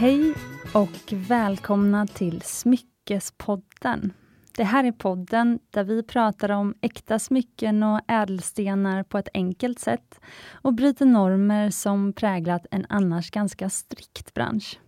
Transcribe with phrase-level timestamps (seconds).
[0.00, 0.34] Hej
[0.74, 4.12] och välkomna till Smyckespodden.
[4.56, 9.78] Det här är podden där vi pratar om äkta smycken och ädelstenar på ett enkelt
[9.78, 10.20] sätt
[10.52, 14.78] och bryter normer som präglat en annars ganska strikt bransch.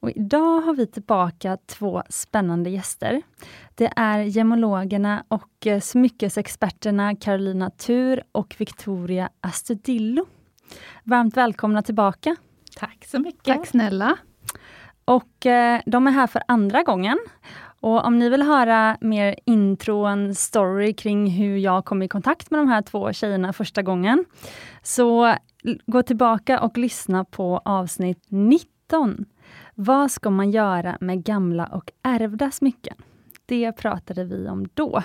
[0.00, 3.22] Och idag har vi tillbaka två spännande gäster.
[3.74, 10.26] Det är gemologerna och eh, smyckesexperterna Carolina Tur och Victoria Astudillo.
[11.02, 12.36] Varmt välkomna tillbaka.
[12.76, 13.44] Tack så mycket.
[13.44, 14.16] Tack snälla.
[15.04, 17.18] Och eh, de är här för andra gången.
[17.80, 22.08] Och om ni vill höra mer intro och en story kring hur jag kom i
[22.08, 24.24] kontakt med de här två tjejerna första gången,
[24.82, 25.36] så
[25.86, 29.24] gå tillbaka och lyssna på avsnitt 19.
[29.74, 32.96] Vad ska man göra med gamla och ärvda smycken?
[33.46, 35.02] Det pratade vi om då.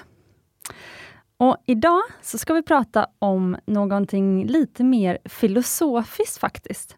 [1.38, 6.98] Och idag så ska vi prata om någonting lite mer filosofiskt faktiskt.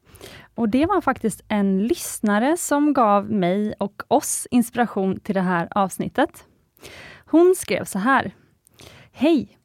[0.55, 5.67] Och det var faktiskt en lyssnare som gav mig och oss inspiration till det här
[5.71, 6.45] avsnittet.
[7.25, 8.35] Hon skrev så här.
[9.11, 9.57] Hej!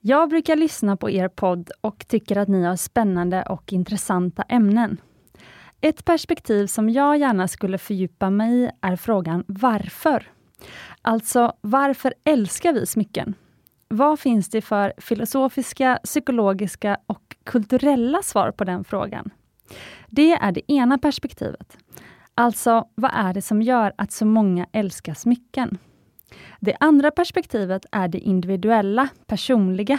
[0.00, 5.00] Jag brukar lyssna på er podd och tycker att ni har spännande och intressanta ämnen.
[5.80, 10.30] Ett perspektiv som jag gärna skulle fördjupa mig i är frågan varför?
[11.02, 13.34] Alltså, varför älskar vi smycken?
[13.88, 19.30] Vad finns det för filosofiska, psykologiska och kulturella svar på den frågan?
[20.14, 21.76] Det är det ena perspektivet.
[22.34, 25.78] Alltså, vad är det som gör att så många älskar smycken?
[26.60, 29.98] Det andra perspektivet är det individuella, personliga.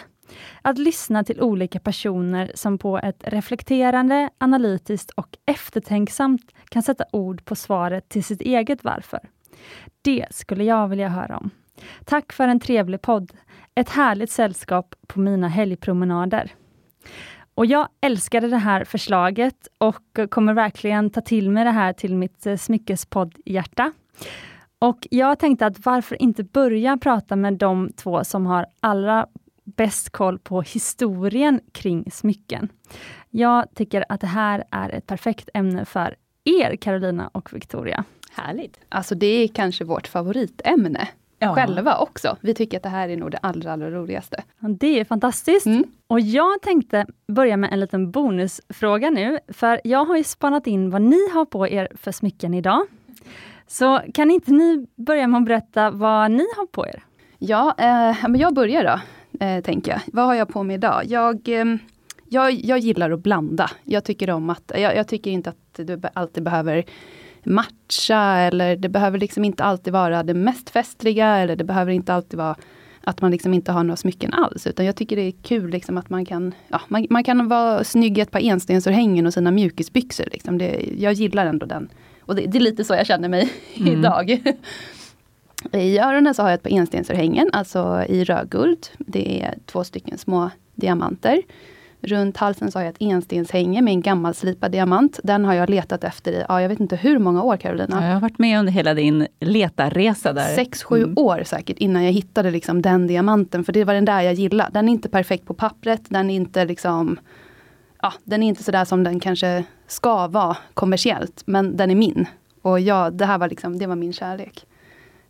[0.62, 7.46] Att lyssna till olika personer som på ett reflekterande, analytiskt och eftertänksamt kan sätta ord
[7.46, 9.20] på svaret till sitt eget varför.
[10.02, 11.50] Det skulle jag vilja höra om.
[12.06, 13.32] Tack för en trevlig podd.
[13.76, 16.52] Ett härligt sällskap på mina helgpromenader.
[17.56, 22.16] Och jag älskade det här förslaget och kommer verkligen ta till mig det här till
[22.16, 22.58] mitt smyckespoddhjärta.
[22.58, 23.92] smyckespodd-hjärta.
[24.80, 29.28] Och jag tänkte att varför inte börja prata med de två som har allra
[29.64, 32.70] bäst koll på historien kring smycken.
[33.30, 38.04] Jag tycker att det här är ett perfekt ämne för er, Carolina och Victoria.
[38.32, 38.80] Härligt!
[38.90, 41.08] Alltså det är kanske vårt favoritämne
[41.40, 41.56] ja.
[41.56, 42.38] själva också.
[42.42, 44.44] Vi tycker att det här är nog det allra, allra roligaste.
[44.60, 45.66] Det är fantastiskt.
[45.66, 45.84] Mm.
[46.08, 50.90] Och jag tänkte börja med en liten bonusfråga nu, för jag har ju spanat in
[50.90, 52.88] vad ni har på er för smycken idag.
[53.68, 57.04] Så kan inte ni börja med att berätta vad ni har på er?
[57.38, 59.00] Ja, eh, men jag börjar då,
[59.46, 60.02] eh, tänker jag.
[60.14, 61.02] Vad har jag på mig idag?
[61.06, 61.66] Jag, eh,
[62.30, 63.72] jag, jag gillar att blanda.
[63.84, 66.86] Jag tycker om att, jag, jag tycker inte att du alltid behöver
[67.46, 72.14] matcha eller det behöver liksom inte alltid vara det mest festliga eller det behöver inte
[72.14, 72.56] alltid vara
[73.06, 74.68] att man liksom inte har några smycken alls.
[74.68, 77.84] Utan jag tycker det är kul liksom att man kan, ja, man, man kan vara
[77.84, 80.26] snygg i ett par enstensörhängen och sina mjukisbyxor.
[80.32, 80.58] Liksom.
[80.58, 81.90] Det, jag gillar ändå den.
[82.20, 83.94] Och det, det, är lite så jag känner mig mm.
[83.94, 84.30] idag.
[85.72, 88.88] I öronen så har jag ett par enstensörhängen, alltså i rödguld.
[88.98, 91.42] Det är två stycken små diamanter.
[92.06, 95.20] Runt halsen så har jag ett enstenshänge med en gammal slipad diamant.
[95.24, 97.98] Den har jag letat efter i, ja, jag vet inte hur många år Carolina?
[98.02, 100.56] Ja, jag har varit med under hela din letarresa där.
[100.56, 101.18] Sex, sju mm.
[101.18, 103.64] år säkert innan jag hittade liksom den diamanten.
[103.64, 104.70] För det var den där jag gillade.
[104.74, 107.18] Den är inte perfekt på pappret, den är inte liksom
[108.02, 112.28] Ja, den är inte sådär som den kanske ska vara kommersiellt, men den är min.
[112.62, 114.66] Och ja, det här var liksom, det var min kärlek.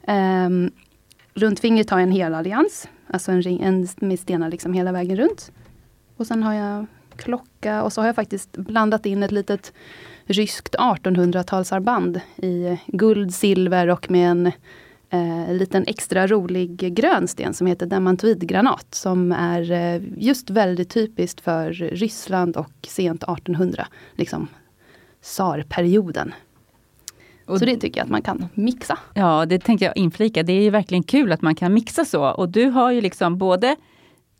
[0.07, 0.71] Um,
[1.33, 4.91] runt fingret har jag en hel allians, alltså en ring en med stenar liksom hela
[4.91, 5.51] vägen runt.
[6.17, 9.73] Och sen har jag klocka och så har jag faktiskt blandat in ett litet
[10.25, 14.51] ryskt 1800-talsarmband i guld, silver och med en
[15.09, 18.87] eh, liten extra rolig grön sten som heter demantoidgranat.
[18.95, 23.87] Som är eh, just väldigt typiskt för Ryssland och sent 1800.
[24.13, 24.47] Liksom
[25.21, 26.33] tsarperioden.
[27.45, 28.99] Och så det tycker jag att man kan mixa.
[29.13, 30.43] Ja, det tänkte jag inflika.
[30.43, 32.25] Det är ju verkligen kul att man kan mixa så.
[32.25, 33.75] Och du har ju liksom både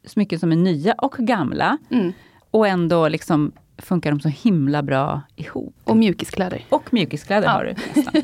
[0.08, 1.78] smycken som är nya och gamla.
[1.90, 2.14] Mm.
[2.52, 5.76] Och ändå liksom funkar de så himla bra ihop.
[5.84, 6.62] Och mjukiskläder.
[6.70, 7.52] Och mjukiskläder ja.
[7.52, 7.76] har du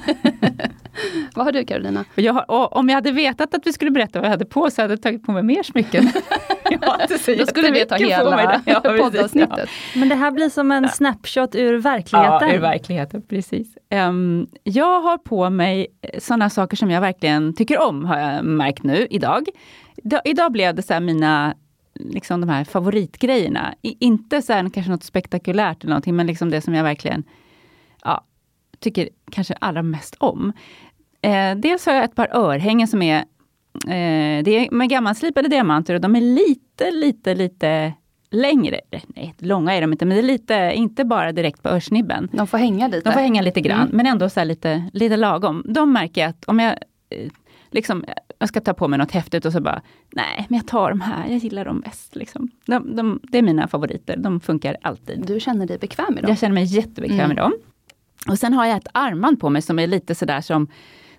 [1.35, 1.59] vad har du
[2.33, 4.93] har, om jag hade vetat att vi skulle berätta vad jag hade på så hade
[4.93, 6.11] jag tagit på mig mer smycken.
[7.37, 9.69] Då skulle vi ta hela ja, poddavsnittet.
[9.93, 9.99] Ja.
[9.99, 12.49] Men det här blir som en snapshot ur verkligheten.
[12.49, 13.77] Ja, ur verkligheten, precis.
[13.89, 15.87] Um, jag har på mig
[16.19, 19.45] sådana saker som jag verkligen tycker om, har jag märkt nu idag.
[20.25, 21.55] Idag blev det så mina
[22.09, 23.73] liksom de här favoritgrejerna.
[23.81, 27.23] inte så här, kanske något spektakulärt eller någonting, men liksom det som jag verkligen
[28.03, 28.25] ja,
[28.79, 30.53] tycker kanske allra mest om.
[31.21, 33.17] Eh, dels har jag ett par örhängen som är,
[33.87, 37.93] eh, det är med gammalslipade diamanter och de är lite, lite, lite
[38.31, 38.79] längre.
[39.07, 42.29] Nej, långa är de inte, men det är lite, inte bara direkt på örsnibben.
[42.33, 43.09] De får hänga lite.
[43.09, 43.97] De får hänga lite grann, Mm.
[43.97, 45.63] men ändå så här lite, lite lagom.
[45.65, 46.71] De märker jag att om jag
[47.09, 47.29] eh,
[47.71, 48.05] liksom,
[48.39, 51.01] jag ska ta på mig något häftigt och så bara, nej, men jag tar de
[51.01, 52.15] här, jag gillar dem bäst.
[52.15, 52.49] Liksom.
[52.65, 55.23] De, de, det är mina favoriter, de funkar alltid.
[55.27, 56.29] Du känner dig bekväm i dem?
[56.29, 57.27] Jag känner mig jättebekväm Mm.
[57.27, 57.53] med dem.
[58.27, 60.67] Och sen har jag ett armband på mig som är lite sådär som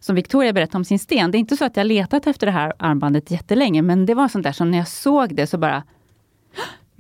[0.01, 1.31] som Victoria berättade om sin sten.
[1.31, 4.29] Det är inte så att jag letat efter det här armbandet jättelänge, men det var
[4.29, 5.83] sånt där som när jag såg det så bara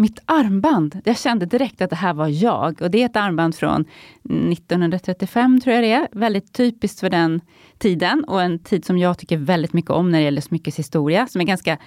[0.02, 1.00] mitt armband!
[1.04, 2.82] Jag kände direkt att det här var jag.
[2.82, 3.84] Och det är ett armband från
[4.24, 6.08] 1935 tror jag det är.
[6.12, 7.40] Väldigt typiskt för den
[7.78, 11.26] tiden och en tid som jag tycker väldigt mycket om när det gäller smyckeshistoria.
[11.26, 11.78] Som är ganska,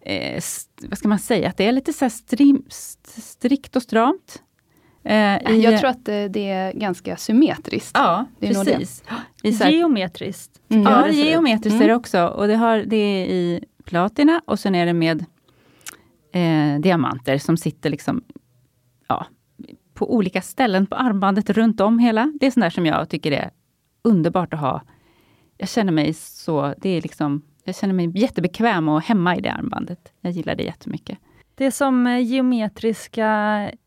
[0.00, 0.42] eh,
[0.88, 4.42] vad ska man säga, att det är lite så här strim, st- strikt och stramt.
[5.04, 7.90] Eh, i- Jag tror att det, det är ganska symmetriskt.
[7.94, 8.72] Ja, Det är nog det.
[8.78, 9.02] precis.
[9.60, 10.60] Här, Geometriskt.
[10.68, 10.82] Mm.
[10.82, 11.82] ja, geometriskt Mm.
[11.82, 12.26] är det också.
[12.26, 15.24] Och det, har, det är i platina och sen är det med
[16.32, 18.22] eh, diamanter som sitter liksom
[19.08, 19.26] ja,
[19.94, 22.32] på olika ställen på armbandet runt om hela.
[22.40, 23.50] Det är sånt där som jag tycker är
[24.02, 24.82] underbart att ha.
[25.56, 29.52] Jag känner mig så, det är liksom, jag känner mig jättebekväm och hemma i det
[29.52, 30.12] armbandet.
[30.20, 31.18] Jag gillar det jättemycket.
[31.54, 33.28] Det är som eh, geometriska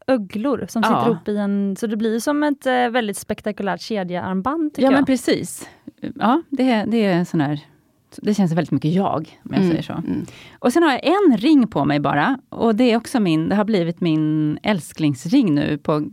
[0.08, 1.06] öglor som sitter Ja.
[1.06, 1.76] ihop i en...
[1.80, 5.06] Så det blir som ett eh, väldigt spektakulärt kedjearmband Ja men jag.
[5.06, 5.70] precis.
[6.16, 7.60] Ja, det, det är sån här,
[8.22, 9.94] det känns väldigt mycket jag, om jag Mm, säger så.
[9.94, 10.26] mm.
[10.60, 12.40] Och sen har jag en ring på mig bara.
[12.50, 16.06] Och det är också min, det har blivit min älsklingsring nu på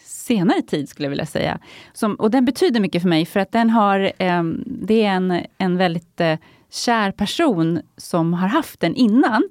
[0.00, 1.58] senare tid skulle jag vilja säga.
[1.92, 5.40] Som, och den betyder mycket för mig för att den har, ehm, det är en,
[5.58, 6.38] en väldigt eh,
[6.70, 9.42] kär person som har haft den innan.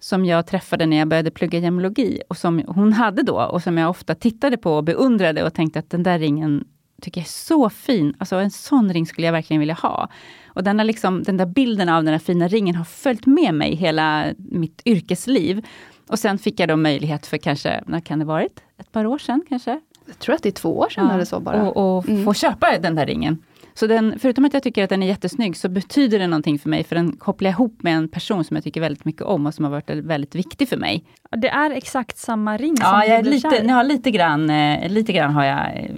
[0.00, 3.78] Som jag träffade när jag började plugga gemologi och som hon hade då och som
[3.78, 6.64] jag ofta tittade på och beundrade och tänkte att den där ringen
[7.02, 8.14] tycker jag är så fin.
[8.18, 10.08] Alltså en sån ring skulle jag verkligen vilja ha.
[10.54, 13.54] Och den, har liksom, den där bilden av den där fina ringen har följt med
[13.54, 15.66] mig hela mitt yrkesliv.
[16.06, 18.60] Och sen fick jag då möjlighet för kanske, när kan det varit?
[18.78, 19.80] Ett par år sedan kanske?
[20.06, 21.62] Jag tror att det är två år sedan eller så bara.
[21.70, 22.24] Och, och Mm.
[22.24, 23.38] få köpa den där ringen.
[23.76, 26.68] Så den, förutom att jag tycker att den är jättesnygg, så betyder den någonting för
[26.68, 29.46] mig, för den kopplar jag ihop med en person som jag tycker väldigt mycket om
[29.46, 31.04] och som har varit väldigt viktig för mig.
[31.36, 34.88] Det är exakt samma ring som Ja, du jag är lite, ja, lite, grann, eh,
[34.90, 35.90] lite grann har jag eh,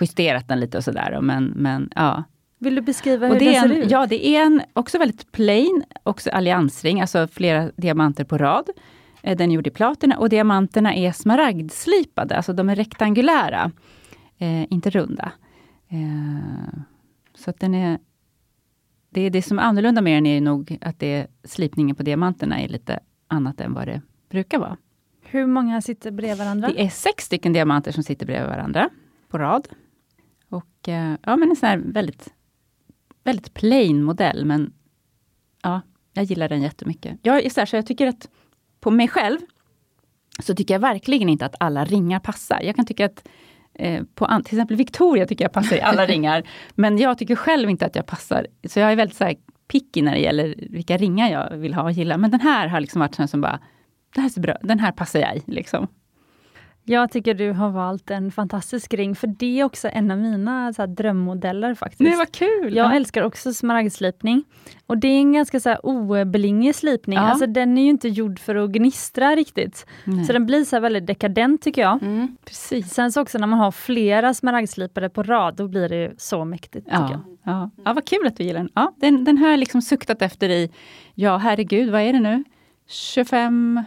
[0.00, 1.18] justerat den lite och sådär.
[1.22, 2.24] Men, men ja.
[2.58, 3.90] Vill du beskriva hur det den ser en, ut?
[3.90, 8.68] ja, det är en också väldigt plain, också alliansring, alltså flera diamanter på rad.
[9.22, 13.70] Eh, Den är gjord i platina och diamanterna är smaragdslipade, alltså de är rektangulära,
[14.38, 15.32] eh, inte runda.
[15.88, 16.78] Eh,
[17.34, 17.98] så att den är...
[19.10, 22.60] Det, är det som är annorlunda med den är nog att det, slipningen på diamanterna
[22.60, 24.76] är lite annat än vad det brukar vara.
[25.22, 26.68] Hur många sitter bredvid varandra?
[26.68, 28.88] Det är sex stycken diamanter som sitter bredvid varandra
[29.28, 29.68] på rad.
[30.48, 32.28] Och eh, ja, men en sån här väldigt,
[33.28, 34.72] väldigt plain modell, men
[35.62, 35.80] ja,
[36.12, 37.18] jag gillar den jättemycket.
[37.22, 38.28] Jag är så, här, så jag tycker att
[38.80, 39.38] på mig själv
[40.42, 42.60] så tycker jag verkligen inte att alla ringar passar.
[42.62, 43.28] Jag kan tycka att
[43.74, 47.70] eh, på till exempel Victoria tycker jag passar i alla ringar, men jag tycker själv
[47.70, 48.46] inte att jag passar.
[48.68, 49.36] Så jag är väldigt så här,
[49.68, 52.16] picky när det gäller vilka ringar jag vill ha och gilla.
[52.16, 53.60] Men den här har liksom varit sån som bara,
[54.14, 55.42] det här ser bra, den här passar jag i.
[55.46, 55.88] Liksom.
[56.88, 60.72] Jag tycker du har valt en fantastisk ring, för det är också en av mina
[60.72, 62.00] så här, drömmodeller faktiskt.
[62.00, 62.76] Nej, vad kul!
[62.76, 64.44] Jag älskar också smaragdslipning.
[64.86, 67.18] Och det är en ganska så här oblingig slipning.
[67.18, 67.22] Ja.
[67.24, 69.86] Alltså den är ju inte gjord för att gnistra riktigt.
[70.04, 70.24] Nej.
[70.24, 72.02] Så den blir så här väldigt dekadent tycker jag.
[72.02, 72.36] Mm.
[72.44, 72.94] Precis.
[72.94, 76.84] Sen så också när man har flera smaragdslipade på rad, då blir det så mäktigt.
[76.86, 77.54] tycker Ja, jag.
[77.54, 77.70] ja.
[77.84, 78.70] ja, vad kul att du gillar den.
[78.74, 80.70] Ja, den, den har jag liksom suktat efter i,
[81.14, 82.44] ja herregud, vad är det nu?
[82.88, 83.82] 25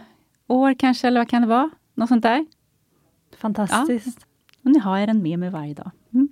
[0.48, 1.70] år kanske, eller vad kan det vara?
[1.94, 2.46] Något sånt där.
[3.42, 4.26] Fantastiskt.
[4.64, 5.90] Och nu har jag den med mig varje dag.
[6.14, 6.28] Mm.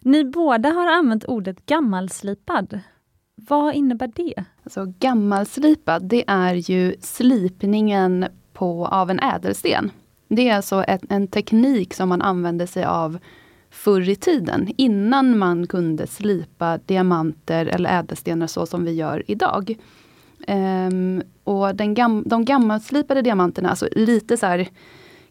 [0.00, 2.80] Ni båda har använt ordet gammalslipad.
[3.34, 4.44] Vad innebär det?
[4.64, 9.90] Alltså gammalslipad, det är ju slipningen på, av en ädelsten.
[10.28, 13.18] Det är alltså ett, en teknik som man använde sig av
[13.70, 19.76] förr i tiden, innan man kunde slipa diamanter eller ädelstenar så som vi gör idag.
[20.46, 24.68] Ehm, och den gam, de gammalslipade diamanterna, alltså lite så här,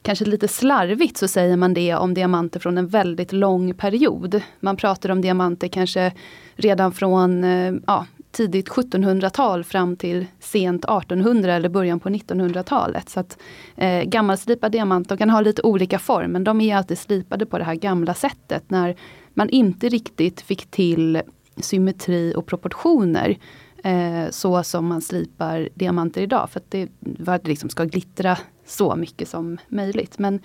[0.07, 4.41] kanske lite slarvigt så säger man det om diamanter från en väldigt lång period.
[4.59, 6.13] Man pratar om diamanter kanske
[6.55, 13.09] redan från eh, ja, tidigt 1700-tal fram till sent 1800 eller början på 1900-talet.
[13.09, 13.37] Så att
[13.75, 17.57] eh, gammalslipade diamanter de kan ha lite olika form, men de är alltid slipade på
[17.57, 18.95] det här gamla sättet när
[19.33, 21.21] man inte riktigt fick till
[21.57, 23.37] symmetri och proportioner
[23.83, 26.49] eh, så som man slipar diamanter idag.
[26.49, 26.89] För att det,
[27.25, 28.37] för att det liksom ska glittra
[28.67, 30.19] så mycket som möjligt.
[30.19, 30.39] Men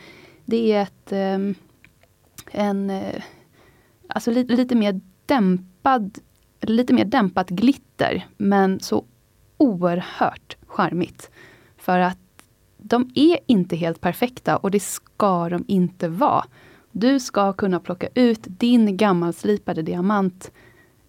[0.45, 1.55] det är ett ehm,
[2.51, 3.23] en eh,
[4.07, 6.19] alltså lite, lite mer dämpad
[6.61, 9.05] lite mer dämpat glitter men så
[9.57, 11.31] oerhört charmigt.
[11.77, 12.19] För att
[12.79, 16.45] de är inte helt perfekta och det ska de inte vara.
[16.93, 20.51] Du ska kunna plocka ut din gammalslipade diamant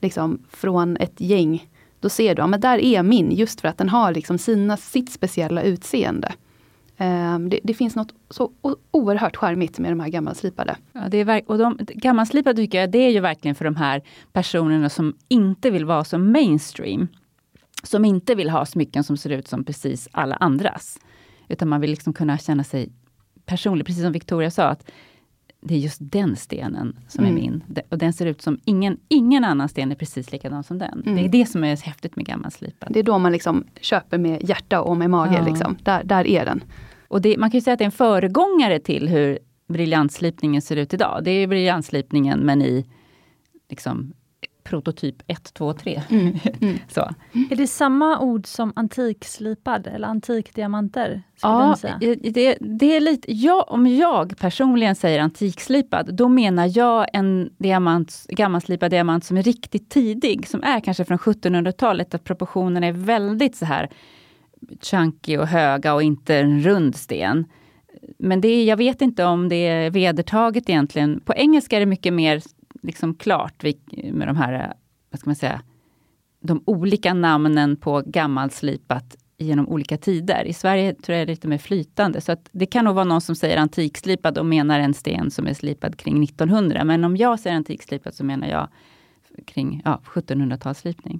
[0.01, 1.69] liksom, från ett gäng.
[1.99, 4.77] Då ser du, ja men där är min, just för att den har liksom sina,
[4.77, 6.33] sitt speciella utseende.
[7.03, 8.51] Um, det, det, finns något så
[8.91, 10.77] oerhört charmigt med de här gammalslipade.
[10.91, 14.01] Ja, det är och de, gammalslipade tycker jag, det är ju verkligen för de här
[14.33, 17.07] personerna som inte vill vara så mainstream.
[17.83, 20.99] Som inte vill ha smycken som ser ut som precis alla andras.
[21.47, 22.89] Utan man vill liksom kunna känna sig
[23.45, 24.63] personlig, precis som Victoria sa.
[24.63, 24.91] att
[25.61, 27.37] det är just den stenen som mm.
[27.37, 27.63] är min.
[27.89, 31.03] Och den ser ut som ingen, ingen annan sten är precis likadan som den.
[31.05, 31.15] Mm.
[31.15, 32.93] Det är det som är häftigt med gammalslipad.
[32.93, 35.35] Det är då man liksom köper med hjärta och med mage.
[35.35, 35.45] Ja.
[35.45, 35.77] Liksom.
[35.83, 36.63] Där, där är den.
[37.13, 40.93] Och det, man kan säga att det är en föregångare till hur briljantslipningen ser ut
[40.93, 41.23] idag.
[41.23, 42.85] Det är briljantslipningen men i
[43.69, 44.13] liksom,
[44.63, 46.01] prototyp 1, 2, 3.
[46.09, 46.39] Mm.
[46.61, 46.77] Mm.
[46.87, 47.01] Så.
[47.51, 51.23] Är det samma ord som antikslipad eller antikdiamanter?
[51.41, 52.15] Ja, det,
[52.59, 58.91] det, är lite, ja, om jag personligen säger antikslipad, då menar jag en diamant, gammalslipad
[58.91, 63.65] diamant som är riktigt tidig, som är kanske från 1700-talet, att proportionerna är väldigt så
[63.65, 63.89] här
[64.81, 67.45] chunky och höga och inte en rund sten.
[68.17, 71.19] Men det, jag vet inte om det är vedertaget egentligen.
[71.19, 72.41] På engelska är det mycket mer
[72.81, 73.63] liksom klart
[74.11, 74.73] med de här,
[75.09, 75.61] vad ska man säga,
[76.39, 80.45] de olika namnen på gammalslipat genom olika tider.
[80.45, 82.21] I Sverige tror jag det är lite mer flytande.
[82.21, 85.47] Så att det kan nog vara någon som säger antikslipad och menar en sten som
[85.47, 86.83] är slipad kring 1900.
[86.83, 88.67] Men om jag säger antikslipad så menar jag
[89.45, 91.19] kring ja, 1700-talsslipning.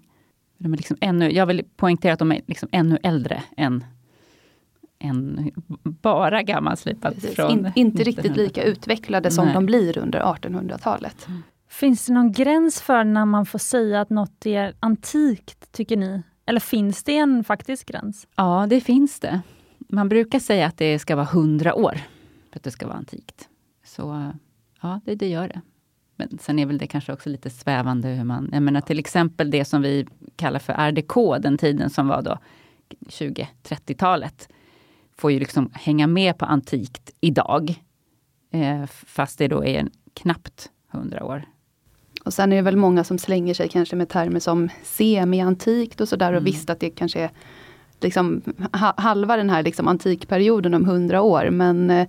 [0.63, 3.83] De är liksom ännu, jag vill poängtera att de är liksom ännu äldre än,
[4.99, 5.51] än
[5.83, 7.15] bara gammalslipat.
[7.35, 9.53] Från In, inte riktigt lika utvecklade som Nej.
[9.53, 11.27] de blir under 1800-talet.
[11.27, 11.43] Mm.
[11.69, 16.23] Finns det någon gräns för när man får säga att något är antikt, tycker ni?
[16.45, 18.27] Eller finns det en faktisk gräns?
[18.35, 19.41] Ja, det finns det.
[19.77, 21.97] Man brukar säga att det ska vara 100 år
[22.51, 23.49] för att det ska vara antikt.
[23.85, 24.31] Så
[24.81, 25.61] ja, det, det gör det.
[26.29, 28.49] Men sen är väl det kanske också lite svävande hur man...
[28.53, 32.37] Jag menar till exempel det som vi kallar för RDK, den tiden som var då
[33.09, 34.49] 20-30-talet.
[35.17, 37.75] Får ju liksom hänga med på antikt idag.
[38.51, 41.45] Eh, fast det då är knappt 100 år.
[42.25, 46.09] Och sen är det väl många som slänger sig kanske med termer som semi-antikt och
[46.09, 46.29] sådär.
[46.29, 46.37] Mm.
[46.37, 47.31] Och visst att det kanske är
[48.01, 51.49] liksom halva den här liksom antikperioden om 100 år.
[51.49, 52.07] Men eh,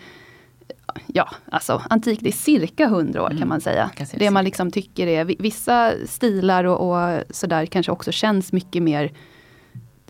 [1.07, 3.39] ja, alltså antik det är cirka 100 år mm.
[3.39, 3.91] kan man säga.
[3.97, 8.83] Kan det man liksom tycker är, vissa stilar och, och sådär kanske också känns mycket
[8.83, 9.13] mer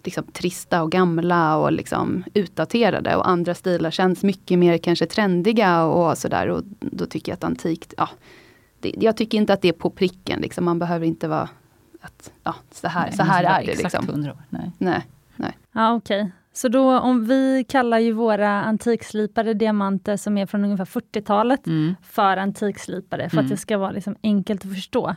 [0.04, 3.16] liksom, trista och gamla och liksom utdaterade.
[3.16, 6.48] Och andra stilar känns mycket mer kanske trendiga och sådär.
[6.48, 8.08] Och då tycker jag att antikt, ja,
[8.80, 10.40] det, jag tycker inte att det är på pricken.
[10.40, 10.64] Liksom.
[10.64, 11.48] Man behöver inte vara
[12.00, 13.82] att, ja, så här, nej, så här är det.
[13.82, 14.08] Liksom.
[14.08, 14.42] 100 år.
[14.48, 14.70] Nej.
[14.78, 15.58] nej, nej.
[15.72, 16.20] Ja, okej.
[16.20, 16.30] Okay.
[16.56, 21.94] Så då om vi kallar ju våra antikslipade diamanter som är från ungefär 40-talet mm.
[22.02, 23.44] för antikslipade för mm.
[23.44, 25.16] att det ska vara liksom enkelt att förstå.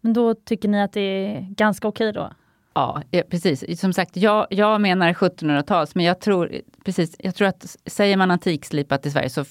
[0.00, 2.32] Men då tycker ni att det är ganska okej då?
[2.74, 3.80] Ja, precis.
[3.80, 6.52] Som sagt, jag, jag menar 1700-tals, men jag tror,
[6.84, 9.44] precis, jag tror att säger man antikslipat i Sverige så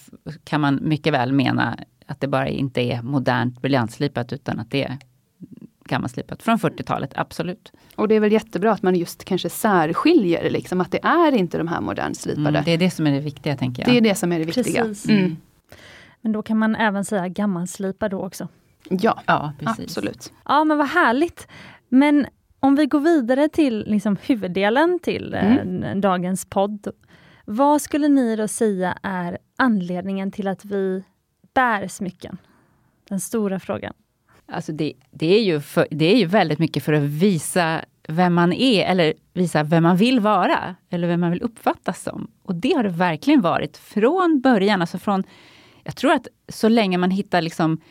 [0.43, 4.83] kan man mycket väl mena att det bara inte är modernt briljantslipat utan att det
[4.83, 4.97] är
[5.85, 7.71] gammalslipat från 40-talet, absolut.
[7.95, 11.57] Och det är väl jättebra att man just kanske särskiljer liksom, att det är inte
[11.57, 12.49] de här modernslipade.
[12.49, 13.91] Mm, det är det som är det viktiga tänker jag.
[13.91, 14.85] Det är det som är det viktiga.
[15.09, 15.37] Mm.
[16.21, 18.47] Men då kan man även säga gammalslipad då också?
[18.89, 20.33] Ja, ja absolut.
[20.45, 21.47] Ja men vad härligt.
[21.89, 22.25] Men
[22.59, 26.01] om vi går vidare till liksom huvuddelen till eh, mm.
[26.01, 26.87] dagens podd.
[27.45, 31.03] Vad skulle ni då säga är anledningen till att vi
[31.53, 32.37] bär smycken?
[33.09, 33.93] Den stora frågan.
[34.53, 38.33] Alltså det, det, är ju för, det är ju väldigt mycket för att visa vem
[38.33, 42.31] man är eller visa vem man vill vara eller vem man vill uppfattas som.
[42.43, 44.81] Och det har det verkligen varit från början.
[44.81, 45.23] Alltså från,
[45.83, 47.81] jag tror att så länge man hittar liksom,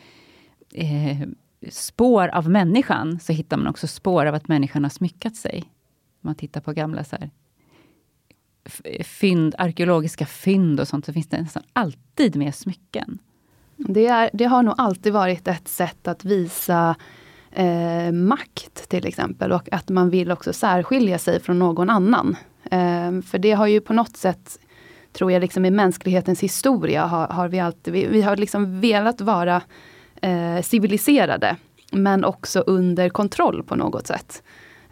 [0.73, 1.27] eh,
[1.69, 5.63] spår av människan så hittar man också spår av att människan har smyckat sig.
[6.21, 7.29] Om man tittar på gamla så här,
[9.03, 13.19] fynd, arkeologiska fynd och sånt så finns det nästan alltid med smycken.
[13.87, 16.95] Det, är, det har nog alltid varit ett sätt att visa
[17.51, 22.35] eh, makt till exempel och att man vill också särskilja sig från någon annan.
[22.63, 24.59] Eh, för det har ju på något sätt,
[25.13, 29.21] tror jag, liksom i mänsklighetens historia har, har vi alltid, vi, vi, har liksom velat
[29.21, 29.61] vara
[30.21, 31.55] eh, civiliserade
[31.91, 34.43] men också under kontroll på något sätt.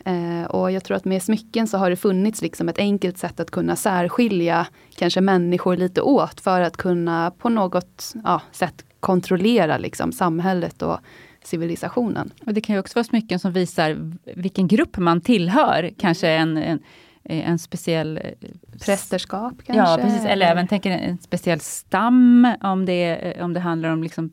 [0.05, 3.39] Eh, och jag tror att med smycken så har det funnits liksom ett enkelt sätt
[3.39, 9.77] att kunna särskilja kanske människor lite åt för att kunna på något ja, sätt kontrollera
[9.77, 10.99] liksom samhället och
[11.43, 12.31] civilisationen.
[12.45, 15.91] Och Det kan ju också vara smycken som visar vilken grupp man tillhör.
[15.97, 16.79] Kanske en, en
[17.23, 18.17] eh, en speciell...
[18.17, 18.49] eh,
[18.85, 19.91] Prästerskap kanske?
[19.91, 20.25] Ja, precis.
[20.25, 24.31] Eller även tänker en speciell stam, om det, om det handlar om liksom,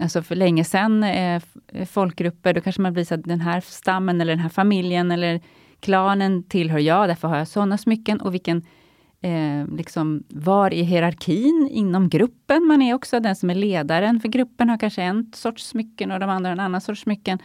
[0.00, 1.42] Alltså för länge sedan, eh,
[1.88, 5.40] folkgrupper, då kanske man blir så att den här stammen eller den här familjen eller
[5.80, 8.20] klanen tillhör jag, därför har jag sådana smycken.
[8.20, 8.62] Och vilken,
[9.20, 13.20] eh, liksom, var i hierarkin inom gruppen man är också.
[13.20, 16.60] Den som är ledaren för gruppen har kanske en sorts smycken och de andra en
[16.60, 17.38] annan sorts smycken.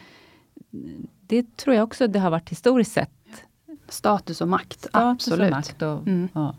[1.28, 3.10] Det tror jag också det har varit historiskt sett.
[3.90, 5.46] Status och makt, Status absolut.
[5.52, 6.30] Och makt och, Mm.
[6.34, 6.56] ja.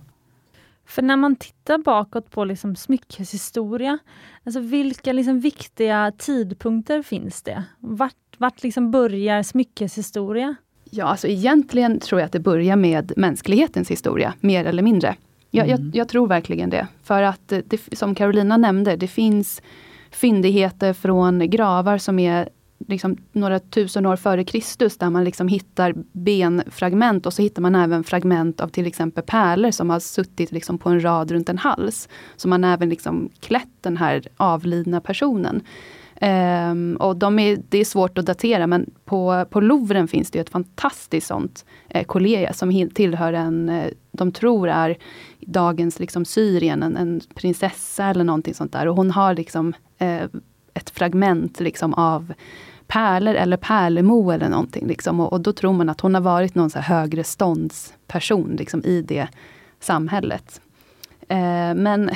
[0.93, 3.99] För när man tittar bakåt på liksom smyckeshistoria,
[4.45, 7.65] alltså vilka liksom viktiga tidpunkter finns det?
[7.79, 10.55] Vart, vart liksom börjar smyckeshistoria?
[10.91, 15.17] Ja, alltså egentligen tror jag att det börjar med mänsklighetens historia, mer eller mindre.
[15.51, 15.85] Jag, Mm.
[15.87, 16.87] jag, jag tror verkligen det.
[17.03, 19.63] För att, det, som Carolina nämnde, det finns
[20.11, 22.49] fyndigheter från gravar som är
[22.89, 27.75] liksom några tusen år före Kristus, där man liksom hittar benfragment och så hittar man
[27.75, 31.59] även fragment av till exempel pärlor som har suttit liksom på en rad runt en
[31.59, 32.09] hals.
[32.37, 35.63] Så man har även liksom klätt den här avlidna personen.
[36.21, 40.39] Um, och de är, det är svårt att datera men på, på Louvren finns det
[40.39, 44.97] ett fantastiskt sånt eh, kollega som tillhör en, eh, de tror är
[45.41, 48.89] dagens liksom Syrien, en, en prinsessa eller någonting sånt där.
[48.89, 50.25] Och hon har liksom eh,
[50.75, 52.33] ett fragment liksom av
[52.93, 54.87] pärlor eller pärlemo eller någonting.
[54.87, 55.21] Liksom.
[55.21, 58.85] Och, och då tror man att hon har varit någon så här högre ståndsperson liksom,
[58.85, 59.29] i det
[59.81, 60.61] samhället.
[61.29, 62.11] Eh, men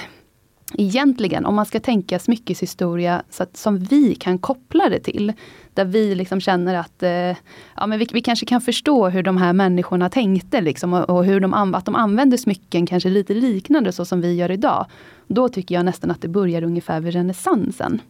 [0.75, 5.33] egentligen, om man ska tänka smyckeshistoria så att, som vi kan koppla det till,
[5.75, 7.37] där vi liksom känner att eh,
[7.77, 11.25] ja, men vi, vi kanske kan förstå hur de här människorna tänkte liksom, och, och
[11.25, 14.87] hur de, att de använde smycken kanske lite liknande så som vi gör idag.
[15.27, 18.01] Då tycker jag nästan att det börjar ungefär vid renässansen.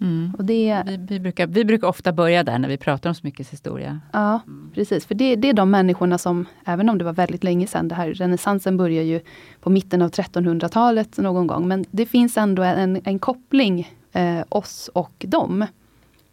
[0.00, 0.32] Mm.
[0.38, 4.00] Och det, Vi, vi, brukar, vi brukar ofta börja där när vi pratar om smyckeshistoria.
[4.12, 4.40] Ja,
[4.74, 5.06] precis.
[5.06, 7.94] För det, det är de människorna som, även om det var väldigt länge sedan, det
[7.94, 9.20] här renässansen börjar ju
[9.60, 14.90] på mitten av 1300-talet någon gång, men det finns ändå en, en koppling eh, oss
[14.94, 15.66] och dem.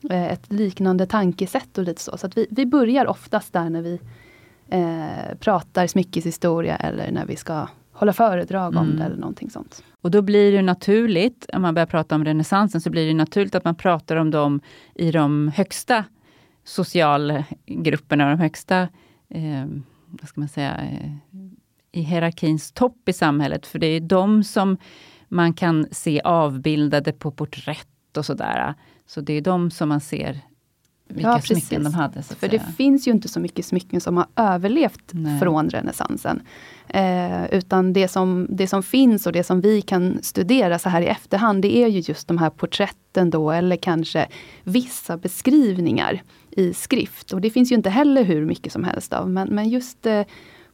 [0.09, 2.17] Eh, ett liknande tankesätt och lite så.
[2.17, 3.99] Så vi, vi börjar oftast där när vi
[4.69, 8.97] eh, pratar smyckeshistoria eller när vi ska hålla föredrag om Mm.
[8.99, 9.83] det eller någonting sånt.
[10.07, 13.55] Och då blir det naturligt, om man börjar prata om renässansen, så blir det naturligt
[13.55, 14.61] att man pratar om dem
[14.95, 16.03] i de högsta
[16.63, 18.81] socialgrupperna, de högsta,
[19.29, 19.65] eh,
[20.05, 21.11] vad ska man säga, eh,
[21.91, 23.67] i hierarkins topp i samhället.
[23.67, 24.77] För det är de som
[25.27, 28.73] man kan se avbildade på porträtt och sådär.
[29.05, 30.41] Så det är de som man ser
[31.07, 32.23] vilka Ja, smycken de hade.
[32.23, 32.71] För det säga.
[32.71, 35.39] finns ju inte så mycket smycken som har överlevt Nej.
[35.39, 36.41] från renässansen.
[36.89, 41.01] Eh, utan det som, det som finns och det som vi kan studera så här
[41.01, 44.27] i efterhand, det är ju just de här porträtten då, eller kanske
[44.63, 46.21] vissa beskrivningar
[46.51, 47.33] i skrift.
[47.33, 50.23] Och det finns ju inte heller hur mycket som helst av, men, men just eh,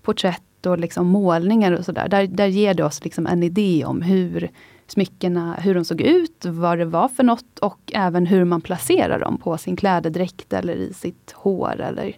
[0.01, 4.01] porträtt och liksom målningar och sådär, där, där ger det oss liksom en idé om
[4.01, 4.49] hur
[4.87, 9.19] smyckena, hur de såg ut, vad det var för något och även hur man placerar
[9.19, 12.17] dem på sin klädedräkt eller i sitt hår eller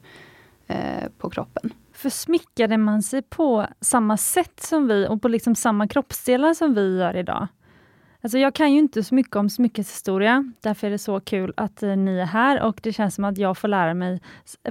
[0.67, 1.73] eh, på kroppen.
[2.05, 6.73] För smyckade man sig på samma sätt som vi och på liksom samma kroppsdelar som
[6.73, 7.47] vi gör idag?
[8.21, 11.83] Alltså jag kan ju inte så mycket om smyckeshistoria, därför är det så kul att
[11.83, 14.21] eh, ni är här och det känns som att jag får lära mig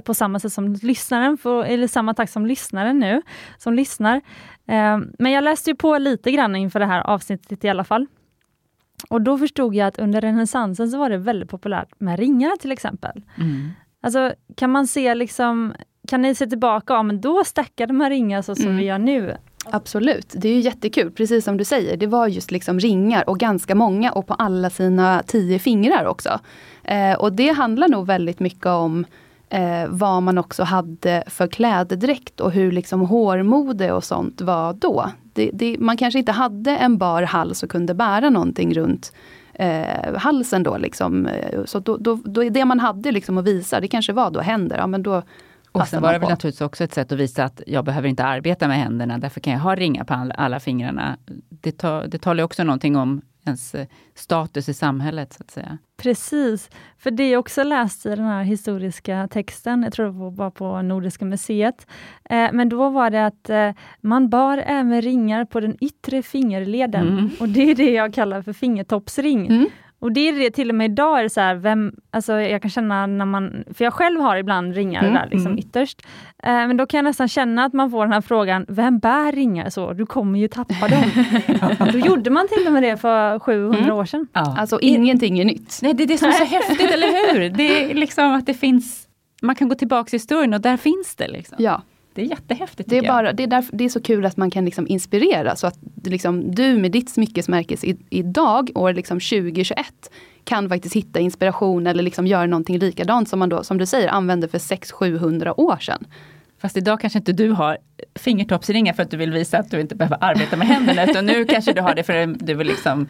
[0.03, 3.21] på samma sätt som lyssnaren, får, eller samma takt som lyssnaren nu,
[3.57, 4.15] som lyssnar.
[4.65, 8.07] Eh, men jag läste ju på lite grann inför det här avsnittet i alla fall.
[9.09, 12.71] Och då förstod jag att under renässansen så var det väldigt populärt med ringar till
[12.71, 13.23] exempel.
[13.37, 13.69] Mm.
[14.01, 15.73] Alltså kan man se liksom,
[16.07, 18.77] kan ni se tillbaka, ja men då stackade man ringar så som Mm.
[18.77, 19.35] vi gör nu.
[19.71, 21.97] Absolut, det är ju jättekul, precis som du säger.
[21.97, 26.39] Det var just liksom ringar och ganska många och på alla sina tio fingrar också.
[26.83, 29.05] Eh, och det handlar nog väldigt mycket om
[29.49, 35.09] eh, vad man också hade för klädedräkt och hur liksom hårmode och sånt var då.
[35.33, 39.13] Det, det, man kanske inte hade en bar hals och kunde bära någonting runt
[39.53, 40.77] eh, halsen då.
[40.77, 41.25] Liksom.
[41.25, 44.31] Eh, Så då, då, då är det man hade liksom att visa, det kanske var
[44.31, 45.21] då händer, ja men då
[45.81, 48.23] Och sen var det väl naturligtvis också ett sätt att visa att jag behöver inte
[48.23, 51.17] arbeta med händerna, därför kan jag ha ringar på alla, fingrarna.
[51.49, 55.77] Det, tar, det talar också någonting om ens eh, status i samhället, så att säga.
[55.97, 60.49] Precis, för det jag också läst i den här historiska texten, jag tror det var
[60.49, 61.87] på Nordiska museet,
[62.29, 67.07] eh, men då var det att eh, man bar även ringar på den yttre fingerleden.
[67.07, 67.29] Mm.
[67.39, 69.47] Och det är det jag kallar för fingertoppsring.
[69.47, 69.65] Mm.
[70.05, 72.61] Och det är det till och med idag, är det så här, vem, alltså jag
[72.61, 75.59] kan känna när man, för jag själv har ibland ringar Mm, där liksom mm.
[75.59, 76.01] ytterst,
[76.43, 79.31] eh, men då kan jag nästan känna att man får den här frågan, vem bär
[79.31, 79.93] ringar så?
[79.93, 81.03] Du kommer ju tappa dem.
[81.91, 83.95] då gjorde man till och med det för 700 Mm.
[83.95, 84.27] år sedan.
[84.33, 84.55] Ja.
[84.59, 85.79] Alltså ingenting är nytt.
[85.81, 87.49] Nej, det är det som är så häftigt, eller hur?
[87.49, 89.07] Det är liksom att det finns,
[89.41, 91.27] man kan gå tillbaka i historien och där finns det.
[91.27, 91.55] Liksom.
[91.59, 91.81] Ja,
[92.15, 92.89] Det är jättehäftigt.
[92.89, 95.55] Det är, bara, det, är därför, det är så kul att man kan liksom inspirera.
[95.55, 99.85] Så att du liksom, du med ditt smyckesmärke i, idag, år liksom 2021,
[100.43, 104.07] kan faktiskt hitta inspiration eller liksom göra någonting likadant som man då, som du säger,
[104.07, 106.05] använde för 600-700 år sedan.
[106.61, 107.77] Fast idag kanske inte du har
[108.15, 111.45] fingertoppsringar för att du vill visa att du inte behöver arbeta med händerna, utan nu
[111.45, 113.07] kanske du har det för att du vill liksom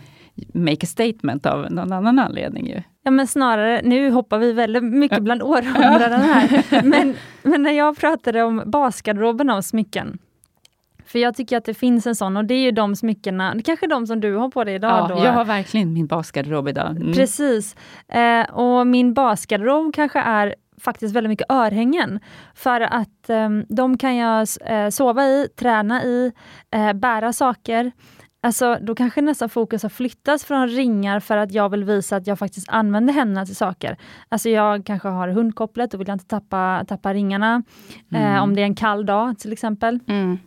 [0.54, 2.68] make a statement av någon annan anledning.
[2.68, 2.82] Ju.
[3.04, 6.82] Ja men snarare, nu hoppar vi väldigt mycket bland århundraden här.
[6.84, 10.18] Men, men när jag pratade om basgarderoben av smycken,
[11.06, 13.88] för jag tycker att det finns en sån och det är ju de smyckena, kanske
[13.88, 15.10] de som du har på dig idag.
[15.10, 15.26] Ja, då.
[15.26, 16.90] jag har verkligen min basgarderob idag.
[16.90, 17.14] Mm.
[17.14, 17.76] Precis.
[18.08, 22.20] Eh, och min basgarderob kanske är faktiskt väldigt mycket örhängen.
[22.56, 26.32] För att eh, de kan jag eh, sova i, träna i,
[26.72, 27.92] eh, bära saker.
[28.46, 32.28] Alltså, då kanske nästan fokus har flyttats från ringar för att jag vill visa att
[32.28, 33.98] jag faktiskt använder händerna till saker.
[34.30, 37.64] Alltså jag kanske har hundkopplet, då vill jag inte tappa, tappa ringarna.
[38.12, 38.36] Mm.
[38.36, 40.00] Eh, om det är en kall dag till exempel.
[40.08, 40.38] Mm.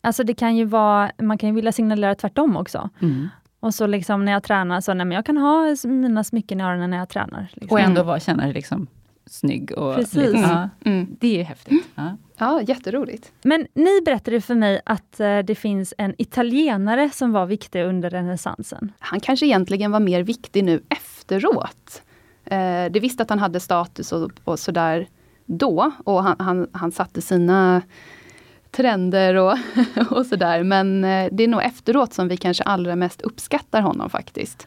[0.00, 2.90] Alltså det kan ju vara, man kan ju vilja signalera tvärtom också.
[3.02, 3.28] Mm.
[3.60, 6.64] Och så liksom när jag tränar, så nej, men jag kan ha mina smycken i
[6.64, 7.48] öronen när jag tränar.
[7.52, 7.74] Liksom.
[7.74, 8.86] Och ändå känna dig liksom
[9.26, 9.72] snygg.
[9.72, 10.14] Och Precis.
[10.14, 11.16] Lite, ja, Mm.
[11.20, 11.84] det är ju häftigt.
[11.94, 12.16] Ja.
[12.38, 13.32] Ja, jätteroligt.
[13.42, 18.10] Men ni berättade för mig att eh, det finns en italienare som var viktig under
[18.10, 18.92] renässansen.
[18.98, 22.02] Han kanske egentligen var mer viktig nu efteråt.
[22.44, 25.06] Eh, det visste att han hade status och, och sådär
[25.46, 25.90] då.
[26.04, 27.82] Och han, han, han satte sina
[28.70, 29.56] trender och,
[30.10, 30.62] och sådär.
[30.62, 34.66] Men eh, det är nog efteråt som vi kanske allra mest uppskattar honom faktiskt.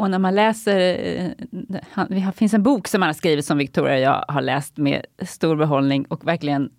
[0.00, 0.80] Och när man läser,
[1.16, 4.76] eh, det finns en bok som han har skrivit som Victoria och jag har läst
[4.76, 6.70] med stor behållning och verkligen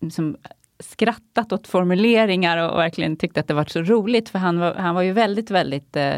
[0.00, 0.36] liksom
[0.80, 4.28] skrattat åt formuleringar och verkligen tyckt att det var så roligt.
[4.28, 6.14] För han var, han var ju väldigt, väldigt, eh,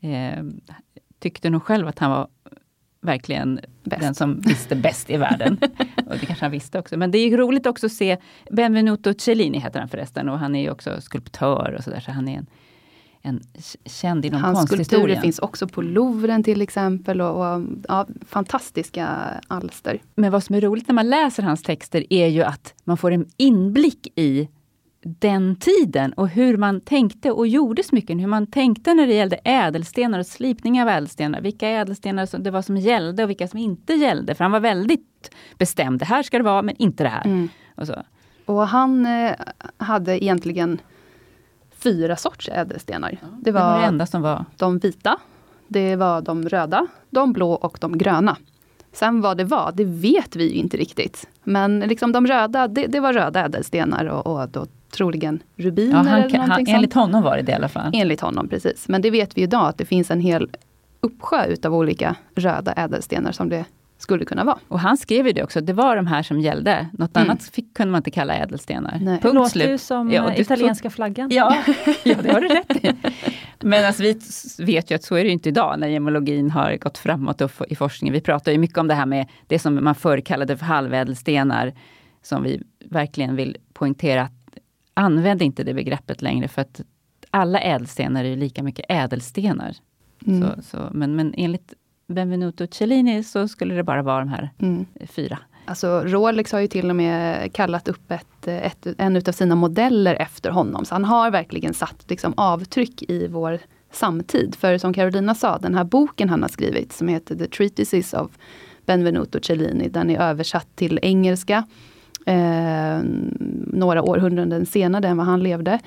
[0.00, 0.44] eh,
[1.18, 2.28] tyckte nog själv att han var
[3.00, 4.02] verkligen Bäst.
[4.02, 5.58] den som visste bäst i världen.
[6.06, 6.96] och det kanske han visste också.
[6.96, 8.16] Men det är ju roligt också att se,
[8.50, 12.28] Benvenuto Cellini heter han förresten, och han är ju också skulptör och sådär, så han
[12.28, 12.46] är en,
[13.24, 13.40] en
[13.84, 15.22] känd inom Hans skulpturer konsthistorien.
[15.22, 17.20] finns också på Louvren till exempel.
[17.20, 19.08] Och, och ja, fantastiska
[19.48, 20.02] alster.
[20.14, 23.10] Men vad som är roligt när man läser hans texter är ju att man får
[23.10, 24.48] en inblick i
[25.04, 28.18] den tiden och hur man tänkte och gjorde smycken.
[28.18, 31.40] Hur man tänkte när det gällde ädelstenar och slipning av ädelstenar.
[31.40, 34.34] Vilka ädelstenar som det var som gällde och vilka som inte gällde.
[34.34, 35.98] För han var väldigt bestämd.
[35.98, 37.24] Det här ska det vara, men inte det här.
[37.24, 37.48] Mm.
[37.74, 38.02] Och så.
[38.44, 39.32] Och han eh,
[39.76, 40.80] hade egentligen
[41.84, 43.10] fyra sorts ädelstenar.
[43.10, 44.44] det Det var det enda som var...
[44.56, 45.16] de vita,
[45.68, 48.36] det var de röda, de blå och de gröna.
[48.92, 51.28] Sen vad det var, det vet vi ju inte riktigt.
[51.44, 55.96] Men liksom de röda, det, det var röda ädelstenar och, och då troligen rubiner Ja,
[55.96, 57.06] han, eller han, någonting enligt sånt.
[57.06, 57.90] honom var det det i alla fall.
[57.94, 58.88] Enligt honom, precis.
[58.88, 60.50] Men det vet vi idag att det finns en hel
[61.00, 63.64] uppsjö utav olika röda ädelstenar som det
[63.98, 64.58] skulle kunna vara.
[64.68, 66.88] Och han skrev ju det också, det var de här som gällde.
[66.92, 67.30] Något Mm.
[67.30, 68.98] annat fick, kunde man inte kalla ädelstenar.
[69.00, 69.20] Nej.
[69.20, 69.68] Punkt låter slut.
[69.70, 71.30] ju som Ja, eh, du- italienska flaggan.
[71.32, 71.56] Ja,
[72.04, 72.92] ja, det har du rätt i.
[73.60, 74.18] Men alltså, vi
[74.58, 78.12] vet ju att så är det inte idag när gemologin har gått framåt i forskningen.
[78.12, 81.72] Vi pratar ju mycket om det här med det som man förr kallade för halvädelstenar.
[82.22, 84.58] Som vi verkligen vill poängtera att
[84.94, 86.80] använd inte det begreppet längre för att
[87.30, 89.74] alla ädelstenar är ju lika mycket ädelstenar.
[90.26, 90.42] Mm.
[90.42, 91.72] Så, så, men, men enligt
[92.06, 94.86] Benvenuto Cellini så skulle det bara vara de här Mm.
[95.06, 95.38] fyra.
[95.66, 100.14] Alltså Rolex har ju till och med kallat upp ett, ett, en utav sina modeller
[100.14, 100.84] efter honom.
[100.84, 103.58] Så han har verkligen satt liksom, avtryck i vår
[103.92, 104.54] samtid.
[104.54, 108.30] För som Carolina sa, den här boken han har skrivit som heter The Treatises of
[108.86, 111.64] Benvenuto Cellini, den är översatt till engelska.
[112.26, 112.98] Eh,
[113.66, 115.78] några århundraden senare än vad han levde.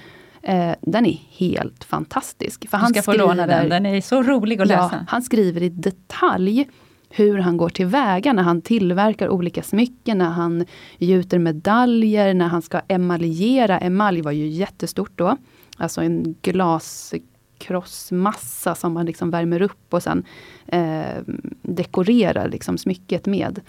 [0.47, 2.69] Eh, den är helt fantastisk.
[2.69, 5.05] För Du ska få låna den, den är så rolig att Ja, läsa.
[5.09, 6.67] han skriver i detalj
[7.09, 10.65] hur han går tillväga när han tillverkar olika smycken, när han
[10.97, 13.79] gjuter medaljer, när han ska emaljera.
[13.79, 15.37] Emalj var ju jättestort då.
[15.77, 20.23] Alltså en glaskrossmassa som man liksom värmer upp och sen
[20.67, 21.21] eh,
[21.61, 23.59] dekorerar liksom smycket med.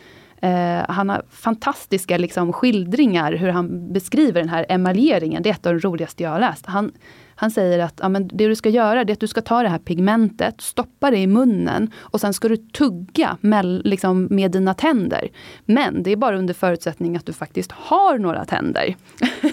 [0.42, 5.42] Eh, han har fantastiska liksom skildringar hur han beskriver den här emaljeringen.
[5.42, 6.66] Det är ett av de roligaste jag har läst.
[6.66, 6.92] Han,
[7.40, 9.68] han säger att ja, men det du ska göra är att du ska ta det
[9.68, 14.74] här pigmentet, stoppa det i munnen och sen ska du tugga med, liksom, med dina
[14.74, 15.28] tänder.
[15.64, 18.94] Men det är bara under förutsättning att du faktiskt har några tänder.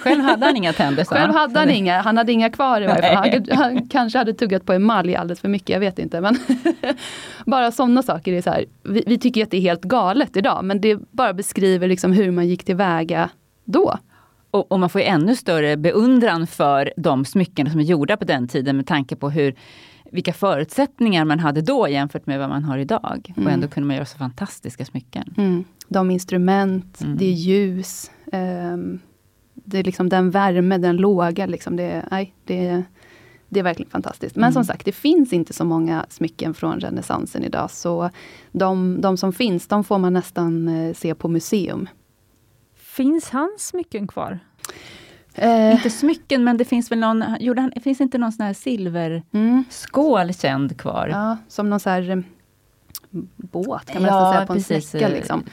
[0.02, 1.04] Själv hade han inga tänder.
[1.04, 3.16] sa Själv hade han inga, han hade inga kvar i varje fall.
[3.16, 6.22] Han, han kanske hade tuggat på emalj alldeles för mycket, jag vet inte.
[6.22, 6.38] Men
[7.46, 10.66] bara sådana saker är så här, vi, vi tycker att det är helt galet idag,
[10.66, 13.30] men det bara beskriver liksom hur man gick tillväga
[13.66, 13.98] då.
[14.56, 18.26] Och, och man får ju ännu större beundran för de smycken som är gjorda på
[18.26, 19.56] den tiden med tanke på hur
[20.12, 23.34] vilka förutsättningar man hade då jämfört med vad man har idag.
[23.38, 23.48] Mm.
[23.48, 25.34] Och ändå kunde man göra så fantastiska smycken.
[25.38, 25.64] Mm.
[25.88, 27.18] De instrument, Mm.
[27.18, 28.12] det ljus.
[28.32, 29.00] ehm,
[29.54, 31.46] det är liksom den värme, den låga.
[31.46, 32.84] Liksom det, nej, det,
[33.50, 34.36] det är verkligen fantastiskt.
[34.36, 34.54] Men Mm.
[34.54, 37.72] som sagt, det finns inte så många smycken från renässansen idag.
[37.72, 38.10] Så
[38.52, 41.88] de, de som finns, de får man nästan eh, se på museum.
[42.96, 44.40] Finns hans smycken kvar?
[45.34, 48.54] Eh, Inte smycken, men det finns väl någon, gjorde han, finns inte någon sån här
[48.54, 51.08] silverskål mm, känd kvar?
[51.12, 52.18] ja, som någon så här eh,
[53.38, 54.90] båt kan man Ja, nästan säga på en precis.
[54.90, 55.08] snäcka.
[55.08, 55.44] Liksom.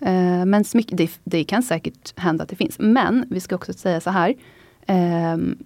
[0.00, 2.78] Eh, men smyck, det, det kan säkert hända att det finns.
[2.78, 4.34] Men vi ska också säga så här.
[4.86, 5.58] ehm,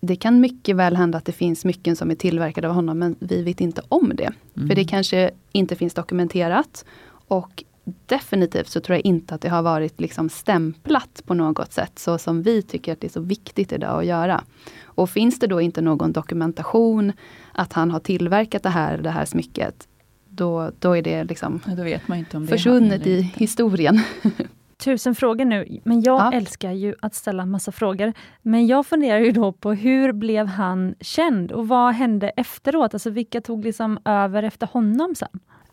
[0.00, 3.16] det kan mycket väl hända att det finns smycken som är tillverkade av honom, men
[3.18, 4.32] vi vet inte om det.
[4.56, 4.68] Mm.
[4.68, 6.84] För det kanske inte finns dokumenterat.
[7.28, 7.64] Och
[8.06, 12.18] definitivt så tror jag inte att det har varit liksom stämplat på något sätt, så
[12.18, 14.44] som vi tycker att det är så viktigt idag att göra.
[14.84, 17.12] Och finns det då inte någon dokumentation
[17.52, 19.88] att han har tillverkat det här, det här smycket,
[20.28, 23.16] då, då är det liksom Då vet man inte om det är han försvunnet eller
[23.16, 24.00] i historien.
[24.84, 26.32] Tusen frågor nu, men jag Ja.
[26.32, 28.12] älskar ju att ställa massa frågor.
[28.42, 32.94] Men jag funderar ju då på hur blev han känd och vad hände efteråt?
[32.94, 35.28] Alltså vilka tog liksom över efter honom sen?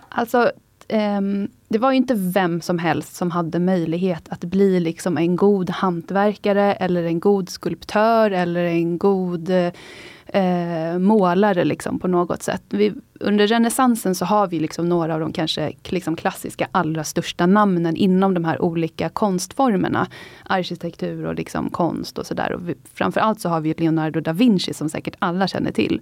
[0.10, 0.52] Alltså,
[0.90, 5.36] um, det var ju inte vem som helst som hade möjlighet att bli liksom en
[5.36, 12.64] god hantverkare eller en god skulptör eller en god uh, målare liksom på något sätt.
[12.70, 17.46] Vi, under renässansen så har vi liksom några av de kanske liksom klassiska allra största
[17.46, 20.08] namnen inom de här olika konstformerna.
[20.44, 22.76] Arkitektur och liksom konst och sådär.
[22.94, 26.02] Framförallt så har vi Leonardo da Vinci som säkert alla känner till.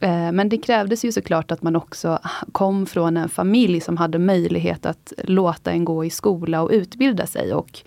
[0.00, 2.18] Eh, men det krävdes ju såklart att man också
[2.52, 7.26] kom från en familj som hade möjlighet att låta en gå i skola och utbilda
[7.26, 7.54] sig.
[7.54, 7.80] Och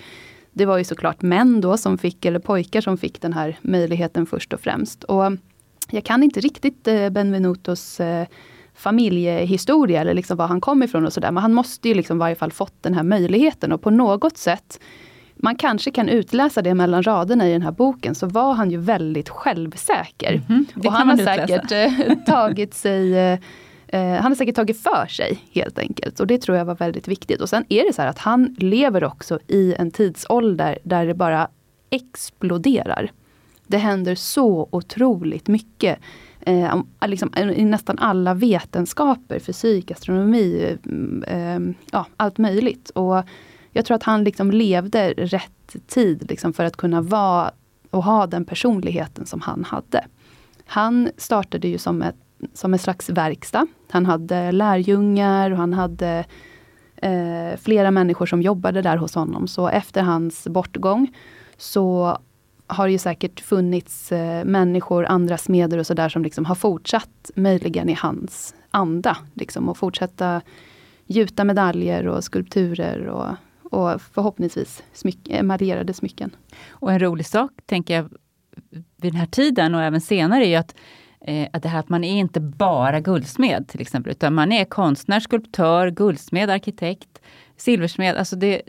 [0.54, 4.26] det var ju såklart män då som fick, eller pojkar som fick den här möjligheten
[4.26, 5.04] först och främst.
[5.04, 5.32] Och
[5.89, 8.28] jag kan inte riktigt eh, Benvenutos eh,
[8.76, 11.32] familjehistoria eller liksom var han kom ifrån och sådär.
[11.32, 14.38] Men han måste ju liksom i varje fall fått den här möjligheten och på något
[14.38, 14.80] sätt
[15.41, 18.77] man kanske kan utläsa det mellan raderna i den här boken, så var han ju
[18.77, 20.41] väldigt självsäker.
[20.75, 23.39] Det och han har säkert eh, tagit sig eh,
[23.88, 26.19] eh, han har säkert tagit för sig helt enkelt.
[26.19, 27.41] Och det tror jag var väldigt viktigt.
[27.41, 31.13] Och sen är det så här att han lever också i en tidsålder där det
[31.13, 31.47] bara
[31.89, 33.12] exploderar.
[33.67, 35.99] Det händer så otroligt mycket.
[36.41, 40.77] Eh, om- liksom, I nästan alla vetenskaper, fysik, astronomi,
[41.27, 41.60] eh, eh,
[41.91, 42.89] ja, allt möjligt.
[42.89, 43.23] Och
[43.72, 47.52] jag tror att han liksom levde rätt tid liksom, för att kunna vara
[47.90, 50.06] och ha den personligheten som han hade.
[50.66, 52.16] Han startade ju som, ett,
[52.54, 53.68] som en slags verkstad.
[53.90, 56.26] Han hade lärjungar och han hade
[56.96, 59.48] eh, flera människor som jobbade där hos honom.
[59.48, 61.16] Så efter hans bortgång
[61.58, 62.18] så
[62.68, 67.32] har det ju säkert funnits eh, människor, andra smeder och sådär som liksom har fortsatt
[67.36, 69.18] möjligen i hans anda.
[69.34, 70.42] Liksom, och fortsätta
[71.06, 73.36] gjuta medaljer och skulpturer och,
[73.72, 76.36] och förhoppningsvis smyck, emaljerade smycken.
[76.70, 78.10] Och en rolig sak, tänker jag,
[78.72, 80.76] vid den här tiden och även senare, är ju att,
[81.22, 84.66] eh, att det här att man är inte bara guldsmed till exempel, utan man är
[84.66, 87.22] konstnär, skulptör, guldsmed, arkitekt,
[87.58, 88.16] silversmed.
[88.16, 88.62] Alltså det,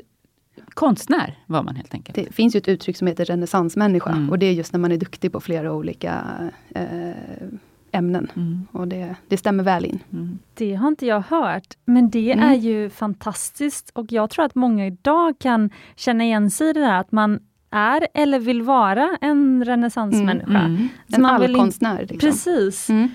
[0.75, 2.15] konstnär var man helt enkelt.
[2.15, 4.31] Det finns ju ett uttryck som heter renässansmänniska Mm.
[4.31, 6.25] och det är just när man är duktig på flera olika
[6.75, 7.11] eh,
[7.93, 8.29] ämnen.
[8.37, 9.99] Mm, Och det, det stämmer väl in.
[10.13, 10.39] mm.
[10.55, 12.49] Det har inte jag hört, men det Mm.
[12.49, 16.81] är ju fantastiskt och jag tror att många idag kan känna igen sig i det
[16.81, 20.59] där att man är eller vill vara en renässansmänniska.
[20.61, 20.89] Mm.
[21.09, 22.01] Så En allkonstnär.
[22.01, 22.19] Liksom.
[22.19, 22.91] Precis.
[22.91, 23.09] Mm.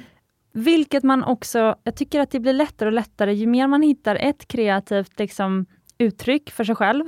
[0.53, 4.15] Vilket man också, jag tycker att det blir lättare och lättare ju mer man hittar
[4.15, 5.65] ett kreativt liksom,
[5.97, 7.05] uttryck för sig själv,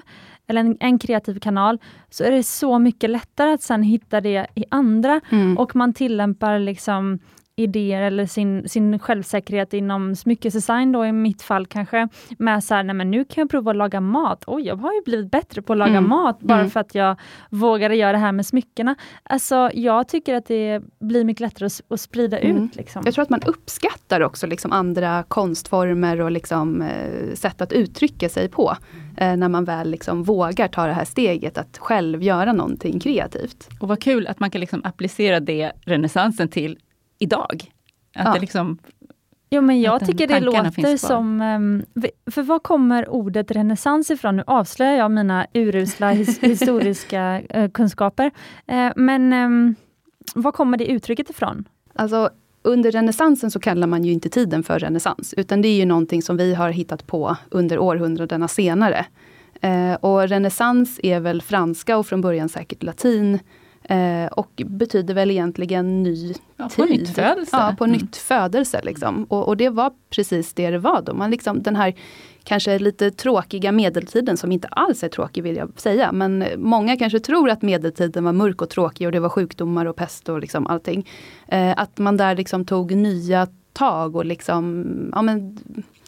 [0.47, 1.79] eller en, en kreativ kanal,
[2.10, 5.58] så är det så mycket lättare att sen hitta det i andra Mm.
[5.58, 7.19] och man tillämpar liksom
[7.60, 12.84] idéer eller sin, sin självsäkerhet inom smyckesdesign då i mitt fall kanske, med så här,
[12.84, 14.43] nej men nu kan jag prova att laga mat.
[14.48, 16.10] Oj, jag har ju blivit bättre på att laga Mm.
[16.10, 16.69] mat bara Mm.
[16.72, 17.15] för att jag
[17.50, 18.95] vågade göra det här med smyckena.
[19.24, 22.63] Alltså jag tycker att det blir mycket lättare att, att sprida Mm.
[22.63, 22.76] ut.
[22.76, 23.02] Liksom.
[23.06, 28.30] Jag tror att man uppskattar också liksom andra konstformer och liksom, eh, sätt att uttrycka
[28.30, 28.76] sig på.
[29.17, 33.69] Eh, när man väl liksom vågar ta det här steget att själv göra någonting kreativt.
[33.80, 36.78] Och vad kul att man kan liksom applicera det renässansen till
[37.19, 37.71] idag.
[38.15, 38.34] Att Ja.
[38.34, 38.77] det liksom,
[39.51, 41.41] Jo, men jag tycker det låter som...
[41.41, 41.84] ehm,
[42.32, 44.36] för var kommer ordet renässans ifrån?
[44.36, 48.32] Nu avslöjar jag mina urusla his, historiska eh, kunskaper.
[48.67, 49.75] Eh, men um,
[50.36, 51.67] var kommer det uttrycket ifrån?
[51.95, 52.29] Alltså,
[52.62, 56.21] under renässansen så kallar man ju inte tiden för renässans, utan det är ju någonting
[56.21, 59.05] som vi har hittat på under århundradena senare.
[59.62, 63.39] Eh, och renässans är väl franska och från början säkert latin.
[63.89, 66.86] Eh, och betyder väl egentligen ny Ja, tid.
[66.86, 67.58] på nytt födelse.
[67.58, 67.97] Ja, på Mm.
[67.97, 68.82] nytt födelse.
[68.84, 69.23] Liksom.
[69.23, 71.13] Och, och det var precis det det var då.
[71.13, 71.93] Man liksom, den här
[72.43, 76.12] kanske lite tråkiga medeltiden som inte alls är tråkig vill jag säga.
[76.12, 79.95] Men många kanske tror att medeltiden var mörk och tråkig och det var sjukdomar och
[79.95, 81.10] pest och liksom allting.
[81.47, 85.58] Eh, att man där liksom tog nya tag och liksom, ja men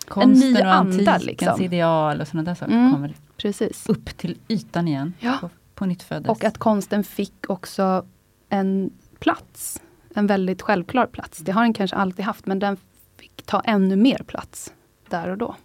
[0.08, 1.62] Konsten ny och anda, antikens liksom.
[1.62, 2.94] ideal och sådana där saker Mm.
[2.94, 3.90] kommer precis.
[3.90, 5.14] upp till ytan igen.
[5.20, 5.50] Ja.
[5.82, 6.32] På, på nytt födelse.
[6.32, 8.06] Och att konsten fick också
[8.50, 9.82] en plats.
[10.14, 11.38] En väldigt självklar plats.
[11.40, 12.78] Det har den kanske alltid haft men den
[13.18, 14.74] fick ta ännu mer plats
[15.10, 15.56] där och då.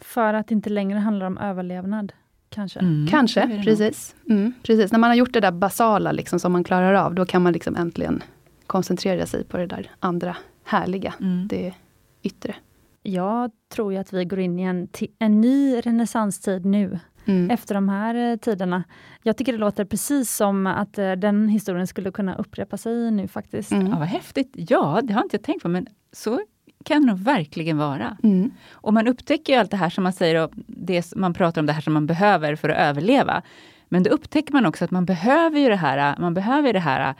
[0.00, 2.12] För att det inte längre handlar om överlevnad,
[2.48, 2.80] kanske.
[2.80, 4.14] Mm, Kanske, precis.
[4.28, 4.92] Mm, precis.
[4.92, 7.52] När man har gjort det där basala liksom, som man klarar av, då kan man
[7.52, 8.22] liksom äntligen
[8.66, 11.48] koncentrera sig på det där andra härliga, Mm.
[11.48, 11.74] det
[12.22, 12.54] yttre.
[13.02, 17.50] Jag tror ju att vi går in i en, en ny renässanstid nu, Mm.
[17.50, 18.84] efter de här eh, tiderna.
[19.22, 23.28] Jag tycker det låter precis som att eh, den historien skulle kunna upprepa sig nu
[23.28, 23.72] faktiskt.
[23.72, 23.86] Mm.
[23.86, 24.52] Ja, vad häftigt.
[24.52, 26.40] Ja, det har inte jag tänkt på, men så
[26.84, 28.16] kan det nog verkligen vara.
[28.22, 28.50] Mm.
[28.70, 31.66] Och man upptäcker ju allt det här som man säger, och det man pratar om
[31.66, 33.42] det här som man behöver för att överleva.
[33.88, 37.14] Men då upptäcker man också att man behöver ju det här, man behöver det här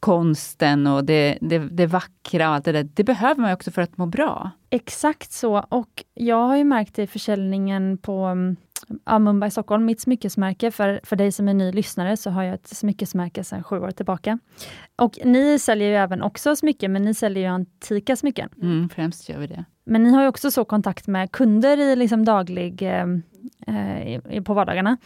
[0.00, 2.88] konsten och det, det, det vackra och allt det där.
[2.94, 4.50] Det behöver man ju också för att må bra.
[4.70, 5.58] Exakt så.
[5.68, 8.56] Och jag har ju märkt det i försäljningen på mm,
[9.04, 10.70] ja, Mumbai Stockholm, mitt smyckesmärke.
[10.70, 13.90] För, för dig som är ny lyssnare så har jag ett smyckesmärke sedan sju år
[13.90, 14.38] tillbaka.
[14.96, 18.48] Och ni säljer ju även också smycken, men ni säljer ju antika smycken.
[18.62, 19.64] Mm, främst gör vi det.
[19.84, 23.06] Men ni har ju också så kontakt med kunder i liksom daglig, eh,
[23.66, 24.96] eh, på vardagarna.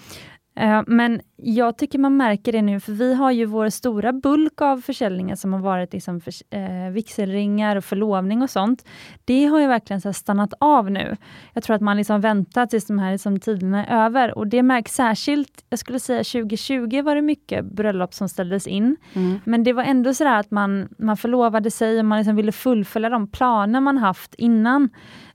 [0.60, 4.60] Eh, men jag tycker man märker det nu, för vi har ju vår stora bulk
[4.60, 8.84] av försäljningar som har varit liksom för, eh, vigselringar och förlovning och sånt.
[9.24, 11.16] Det har ju verkligen så stannat av nu.
[11.52, 14.62] Jag tror att man liksom väntar tills de här liksom tiderna är över och det
[14.62, 18.96] märks särskilt, jag skulle säga 2020 var det mycket bröllop som ställdes in.
[19.12, 19.40] Mm.
[19.44, 23.08] Men det var ändå sådär att man, man förlovade sig och man liksom ville fullfölja
[23.08, 24.88] de planer man haft innan.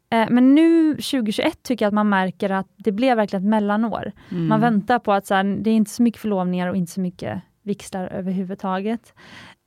[0.10, 4.12] Eh, men nu 2021 tycker jag att man märker att det blev verkligen ett mellanår.
[4.32, 4.48] Mm.
[4.48, 7.02] Man väntar på att så här, det är inte så mycket förlovningar och inte så
[7.02, 9.14] mycket vigslar överhuvudtaget.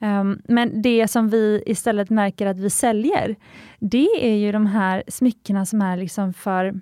[0.00, 3.36] Ehm, men det som vi istället märker att vi säljer,
[3.78, 6.80] det är ju de här smyckena som är liksom för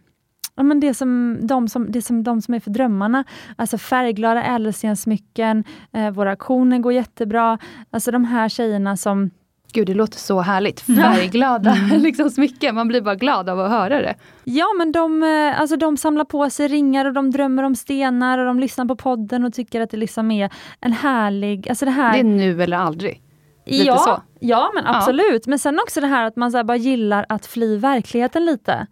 [0.58, 3.24] Ja, men det, som, de som, det som de som är för drömmarna.
[3.56, 7.58] Alltså färgglada ädelstenssmycken, eh, våra auktioner går jättebra.
[7.90, 9.30] Alltså de här tjejerna som
[9.76, 10.80] Gud, det låter så härligt.
[10.80, 12.74] Färgglada liksom, smycken.
[12.74, 14.14] Man blir bara glad av att höra det.
[14.44, 18.38] Ja, men de, eh, alltså de samlar på sig ringar och de drömmer om stenar
[18.38, 21.68] och de lyssnar på podden och tycker att det liksom är en härlig...
[21.68, 23.22] Alltså det här, Det är nu eller aldrig.
[23.66, 24.22] lite ja, så.
[24.40, 25.46] Ja, men absolut.
[25.46, 28.86] Men sen också det här att man så bara gillar att fly verkligheten lite.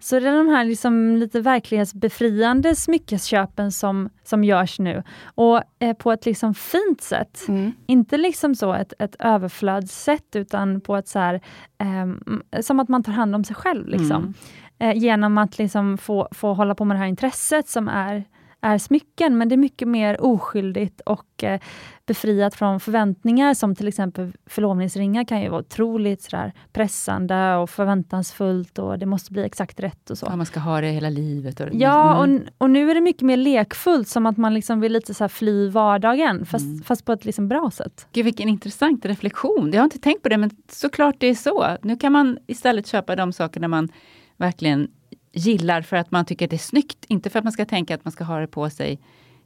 [0.00, 5.02] Så det är de här liksom lite verklighetsbefriande smyckesköpen som, som görs nu.
[5.24, 7.44] Och eh, på ett liksom fint sätt.
[7.48, 7.72] Mm.
[7.86, 11.40] Inte liksom så ett, ett överflödssätt utan på ett så här,
[11.78, 13.88] ehm, som att man tar hand om sig själv.
[13.88, 14.16] Liksom.
[14.16, 14.34] Mm.
[14.78, 18.24] Eh, genom att liksom få, få hålla på med det här intresset som är,
[18.60, 21.60] är smycken, men det är mycket mer oskyldigt och eh,
[22.06, 28.78] befriat från förväntningar som till exempel förlovningsringar kan ju vara otroligt sådär, pressande och förväntansfullt
[28.78, 30.26] och det måste bli exakt rätt och så.
[30.30, 31.60] Ja, man ska ha det hela livet.
[31.60, 32.36] Och, Ja, Mm.
[32.36, 35.28] och, och nu är det mycket mer lekfullt, som att man liksom vill lite så
[35.28, 36.82] fly vardagen, fast, Mm.
[36.82, 38.06] fast på ett liksom bra sätt.
[38.12, 39.70] Gud, vilken intressant reflektion.
[39.72, 41.66] Jag har inte tänkt på det, men såklart det är så.
[41.82, 43.88] Nu kan man istället köpa de sakerna man
[44.36, 44.88] verkligen
[45.32, 47.04] gillar för att man tycker att det är snyggt.
[47.08, 49.00] Inte för att man ska tänka att man ska ha det på sig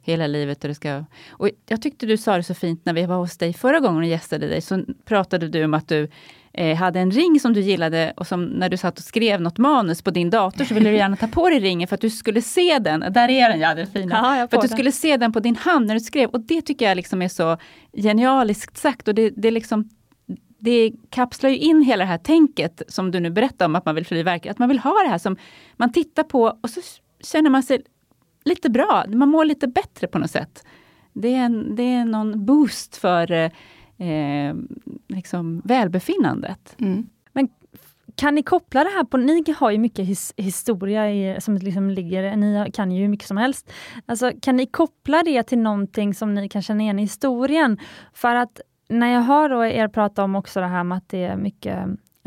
[0.05, 0.63] hela livet.
[0.63, 1.05] Och det ska...
[1.29, 3.97] och jag tyckte du sa det så fint när vi var hos dig förra gången
[3.97, 4.61] och gästade dig.
[4.61, 6.09] Så pratade du om att du
[6.53, 9.57] eh, hade en ring som du gillade och som när du satt och skrev något
[9.57, 12.09] manus på din dator så ville du gärna ta på dig ringen för att du
[12.09, 12.99] skulle se den.
[12.99, 14.37] Där är den ja, den fina.
[14.37, 14.77] Jag för att du den.
[14.77, 16.29] skulle se den på din hand när du skrev.
[16.29, 17.57] Och det tycker jag liksom är så
[17.93, 19.07] genialiskt sagt.
[19.07, 19.89] Och det, det, är liksom,
[20.65, 23.95] det kapslar ju in hela det här tänket som du nu berättar om att man
[23.95, 24.55] vill fly verklighet.
[24.55, 25.37] Att man vill ha det här som
[25.77, 26.81] man tittar på och så
[27.23, 27.83] känner man sig
[28.45, 29.05] lite bra.
[29.07, 30.65] Man mår lite bättre på något sätt.
[31.13, 34.53] Det är, en, det är någon boost för eh,
[35.07, 36.75] liksom välbefinnandet.
[36.79, 37.07] Mm.
[38.15, 41.89] Kan ni koppla det här på, ni har ju mycket his, historia i, som liksom
[41.89, 43.71] ligger, ni kan ju hur mycket som helst.
[44.05, 47.77] Alltså, kan ni koppla det till någonting som ni kan känna igen i historien?
[48.13, 51.23] För att när jag hör då er prata om också det här med att det
[51.23, 51.77] är mycket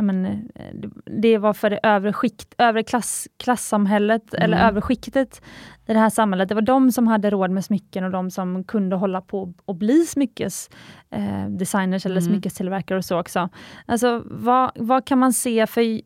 [0.03, 4.45] men, eh, det var för det övre skikt, övre klass, klassamhället, Mm.
[4.45, 5.43] eller övre skiktet
[5.87, 6.49] i det här samhället.
[6.49, 9.75] Det var de som hade råd med smycken och de som kunde hålla på och
[9.75, 10.71] bli smyckes
[11.11, 12.21] eh, eller Mm.
[12.21, 13.49] smyckestillverkare och så också.
[13.87, 16.01] Alltså vad, vad kan man se för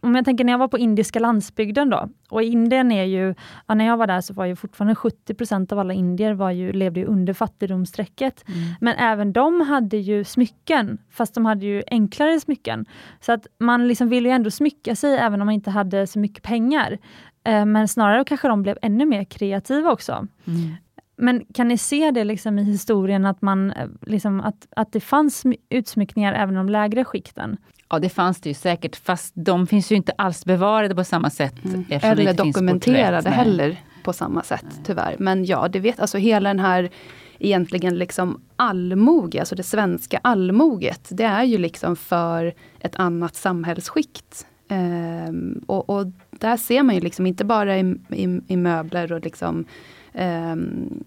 [0.00, 3.34] om jag tänker när jag var på indiska landsbygden då, och Indien är ju,
[3.66, 6.72] ja, när jag var där så var ju fortfarande 70% av alla indier var ju,
[6.72, 8.48] levde ju under fattigdomsstrecket.
[8.48, 8.60] Mm.
[8.80, 12.86] Men även de hade ju smycken, fast de hade ju enklare smycken.
[13.20, 16.18] Så att man liksom ville ju ändå smycka sig även om man inte hade så
[16.18, 16.98] mycket pengar.
[17.44, 20.26] Eh, men snarare kanske de blev ännu mer kreativa också.
[20.46, 20.74] Mm.
[21.16, 25.00] Men kan ni se det liksom i historien att, man, eh, liksom, att, att det
[25.00, 27.56] fanns utsmyckningar även i de lägre skikten?
[27.88, 31.30] Ja, det fanns det ju säkert, fast de finns ju inte alls bevarade på samma
[31.30, 31.64] sätt.
[31.64, 31.84] Mm.
[31.88, 34.82] Eller dokumenterade heller på samma sätt, Nej.
[34.84, 35.16] tyvärr.
[35.18, 36.90] Men ja, det vet, alltså hela den här
[37.38, 44.46] egentligen liksom allmoge, alltså det svenska allmoget, det är ju liksom för ett annat samhällsskikt.
[44.68, 49.24] Um, och, och, där ser man ju liksom inte bara i, i, i möbler och
[49.24, 49.64] liksom
[50.12, 51.04] um,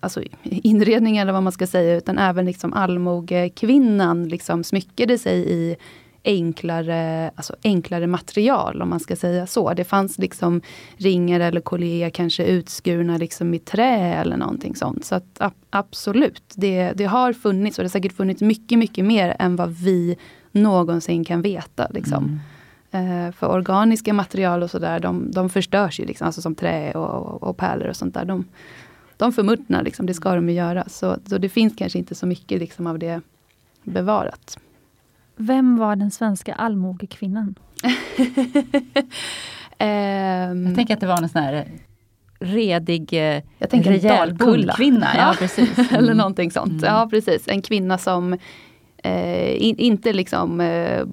[0.00, 5.76] alltså inredning eller vad man ska säga, utan även liksom allmogekvinnan liksom smyckade sig i
[6.24, 9.74] enklare, alltså enklare material om man ska säga så.
[9.74, 10.60] Det fanns liksom
[10.96, 15.04] ringar eller kolleger kanske utskurna liksom i trä eller någonting sånt.
[15.04, 15.40] Så att,
[15.70, 19.70] absolut, det, det har funnits och det har säkert funnits mycket, mycket mer än vad
[19.70, 20.16] vi
[20.52, 21.86] någonsin kan veta.
[21.90, 22.24] Liksom.
[22.24, 22.40] Mm.
[22.94, 27.42] Uh, för organiska material och sådär, de, de förstörs ju, liksom, alltså som trä och,
[27.42, 28.24] och pärlor och sånt där.
[28.24, 28.44] De,
[29.16, 30.84] de förmultnar, liksom, det ska de ju göra.
[30.88, 33.20] Så, så det finns kanske inte så mycket liksom, av det
[33.82, 34.58] bevarat.
[35.40, 37.54] Vem var den svenska allmogekvinnan?
[39.78, 41.66] um, jag tänker att det var en sån här
[42.40, 43.14] redig,
[43.58, 44.38] jag tänker rejäl
[44.76, 45.06] kvinna.
[45.16, 45.78] Ja, precis.
[45.78, 45.94] Mm.
[45.94, 46.72] Eller någonting sånt.
[46.72, 46.84] Mm.
[46.84, 47.48] Ja, precis.
[47.48, 48.32] En kvinna som
[49.02, 51.04] eh, in, inte liksom eh,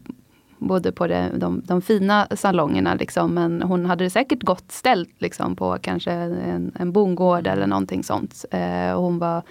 [0.57, 5.21] bodde på det, de, de, fina salongerna, liksom, men hon hade det säkert gott ställt
[5.21, 8.45] liksom, på kanske en, en bondgård eller någonting sånt.
[8.51, 9.43] Eh, hon var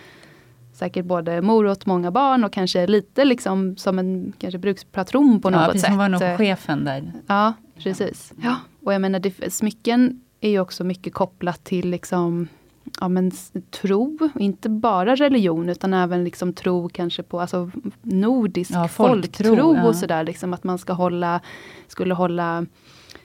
[0.76, 5.50] säkert både mor åt många barn och kanske lite liksom som en kanske brukspatron på
[5.50, 5.90] något ja, precis, sätt.
[5.90, 7.12] Hon var nog chefen där.
[7.26, 8.32] Ja, precis.
[8.42, 8.56] Ja.
[8.84, 12.48] Och jag menar, det, smycken är ju också mycket kopplat till liksom
[13.00, 13.32] ja, men,
[13.70, 17.70] tro, inte bara religion utan även liksom tro kanske på alltså,
[18.02, 20.24] nordisk ja, folktro, folktro och sådär.
[20.24, 21.40] Liksom, att man ska hålla,
[21.88, 22.66] skulle hålla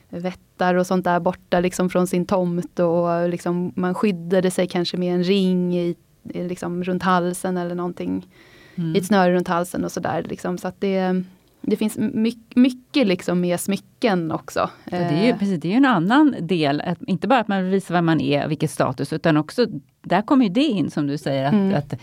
[0.09, 4.97] vättar och sånt där borta liksom från sin tomt och liksom, man skyddade sig kanske
[4.97, 8.27] med en ring i liksom runt halsen eller någonting.
[8.75, 8.95] Mm.
[8.95, 10.25] I ett snöre runt halsen och sådär.
[10.29, 11.23] Liksom, så att det,
[11.61, 14.69] det finns mycket, mycket liksom med smycken också.
[14.83, 15.37] Ja, det, är ju, eh.
[15.37, 18.47] precis, det är en annan del, att, inte bara att man visar vem man är,
[18.47, 19.65] vilket status, utan också,
[20.01, 21.75] där kommer ju det in som du säger, att, mm.
[21.75, 21.93] att,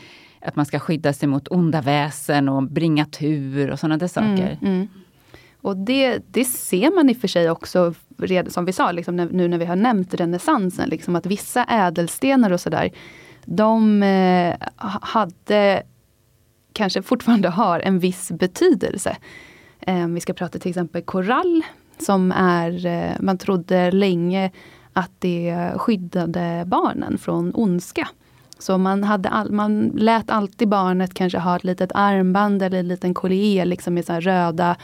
[0.40, 4.58] att, man ska skydda sig mot onda väsen och bringa tur och sådana där saker.
[4.60, 4.88] Mm, mm.
[5.60, 7.94] Och det, det ser man i och för sig också,
[8.48, 12.60] som vi sa, liksom, nu när vi har nämnt renässansen, liksom, att vissa ädelstenar och
[12.60, 12.90] sådär,
[13.44, 14.54] de eh,
[15.00, 15.82] hade,
[16.72, 19.16] kanske fortfarande har, en viss betydelse.
[19.80, 21.62] Eh, vi ska prata till exempel korall,
[21.98, 24.50] som är, eh, man trodde länge
[24.92, 28.08] att det skyddade barnen från ondska.
[28.58, 32.88] Så man, hade all, man lät alltid barnet kanske ha ett litet armband eller en
[32.88, 34.76] liten collier liksom med så röda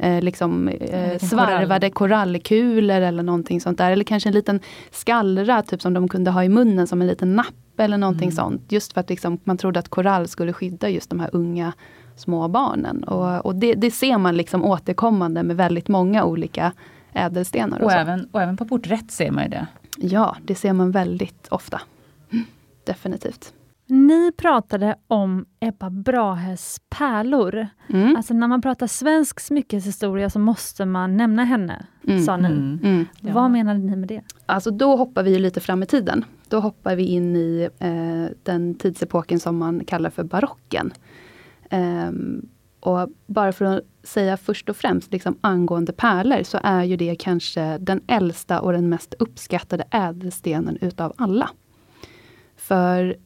[0.00, 3.90] eh, liksom, eh, svarvade korallkulor eller någonting sånt där.
[3.90, 7.36] Eller kanske en liten skallra typ som de kunde ha i munnen som en liten
[7.36, 8.36] napp eller någonting mm.
[8.36, 8.72] sånt.
[8.72, 11.72] Just för att liksom, man trodde att korall skulle skydda just de här unga
[12.16, 13.04] små barnen.
[13.04, 16.72] Och, och det, det, ser man liksom återkommande med väldigt många olika
[17.12, 17.78] ädelstenar.
[17.78, 19.66] Och, och även, och även på porträtt ser man ju det.
[19.96, 21.80] Ja, det ser man väldigt ofta.
[22.84, 23.52] Definitivt.
[23.90, 27.66] Ni pratade om Ebba Brahes pärlor.
[27.88, 28.16] Mm.
[28.16, 32.22] Alltså när man pratar svensk smyckeshistoria så måste man nämna henne, mm.
[32.22, 32.48] sa ni.
[32.48, 32.78] Mm.
[32.82, 33.06] mm.
[33.20, 33.32] Ja.
[33.32, 34.22] Vad menade ni med det?
[34.46, 36.24] Alltså då hoppar vi lite fram i tiden.
[36.48, 40.92] Då hoppar vi in i eh, den tidsepoken som man kallar för barocken.
[41.70, 42.48] Um,
[42.80, 47.16] och bara för att säga först och främst liksom angående pärlor så är ju det
[47.18, 51.50] kanske den äldsta och den mest uppskattade ädelstenen utav alla.
[52.56, 53.16] För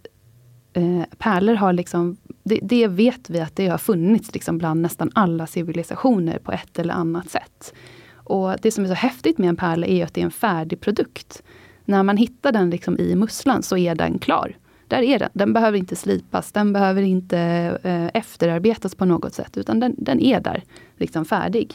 [0.74, 5.10] eh, pärlor har liksom, det, det, vet vi att det har funnits liksom bland nästan
[5.14, 7.74] alla civilisationer på ett eller annat sätt.
[8.14, 10.80] Och det som är så häftigt med en pärla är att det är en färdig
[10.80, 11.42] produkt.
[11.84, 14.56] När man hittar den liksom i musslan så är den klar.
[14.88, 15.30] Där är den.
[15.32, 17.38] Den behöver inte slipas, den behöver inte
[17.82, 20.64] eh, efterarbetas på något sätt, utan den, den är där,
[20.96, 21.74] liksom färdig.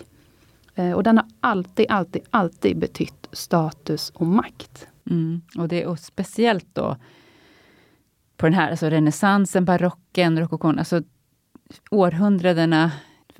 [0.75, 4.87] Eh, och den har alltid, alltid, alltid betytt status och makt.
[5.09, 5.41] Mm.
[5.57, 6.97] Och det och speciellt då
[8.39, 11.01] på den här, alltså renässansen, barocken, rokokon, alltså
[11.91, 12.91] århundradena,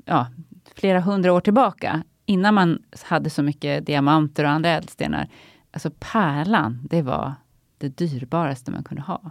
[0.04, 0.26] ja,
[0.74, 5.28] flera hundra år tillbaka, innan man hade så mycket diamanter och andra ädelstenar.
[5.70, 7.34] Alltså pärlan, det var
[7.78, 9.30] det dyrbaraste man kunde ha.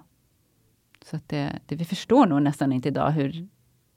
[1.05, 3.47] Så att det, det vi förstår nog nästan inte idag hur,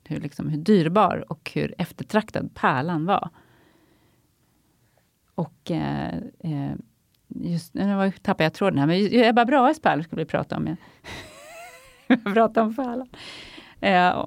[0.05, 3.31] hur, liksom, hur dyrbar och hur eftertraktad pärlan var.
[5.35, 6.73] och eh, eh,
[7.29, 10.77] just nu tappade jag tråden här, men Ebba Brahes pärlor skulle vi prata om.
[12.35, 13.09] prata om pärlan.
[13.81, 14.25] Eh,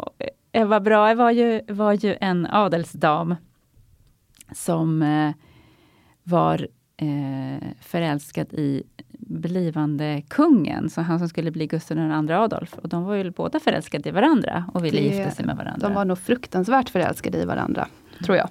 [0.52, 3.36] Ebba Brahe var ju, var ju en adelsdam
[4.52, 5.32] som eh,
[6.24, 6.68] var
[6.98, 8.84] eh, förälskad i
[9.20, 12.74] blivande kungen, så han som skulle bli Gustav II Adolf.
[12.74, 15.88] Och de var ju båda förälskade i varandra och ville det, gifta sig med varandra.
[15.88, 17.88] De var nog fruktansvärt förälskade i varandra,
[18.26, 18.50] tror jag.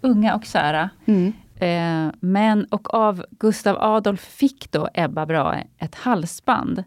[0.00, 0.90] Unga och kära.
[1.06, 1.32] Mm.
[1.56, 6.84] Eh, men och av Gustav Adolf fick då Ebba Brahe ett halsband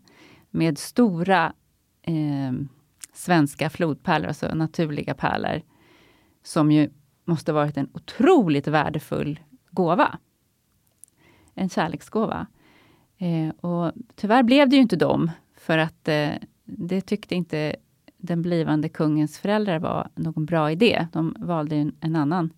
[0.50, 1.54] med stora
[2.10, 2.54] eh,
[3.14, 5.62] svenska flodpärlor, alltså naturliga pärlor,
[6.44, 6.90] som ju
[7.26, 9.40] måste varit en otroligt värdefull
[9.72, 10.18] gåva.
[11.54, 12.48] En kärleksgåva.
[13.18, 16.32] Eh, och tyvärr blev det ju inte dem, för att eh,
[16.66, 17.76] det tyckte inte
[18.18, 21.08] den blivande kungens föräldrar var någon bra idé.
[21.14, 22.54] De valde en, en annan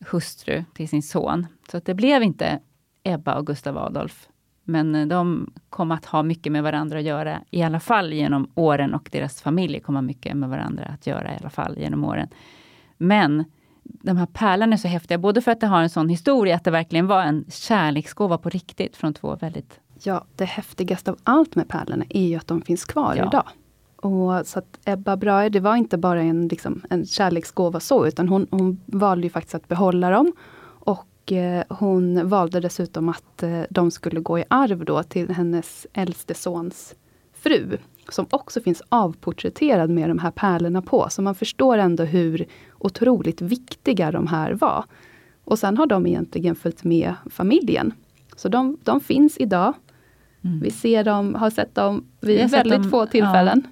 [0.00, 1.46] hustru till sin son.
[1.70, 2.60] Så att det blev inte
[3.02, 4.28] Ebba och Gustav Adolf.
[4.70, 8.50] Men eh, de kom att ha mycket med varandra att göra, i alla fall genom
[8.54, 11.78] åren och deras familjer kom att ha mycket med varandra att göra, i alla fall
[11.78, 12.28] genom åren.
[12.98, 13.44] Men
[13.82, 16.64] de här pärlorna är så häftiga, både för att det har en sån historia, att
[16.64, 19.80] det verkligen var en kärleksgåva på riktigt från två väldigt...
[20.02, 23.28] Ja, det häftigaste av allt med pärlorna är ju att de finns kvar ja.
[23.28, 23.48] idag.
[23.96, 28.28] Och så att Ebba Brahe, det var inte bara en, liksom, en kärleksgåva så, utan
[28.28, 30.32] hon, hon valde ju faktiskt att behålla dem.
[31.26, 36.34] Eh, hon valde dessutom att eh, de skulle gå i arv då till hennes äldste
[36.34, 36.94] sons
[37.32, 37.78] fru.
[38.08, 41.06] Som också finns avporträtterad med de här pärlorna på.
[41.10, 42.46] Så man förstår ändå hur
[42.78, 44.84] otroligt viktiga de här var.
[45.44, 47.92] Och sen har de egentligen följt med familjen.
[48.36, 49.74] Så de, de finns idag.
[50.44, 50.60] Mm.
[50.60, 53.66] Vi ser dem, har sett dem vid väldigt dem, få tillfällen.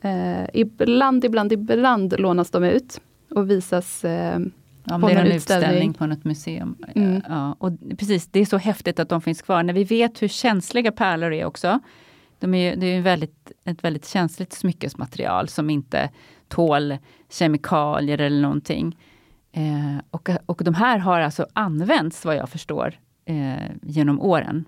[0.00, 0.08] Ja.
[0.08, 3.00] Eh, ibland, ibland, ibland lånas de ut
[3.30, 4.38] och visas eh,
[4.86, 5.68] Ja, på det är en utställning.
[5.68, 6.76] utställning på något museum.
[6.94, 7.22] Mm.
[7.28, 9.62] Ja, och precis, det är så häftigt att de finns kvar.
[9.62, 11.80] När vi vet hur känsliga pärlor är också.
[12.38, 16.10] De är, det är väldigt, ett väldigt känsligt smyckesmaterial som inte
[16.48, 16.96] tål
[17.30, 18.96] kemikalier eller någonting.
[19.52, 24.64] Eh, och, och de här har alltså använts, vad jag förstår, eh, genom åren.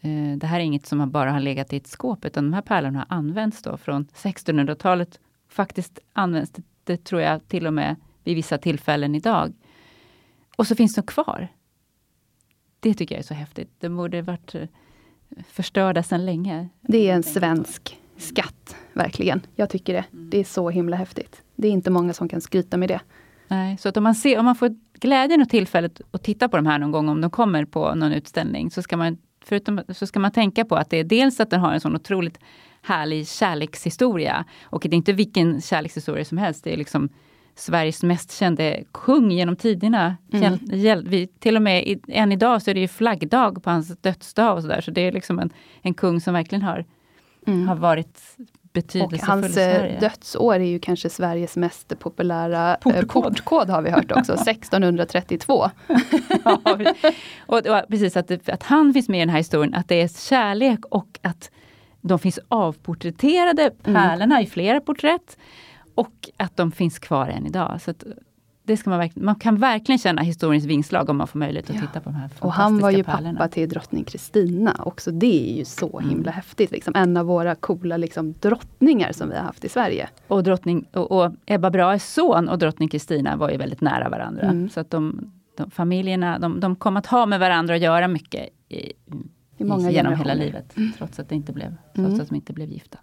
[0.00, 2.62] Eh, det här är inget som bara har legat i ett skåp, utan de här
[2.62, 5.20] pärlorna har använts då från 1600-talet.
[5.48, 9.52] Faktiskt används det, det, tror jag, till och med vid vissa tillfällen idag.
[10.56, 11.48] Och så finns de kvar.
[12.80, 13.70] Det tycker jag är så häftigt.
[13.80, 14.68] De borde varit eh,
[15.48, 16.68] förstörda sedan länge.
[16.80, 19.40] Det är en svensk skatt, verkligen.
[19.54, 20.04] Jag tycker det.
[20.10, 21.42] Det är så himla häftigt.
[21.56, 23.00] Det är inte många som kan skryta med det.
[23.48, 26.56] Nej, så att om man, ser, om man får glädjen och tillfället att titta på
[26.56, 30.06] de här någon gång, om de kommer på någon utställning, så ska man, förutom, så
[30.06, 32.38] ska man tänka på att det är dels att den har en sån otroligt
[32.82, 34.44] härlig kärlekshistoria.
[34.62, 36.64] Och det är inte vilken kärlekshistoria som helst.
[36.64, 37.08] Det är liksom
[37.60, 40.16] Sveriges mest kände kung genom tiderna.
[40.32, 40.58] Mm.
[41.04, 44.56] Vi, till och med i, än idag så är det ju flaggdag på hans dödsdag.
[44.56, 45.50] och Så, där, så det är liksom en,
[45.82, 46.84] en kung som verkligen har,
[47.46, 47.68] mm.
[47.68, 48.20] har varit
[48.72, 53.82] betydelsefull och hans eh, dödsår är ju kanske Sveriges mest populära eh, portkod, portkod har
[53.82, 55.70] vi hört också, 1632.
[56.44, 56.60] ja,
[57.46, 60.08] och, och, precis, att, att han finns med i den här historien, att det är
[60.28, 61.50] kärlek och att
[62.00, 64.02] de finns avporträtterade, mm.
[64.02, 64.42] pärlorna mm.
[64.42, 65.36] i flera porträtt.
[65.94, 67.80] Och att de finns kvar än idag.
[67.80, 67.94] Så
[68.70, 71.82] det ska man, man kan verkligen känna historiens vingslag om man får möjlighet att ja.
[71.82, 73.38] titta på de här fantastiska Och han var ju pärlorna.
[73.38, 75.10] pappa till drottning Kristina också.
[75.10, 76.10] Det är ju så mm.
[76.10, 76.70] himla häftigt.
[76.70, 76.94] Liksom.
[76.96, 80.08] En av våra coola liksom, drottningar som vi har haft i Sverige.
[80.28, 84.42] Och, drottning, och, och Ebba Brahes son och drottning Kristina var ju väldigt nära varandra.
[84.42, 84.68] Mm.
[84.68, 88.48] Så att de, de familjerna, de, de kom att ha med varandra att göra mycket
[88.68, 88.92] i,
[89.56, 90.76] I många genom hela livet.
[90.76, 90.92] Mm.
[90.98, 92.20] Trots att, det inte blev, trots mm.
[92.20, 92.98] att de inte blev gifta.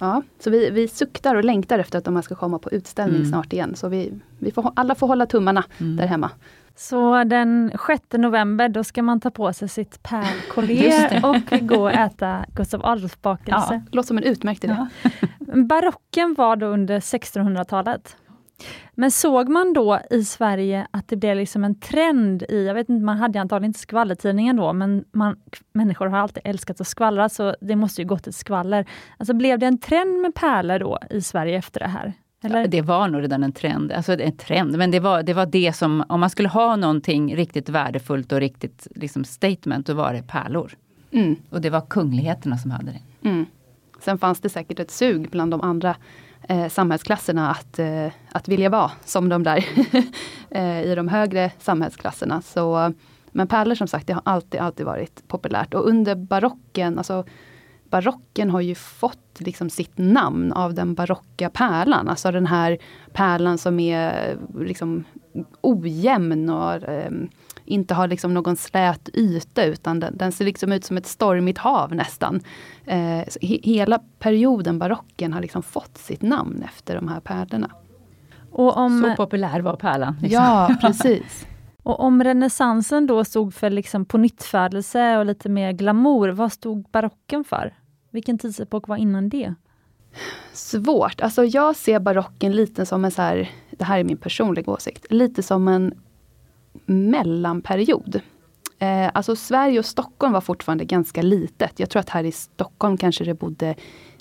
[0.00, 3.16] Ja, så vi, vi suktar och längtar efter att de här ska komma på utställning
[3.16, 3.30] mm.
[3.30, 3.74] snart igen.
[3.76, 5.96] Så vi, vi får, alla får hålla tummarna mm.
[5.96, 6.30] där hemma.
[6.76, 11.92] Så den 6 november då ska man ta på sig sitt pärlkollier och gå och
[11.92, 13.74] äta Gustav Adolf-bakelse.
[13.74, 14.76] Ja, låter som en utmärkt idé.
[14.78, 14.88] Ja.
[15.54, 18.16] Barocken var då under 1600-talet.
[19.00, 22.88] Men såg man då i Sverige att det blev liksom en trend i, jag vet
[22.88, 25.36] inte, man hade antagligen inte skvallertidningen då, men man,
[25.72, 28.86] människor har alltid älskat att skvallra, så det måste ju gått ett skvaller.
[29.16, 32.12] Alltså blev det en trend med pärlor då i Sverige efter det här?
[32.42, 32.68] Eller?
[32.68, 35.72] det var nog redan en trend, alltså en trend, men det var, det var det
[35.76, 40.22] som, om man skulle ha någonting riktigt värdefullt och riktigt liksom statement, då var det
[40.22, 40.72] pärlor.
[41.10, 41.36] Mm.
[41.50, 43.28] Och det var kungligheterna som hade det.
[43.28, 43.46] Mm.
[44.00, 45.96] Sen fanns det säkert ett sug bland de andra
[46.50, 49.64] eh, samhällsklasserna att, eh, att vilja vara som de där
[50.50, 52.42] eh, i de högre samhällsklasserna.
[52.42, 52.92] Så,
[53.30, 55.74] men pärlor som sagt, det har alltid, alltid varit populärt.
[55.74, 57.24] Och under barocken, alltså
[57.90, 62.08] barocken har ju fått liksom sitt namn av den barocka pärlan.
[62.08, 62.78] Alltså den här
[63.12, 65.04] pärlan som är eh, liksom
[65.60, 67.10] ojämn och eh,
[67.70, 71.58] inte har liksom någon slät yta utan den, den ser liksom ut som ett stormigt
[71.58, 72.40] hav nästan.
[72.84, 77.70] Eh, he, hela perioden barocken har liksom fått sitt namn efter de här pärlorna.
[78.52, 80.16] Och om, så populär var pärlan.
[80.20, 80.44] Liksom.
[80.44, 81.46] Ja, precis.
[81.82, 84.18] och om renässansen då stod för liksom på
[85.18, 87.74] och lite mer glamour, vad stod barocken för?
[88.10, 89.54] Vilken tidsepok var innan det?
[90.52, 91.20] Svårt.
[91.20, 95.06] Alltså jag ser barocken lite som en så här, det här är min personliga åsikt,
[95.10, 95.94] lite som en
[96.86, 98.20] mellanperiod.
[98.78, 101.80] Eh, alltså Sverige och Stockholm var fortfarande ganska litet.
[101.80, 103.74] Jag tror att här i Stockholm kanske det bodde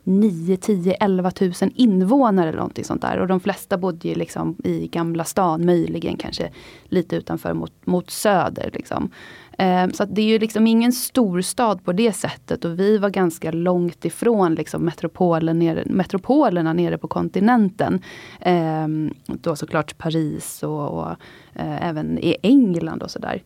[0.03, 3.19] 9, 10, 11 000 invånare eller någonting sånt där.
[3.19, 6.49] Och de flesta bodde ju liksom i Gamla stan, möjligen kanske
[6.83, 8.69] lite utanför mot, mot söder.
[8.73, 9.11] Liksom.
[9.59, 13.51] Eh, så det är ju liksom ingen storstad på det sättet och vi var ganska
[13.51, 18.01] långt ifrån liksom metropolen nere, metropolerna nere på kontinenten.
[18.39, 18.87] Eh,
[19.25, 21.09] då såklart Paris och, och
[21.53, 23.43] eh, även i England och sådär.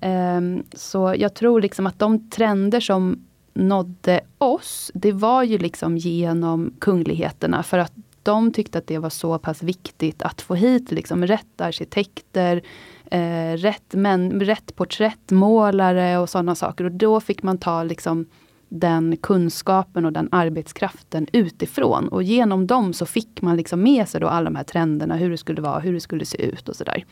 [0.00, 0.62] Mm.
[0.72, 3.25] så jag tror liksom att de trender som
[3.56, 7.92] nådde oss, det var ju liksom genom kungligheterna för att
[8.22, 12.62] de tyckte att det var så pass viktigt att få hit liksom rätt arkitekter,
[13.10, 16.84] eh, rätt, men, rätt porträttmålare och sådana saker.
[16.84, 18.26] Och då fick man ta liksom
[18.68, 22.08] den kunskapen och den arbetskraften utifrån.
[22.08, 25.30] Och genom dem så fick man liksom med sig då alla de här trenderna, hur
[25.30, 27.04] det skulle vara, hur det skulle se ut och sådär.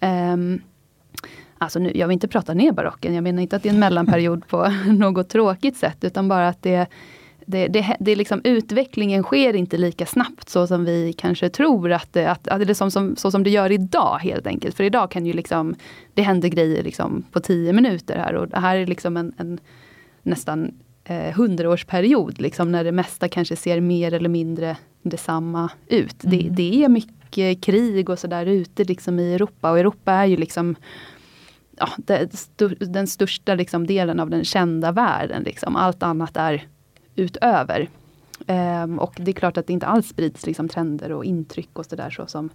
[0.00, 0.60] Um,
[1.58, 3.78] Alltså nu, jag vill inte prata ner barocken, jag menar inte att det är en
[3.78, 6.86] mellanperiod på något tråkigt sätt, utan bara att det,
[7.46, 12.12] det, det, det liksom, utvecklingen sker inte lika snabbt så som vi kanske tror att
[12.12, 14.76] det, att, att det är som, som, så som det gör idag helt enkelt.
[14.76, 15.74] För idag kan ju liksom,
[16.14, 19.60] det händer grejer liksom på tio minuter här och det här är liksom en, en
[20.22, 26.24] nästan eh, hundraårsperiod liksom när det mesta kanske ser mer eller mindre detsamma ut.
[26.24, 26.38] Mm.
[26.38, 30.36] Det, det är mycket krig och sådär ute liksom i Europa och Europa är ju
[30.36, 30.76] liksom
[31.76, 32.48] ja, det,
[32.80, 35.42] den största liksom, delen av den kända världen.
[35.42, 35.76] Liksom.
[35.76, 36.66] Allt annat är
[37.16, 37.88] utöver.
[38.46, 41.86] Um, och det är klart att det inte alls sprids liksom, trender och intryck och
[41.86, 42.50] sådär så som,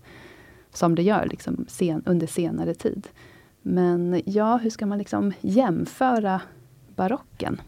[0.74, 3.08] som det gör liksom, sen, under senare tid.
[3.62, 6.42] Men ja, hur ska man liksom jämföra
[6.96, 7.62] barocken?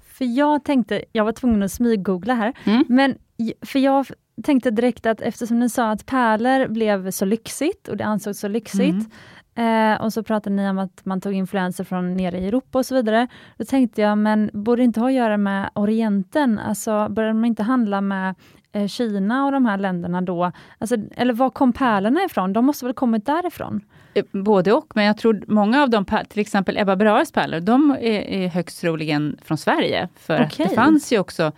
[0.00, 2.84] För jag tänkte, jag var tvungen att smyggoogla här, mm.
[2.88, 3.18] men
[3.62, 4.06] för jag
[4.42, 8.48] tänkte direkt att eftersom ni sa att pärlor blev så lyxigt och det ansågs så
[8.48, 9.10] lyxigt, mm.
[9.58, 12.86] Eh, och så pratade ni om att man tog influenser från nere i Europa och
[12.86, 13.28] så vidare.
[13.56, 16.58] Då tänkte jag, men borde det inte ha att göra med Orienten?
[16.58, 18.34] Alltså, började man inte handla med
[18.72, 20.52] eh, Kina och de här länderna då?
[20.78, 22.52] Alltså, eller var kom pärlorna ifrån?
[22.52, 23.80] De måste väl kommit därifrån?
[24.14, 27.90] Eh, både och, men jag tror många av dem, till exempel Ebba Brahes pärlor, de
[27.90, 30.08] är, är högst troligen från Sverige.
[30.16, 30.44] För okay.
[30.44, 31.52] att det fanns ju också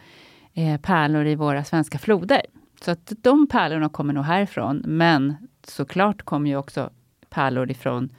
[0.54, 2.42] eh, pärlor i våra svenska floder.
[2.84, 4.82] Så att de pärlorna kommer nog härifrån.
[4.86, 5.34] Men
[5.66, 6.90] såklart kom ju också
[7.30, 8.12] pärlor ifrån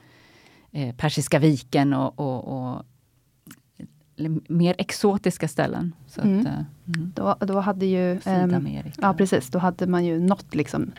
[0.70, 2.82] eh, Persiska viken och, och, och
[4.48, 5.94] mer exotiska ställen.
[6.06, 6.40] Så mm.
[6.40, 6.52] Att, eh,
[6.96, 7.12] mm.
[7.14, 8.20] då, då hade ju...
[8.20, 8.88] Sydamerika.
[8.88, 10.92] Eh, ja precis, då hade man ju nått liksom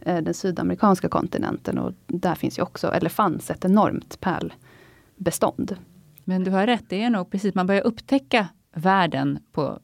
[0.00, 5.76] eh, den sydamerikanska kontinenten och där finns ju också, eller fanns ett enormt pärlbestånd.
[6.24, 9.80] Men du har rätt, det är nog precis, man börjar upptäcka världen på,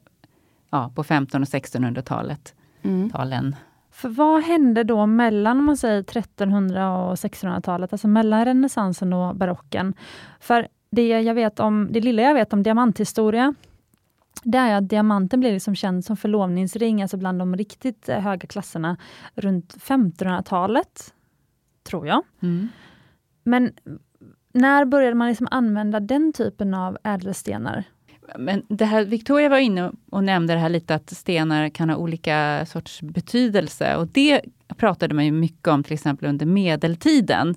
[0.69, 2.55] ja, på 15 och 1600-talet.
[2.81, 3.09] Mm.
[3.09, 3.55] Talen.
[3.95, 9.35] För vad hände då mellan om man säger 1300 och 1600-talet, alltså mellan renässansen och
[9.35, 9.93] barocken?
[10.39, 13.53] För det, jag vet om, det lilla jag vet om diamanthistoria,
[14.43, 18.47] det är att diamanten blev liksom känd som förlovningsring, alltså bland de riktigt eh, höga
[18.47, 18.97] klasserna,
[19.35, 21.13] runt 1500-talet,
[21.83, 22.23] tror jag.
[22.41, 22.67] Mm.
[23.43, 23.71] Men
[24.53, 27.83] när började man liksom använda den typen av ädelstenar?
[28.37, 31.97] Men det här, Victoria var inne och nämnde det här lite att stenar kan ha
[31.97, 33.95] olika sorts betydelse.
[33.95, 34.41] Och det
[34.77, 37.55] pratade man ju mycket om till exempel under medeltiden.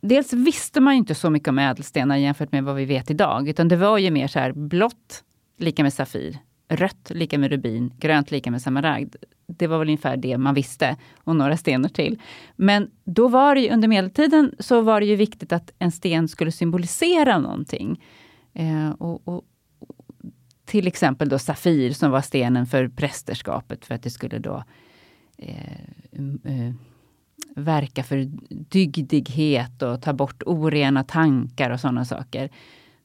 [0.00, 3.48] Dels visste man inte så mycket om ädelstenar jämfört med vad vi vet idag.
[3.48, 5.24] Utan det var ju mer så här blått
[5.58, 6.38] lika med safir,
[6.68, 9.16] rött lika med rubin, grönt lika med samaragd.
[9.46, 12.18] Det var väl ungefär det man visste och några stenar till.
[12.56, 16.28] Men då var det ju, under medeltiden så var det ju viktigt att en sten
[16.28, 18.00] skulle symbolisera någonting.
[18.54, 19.44] Eh, och, och,
[20.66, 24.64] till exempel då Safir som var stenen för prästerskapet för att det skulle då
[25.38, 25.80] eh,
[26.44, 26.74] eh,
[27.54, 32.50] verka för dygdighet och ta bort orena tankar och sådana saker.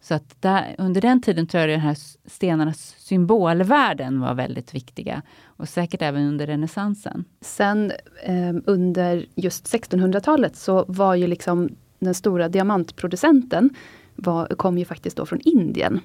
[0.01, 4.76] Så att där, under den tiden tror jag att de här stenarnas symbolvärden var väldigt
[4.76, 5.22] viktiga.
[5.43, 7.26] Och säkert även under renässansen.
[7.41, 7.91] Sen
[8.24, 13.70] eh, under just 1600-talet så var ju liksom den stora diamantproducenten
[14.16, 15.99] var, kom ju faktiskt då från Indien.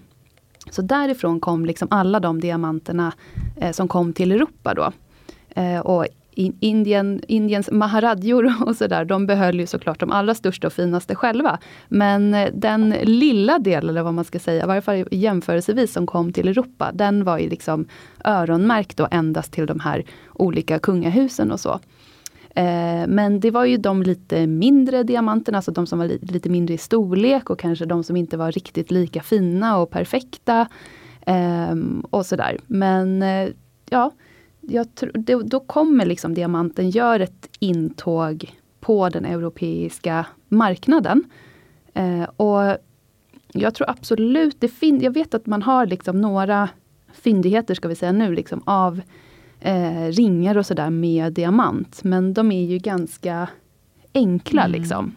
[0.70, 3.12] Så därifrån kom liksom alla de diamanterna
[3.56, 4.92] eh, som kom till Europa då.
[5.60, 6.06] Eh, och
[6.38, 11.58] Indien, Indiens maharadjor och sådär, de behöll ju såklart de allra största och finaste själva.
[11.88, 16.06] Men eh, den lilla delen, eller vad man ska säga, i varje fall jämförelsevis, som
[16.06, 17.86] kom till Europa, den var ju liksom
[18.24, 21.80] öronmärkt då endast till de här olika kungahusen och så.
[22.56, 26.74] Eh, men det var ju de lite mindre diamanterna, alltså de som var lite mindre
[26.74, 30.68] i storlek och kanske de som inte var riktigt lika fina och perfekta.
[31.26, 32.58] Ehm, och sådär.
[32.66, 33.48] Men eh,
[33.90, 34.10] ja,
[34.60, 41.24] jag tror, då kommer liksom diamanten gör ett intåg på den europeiska marknaden.
[41.94, 42.76] Eh, och
[43.52, 46.68] jag tror absolut, det fin jag vet att man har liksom några
[47.12, 49.00] fyndigheter ska vi säga nu, liksom, av
[49.60, 52.04] eh, ringar och sådär med diamant.
[52.04, 53.48] Men de är ju ganska
[54.14, 54.80] enkla mm.
[54.80, 55.14] liksom.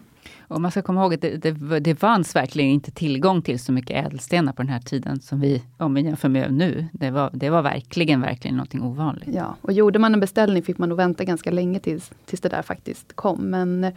[0.50, 3.72] Och man ska komma ihåg att det, det, det fanns verkligen inte tillgång till så
[3.72, 6.86] mycket ädelstenar på den här tiden som vi, om vi jämför med nu.
[6.92, 9.28] Det var, det var verkligen, verkligen någonting ovanligt.
[9.32, 12.48] Ja, och gjorde man en beställning fick man nog vänta ganska länge tills, tills det
[12.48, 13.50] där faktiskt kom.
[13.50, 13.92] Men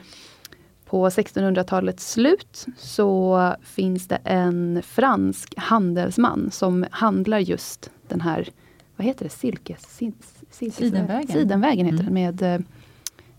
[0.85, 8.49] på 1600-talets slut så finns det en fransk handelsman som handlar just den här,
[8.95, 11.27] vad heter det, silkes, silkes Sidenvägen.
[11.27, 12.13] Sidenvägen heter mm.
[12.13, 12.63] den, med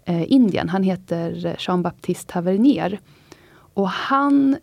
[0.04, 0.68] eh, Indien.
[0.68, 3.00] Han heter Jean-Baptiste Tavernier.
[3.74, 4.56] Och han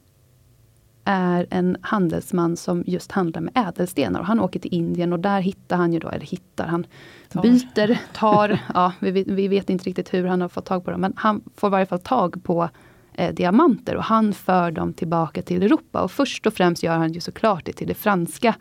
[1.03, 4.19] är en handelsman som just handlar med ädelstenar.
[4.19, 6.87] Och han åker till Indien och där hittar han ju då, eller hittar, han
[7.29, 7.41] tar.
[7.41, 11.01] byter, tar, ja vi, vi, vet inte riktigt hur han har fått tag på dem,
[11.01, 12.69] men han får i varje fall tag på
[13.13, 16.01] eh, diamanter och han för dem tillbaka till Europa.
[16.01, 18.55] Och först och främst gör han ju såklart det till det franska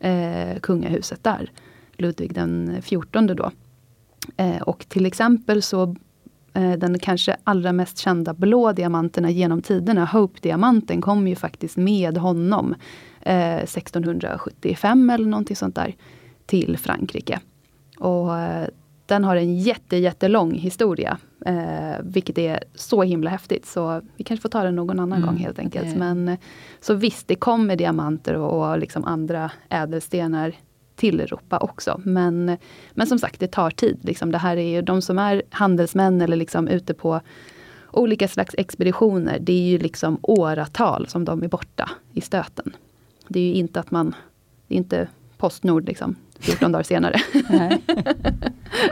[0.00, 1.50] eh, kungahuset där,
[2.00, 3.50] Ludvig den 14 då.
[4.36, 5.96] Eh, och till exempel så
[6.52, 12.18] Eh, den kanske allra mest kända blå diamanterna genom tiderna, Hope-diamanten, kom ju faktiskt med
[12.18, 12.74] honom
[13.20, 15.96] eh, 1675 eller någonting sånt där,
[16.46, 17.40] till Frankrike.
[17.98, 18.68] Och eh,
[19.06, 23.66] den har en jätte, jättelång historia, eh, vilket är så himla häftigt.
[23.66, 25.86] Så vi kanske får ta den någon annan mm, gång helt enkelt.
[25.86, 25.98] Okay.
[25.98, 26.38] Men, eh,
[26.80, 30.54] så visst, det kommer diamanter och, och liksom andra ädelstenar
[31.00, 32.00] till Europa också.
[32.04, 32.56] Men,
[32.90, 33.98] men som sagt, det tar tid.
[34.02, 34.32] Liksom.
[34.32, 37.20] Det här är ju de som är handelsmän eller liksom ute på
[37.90, 39.38] olika slags expeditioner.
[39.40, 42.76] Det är ju liksom åratal som de är borta i stöten.
[43.28, 44.14] Det är ju inte att man,
[44.68, 47.16] det är inte Postnord liksom 14 dagar senare.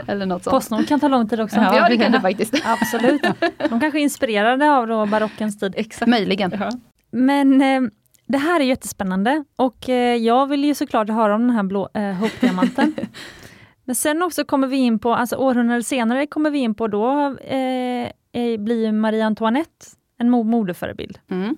[0.07, 0.51] Eller något sånt.
[0.51, 1.55] Postnord kan ta lång tid också.
[1.55, 2.53] Ja, ja det kan det faktiskt.
[2.65, 3.21] Absolut.
[3.69, 5.73] De kanske är inspirerade av då barockens tid.
[5.77, 6.09] Exakt.
[6.09, 6.51] Möjligen.
[6.59, 6.71] Ja.
[7.11, 7.89] Men eh,
[8.29, 11.89] det här är jättespännande och eh, jag vill ju såklart höra om den här blå
[11.93, 12.95] eh, Hope-diamanten.
[13.85, 17.37] Men sen också kommer vi in på, alltså århundraden senare kommer vi in på, då
[17.37, 18.11] eh,
[18.59, 19.85] blir Marie Antoinette
[20.17, 21.19] en modeförebild.
[21.31, 21.55] Mm.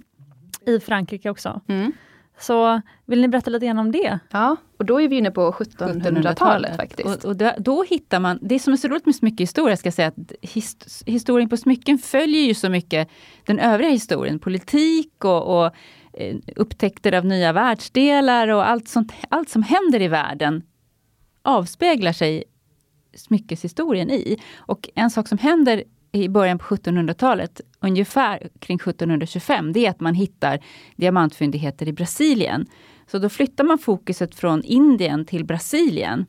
[0.65, 1.61] I Frankrike också.
[1.67, 1.91] Mm.
[2.39, 4.19] Så vill ni berätta lite grann om det?
[4.31, 7.23] Ja, och då är vi inne på 1700-talet faktiskt.
[7.23, 9.93] Och, och då, då, hittar man, det som är så roligt med smyckehistoria, ska jag
[9.93, 13.09] säga att his, historien på smycken följer ju så mycket
[13.45, 19.11] den övriga historien, politik och, och Eh, Eh, upptäckter av nya världsdelar och allt, sånt,
[19.29, 20.63] allt som händer i världen
[21.41, 22.43] avspeglar sig
[23.13, 24.37] smyckeshistorien i.
[24.55, 29.99] Och en sak som händer i början på 1700-talet, ungefär kring 1725, det är att
[29.99, 30.59] man hittar
[30.95, 32.65] diamantfyndigheter i Brasilien.
[33.07, 36.25] Så då flyttar man fokuset från Indien till Brasilien.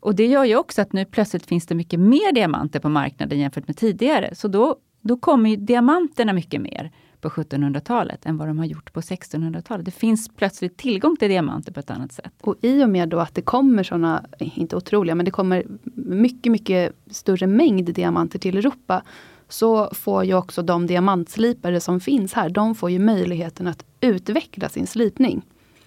[0.00, 3.38] Och det gör ju också att nu plötsligt finns det mycket mer diamanter på marknaden
[3.38, 4.34] jämfört med tidigare.
[4.34, 6.92] Så då, då kommer diamanterna mycket mer
[7.30, 9.84] på 1700-talet än vad de har gjort på 1600-talet.
[9.84, 12.32] Det finns plötsligt tillgång till diamanter på ett annat sätt.
[12.40, 16.52] Och i och med då att det kommer sådana, inte otroliga, men det kommer mycket,
[16.52, 19.02] mycket större mängd diamanter till Europa
[19.48, 24.68] så får ju också de diamantslipare som finns här, de får ju möjligheten att utveckla
[24.68, 25.42] sin slipning.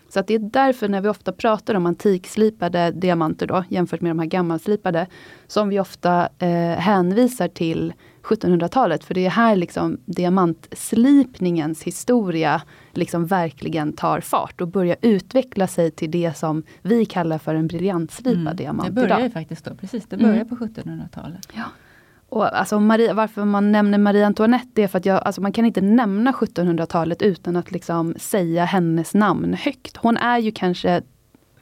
[0.09, 4.11] Så att det är därför när vi ofta pratar om antikslipade diamanter då, jämfört med
[4.11, 5.07] de här gammalslipade,
[5.47, 7.93] som vi ofta eh, hänvisar till
[8.24, 9.03] 1700-talet.
[9.03, 12.61] För det är här liksom diamantslipningens historia
[12.91, 17.67] liksom verkligen tar fart och börjar utveckla sig till det som vi kallar för en
[17.67, 20.05] briljantslipad mm, diamant Det börjar ju faktiskt då, precis.
[20.09, 20.49] Det börjar mm.
[20.49, 21.47] på 1700-talet.
[21.53, 21.63] Ja.
[22.30, 25.51] Och alltså Marie, varför man nämner Marie Antoinette, det är för att jag, alltså man
[25.51, 29.97] kan inte nämna 1700-talet utan att liksom säga hennes namn högt.
[29.97, 31.01] Hon är ju kanske,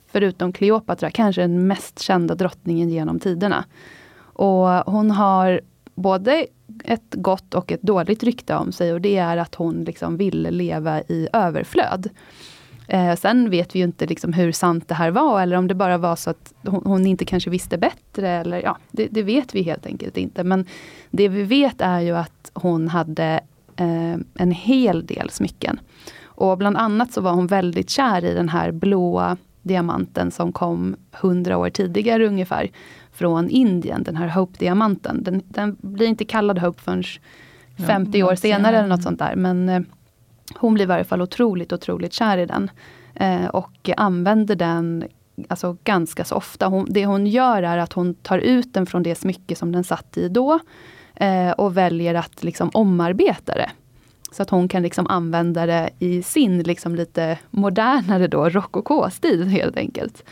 [0.07, 3.65] förutom Kleopatra, kanske den mest kända drottningen genom tiderna.
[4.19, 5.61] Och hon har
[5.97, 6.47] både
[6.83, 10.51] ett gott och ett dåligt rykte om sig och det är att hon liksom ville
[10.51, 12.09] leva i överflöd.
[12.87, 15.75] Eh, sen vet vi ju inte liksom hur sant det här var eller om det
[15.75, 18.29] bara var så att hon, hon inte kanske visste bättre.
[18.29, 20.43] Eller, ja, det, det, vet vi helt enkelt inte.
[20.43, 20.65] Men
[21.11, 23.39] det vi vet är ju att hon hade
[23.75, 25.79] eh, en hel del smycken.
[26.23, 30.95] Och bland annat så var hon väldigt kär i den här blåa diamanten som kom
[31.11, 32.69] hundra år tidigare ungefär
[33.17, 35.23] från Indien, den här Hope-diamanten.
[35.23, 37.03] Den, den blir inte kallad Hope förrän
[37.87, 39.35] 50 år senare eller något sånt där.
[39.35, 39.81] Men eh,
[40.55, 42.71] hon blir i varje fall otroligt, otroligt kär i den.
[43.15, 45.03] Eh, och använder den
[45.47, 46.67] alltså, ganska så ofta.
[46.67, 49.83] Hon, det hon gör är att hon tar ut den från det smycke som den
[49.83, 50.59] satt i då.
[51.15, 53.69] Eh, och väljer att liksom omarbeta det.
[54.31, 59.77] Så att hon kan liksom använda det i sin liksom lite modernare då rokokostil helt
[59.77, 60.23] enkelt.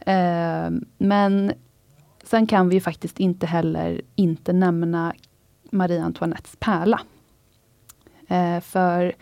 [0.00, 1.52] Eh, men
[2.24, 5.14] sen kan vi faktiskt inte heller inte nämna
[5.70, 7.00] Marie Antoinettes pärla.
[8.28, 9.14] Eh, för,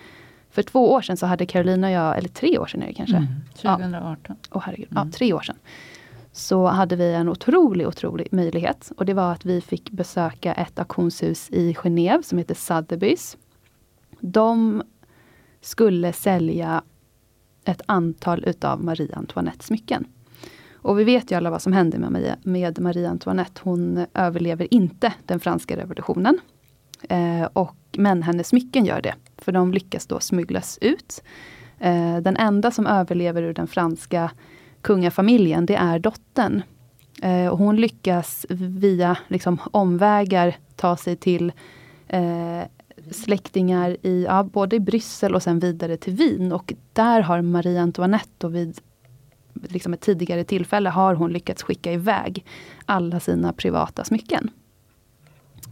[0.50, 2.94] för två år sedan så hade Carolina och jag, eller tre år sedan är det
[2.94, 3.16] kanske?
[3.16, 4.36] Mm, 2018.
[4.50, 4.59] Ja.
[4.59, 4.88] Oh, herregud.
[4.90, 5.07] Mm.
[5.07, 5.57] Ja, tre år sedan.
[6.32, 8.92] Så hade vi en otrolig, otrolig möjlighet.
[8.96, 13.36] Och det var att vi fick besöka ett auktionshus i Genève som heter Sotheby's.
[14.20, 14.82] De
[15.61, 16.82] skulle sälja
[17.64, 20.05] ett antal utav Marie Antoinettes smycken.
[20.83, 23.61] Och vi vet ju alla vad som hände med Marie, med Marie Antoinette.
[23.64, 26.39] Hon överlever inte den franska revolutionen.
[27.09, 31.22] Eh, och, men hennes smycken gör det, för de lyckas då smugglas ut.
[31.78, 34.30] Eh, den enda som överlever ur den franska
[34.80, 36.62] kungafamiljen, det är dottern.
[37.22, 41.53] Eh, och hon lyckas via liksom, omvägar ta sig till
[42.09, 42.62] eh,
[43.11, 46.53] släktingar i, ja, både i Bryssel och sen vidare till Wien.
[46.53, 48.80] Och där har Marie Antoinette och vid
[49.55, 52.44] liksom ett tidigare tillfälle har hon lyckats skicka iväg
[52.86, 54.50] alla sina privata smycken.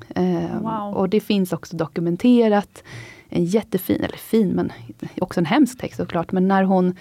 [0.09, 0.95] Eh, wow.
[0.95, 2.85] Och det finns också dokumenterat
[3.29, 4.73] en jättefin, eller fin men
[5.21, 6.95] också en hemsk text såklart, men när hon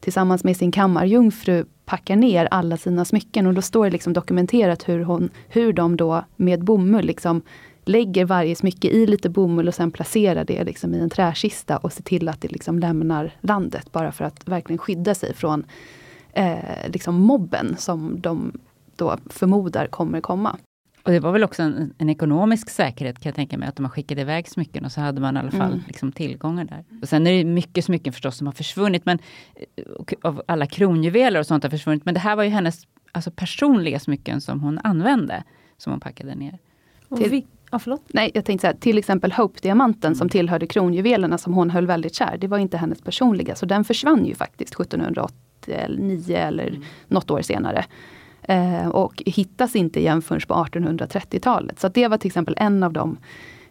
[0.00, 4.88] tillsammans med sin kammarjungfru packar ner alla sina smycken och då står det liksom dokumenterat
[4.88, 7.42] hur, hon, hur de då med bomull liksom
[7.84, 11.92] lägger varje smycke i lite bomull och sen placerar det liksom i en träkista och
[11.92, 15.64] ser till att det liksom lämnar landet bara för att verkligen skydda sig från
[16.36, 18.52] eh, liksom mobben som de
[18.96, 20.56] då förmodar kommer komma.
[21.02, 23.90] Och det var väl också en, en, ekonomisk säkerhet kan jag tänka mig, att man
[23.90, 25.84] skickade iväg smycken och så hade man i alla fall mm.
[25.86, 26.84] liksom, tillgångar där.
[27.02, 29.18] Och sen är det mycket smycken förstås som har försvunnit, men
[30.22, 32.04] av alla kronjuveler och sånt har försvunnit.
[32.04, 35.44] Men det här var ju hennes alltså, personliga smycken som hon använde,
[35.76, 36.58] som hon packade ner.
[37.16, 38.02] Till, ja, förlåt?
[38.08, 42.14] Nej, jag tänkte så här, till exempel Hope-diamanten som tillhörde kronjuvelerna som hon höll väldigt
[42.14, 44.74] kär, det var inte hennes personliga, så den försvann ju faktiskt
[45.68, 46.82] 1789 eller mm.
[47.08, 47.84] något år senare.
[48.42, 51.80] Eh, och hittas inte igen förrän på 1830-talet.
[51.80, 53.18] Så det var till exempel en av de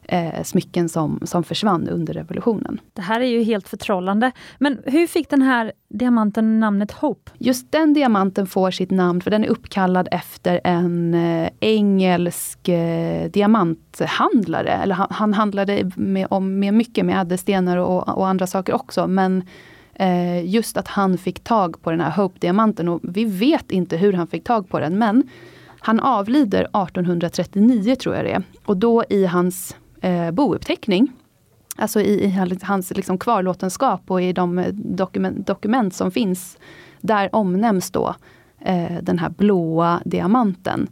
[0.08, 2.80] eh, smycken som, som försvann under revolutionen.
[2.93, 4.32] Det här är ju helt förtrollande.
[4.58, 7.32] Men hur fick den här diamanten namnet Hope?
[7.38, 13.30] Just den diamanten får sitt namn för den är uppkallad efter en eh, engelsk eh,
[13.32, 14.70] diamanthandlare.
[14.70, 19.08] Eller han, han handlade med, om, med mycket med ädelstenar och, och andra saker också.
[19.08, 19.43] Men
[19.96, 22.89] eh, just att han fick tag på den här Hope-diamanten.
[22.89, 25.30] Och vi vet inte hur han fick tag på den men
[25.80, 28.43] han avlider 1839 tror jag det är.
[28.66, 31.12] Och då i hans eh, bouppteckning,
[31.76, 32.30] alltså i, i
[32.64, 36.58] hans liksom kvarlåtenskap och i de eh, dokument, dokument som finns,
[37.02, 38.16] där omnämns då
[38.60, 40.88] eh, den här blåa diamanten.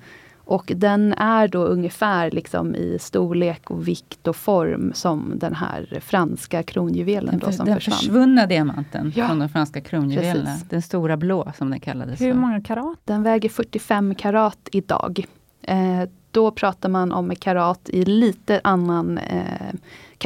[0.46, 6.00] Och den är då ungefär liksom i storlek och vikt och form som den här
[6.02, 7.32] franska kronjuvelen.
[7.32, 7.98] Den, då, som den försvann.
[7.98, 9.28] försvunna diamanten ja.
[9.28, 10.58] från de franska kronjuvelerna.
[10.70, 12.22] Den stora blå som den kallades.
[12.22, 13.00] Hur många karat?
[13.04, 15.26] Den väger 45 karat idag.
[15.62, 19.18] Eh, då pratar man om karat i lite annan...
[19.18, 19.74] Eh,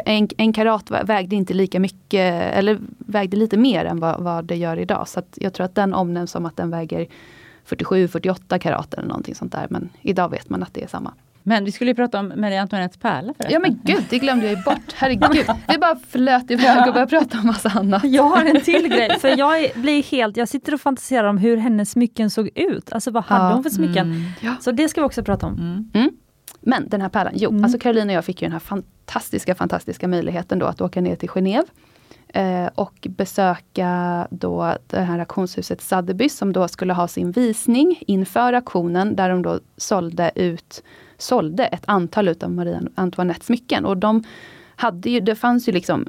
[0.05, 4.55] en, en karat vägde inte lika mycket, eller vägde lite mer än vad, vad det
[4.55, 5.07] gör idag.
[5.07, 7.07] Så jag tror att den omnämns som att den väger
[7.68, 9.68] 47-48 karat eller någonting sånt där.
[9.70, 11.13] Men idag vet man att det är samma.
[11.47, 13.53] Men vi skulle ju prata om Marie Antoinettes pärla förresten.
[13.53, 14.93] Ja men gud, det glömde jag ju bort.
[14.95, 15.45] Herregud.
[15.68, 18.03] Vi bara flöt iväg och började prata om massa annat.
[18.03, 19.20] Jag har en till grej.
[19.20, 22.93] För jag blir helt, jag sitter och fantiserar om hur hennes smycken såg ut.
[22.93, 23.53] Alltså vad hade ja.
[23.53, 24.11] hon för smycken?
[24.41, 24.55] Mm.
[24.59, 25.53] Så det ska vi också prata om.
[25.53, 25.89] Mm.
[25.93, 26.09] Mm.
[26.61, 27.63] Men den här pärlan, jo, mm.
[27.63, 31.15] alltså Caroline och jag fick ju den här fantastiska, fantastiska möjligheten då att åka ner
[31.15, 31.65] till Genève
[32.38, 38.54] eh, och besöka då det här auktionshuset Sotheby's som då skulle ha sin visning inför
[38.54, 40.84] auktionen där de då sålde ut
[41.18, 43.86] sålde ett antal utav Marie Antoinettes smycken.
[43.86, 44.24] Och de
[44.76, 46.06] hade ju, det fanns ju liksom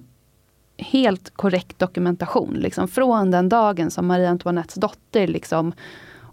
[0.78, 2.54] helt korrekt dokumentation.
[2.54, 5.72] Liksom från den dagen som Marie Antoinettes dotter liksom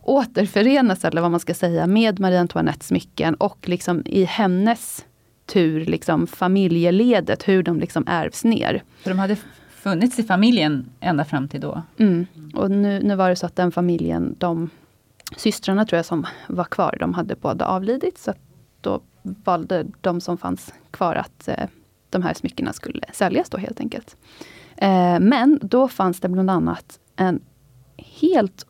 [0.01, 5.05] återförenas, eller vad man ska säga, med Marie Antoinettes smycken och liksom i hennes
[5.45, 8.83] tur, liksom familjeledet, hur de liksom ärvs ner.
[9.03, 9.37] Så de hade
[9.85, 11.81] funnits i familjen ända fram till då?
[11.97, 12.27] Mm.
[12.53, 14.69] Och nu, nu var det så att den familjen, de
[15.37, 18.17] systrarna tror jag som var kvar, de hade båda avlidit.
[18.17, 18.33] Så
[18.81, 21.69] då valde de som fanns kvar att eh,
[22.09, 24.17] de här smyckena skulle säljas då helt enkelt.
[24.77, 27.39] Eh, men då fanns det bland annat en
[27.97, 28.65] helt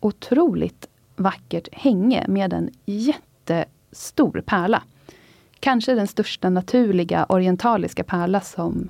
[0.00, 4.82] otroligt vackert hänge med en jättestor pärla.
[5.60, 8.88] Kanske den största naturliga orientaliska pärla som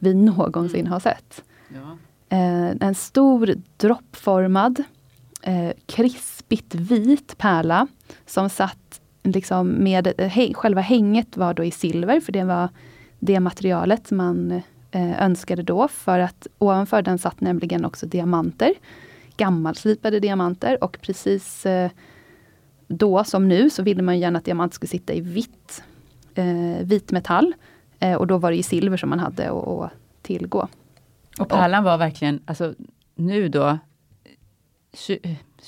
[0.00, 1.44] vi någonsin har sett.
[1.68, 1.96] Ja.
[2.36, 4.84] Eh, en stor droppformad,
[5.42, 7.86] eh, krispigt vit pärla
[8.26, 12.68] som satt liksom med, eh, själva hänget var då i silver, för det var
[13.18, 14.62] det materialet man
[15.18, 18.74] önskade då, för att ovanför den satt nämligen också diamanter.
[19.36, 21.66] Gammalslipade diamanter och precis
[22.90, 25.82] då som nu så ville man gärna att diamant skulle sitta i vitt,
[26.34, 27.54] eh, vit metall.
[28.00, 29.90] Eh, och då var det i silver som man hade att
[30.22, 30.68] tillgå.
[31.38, 32.74] Och pärlan var verkligen, alltså
[33.14, 33.78] nu då,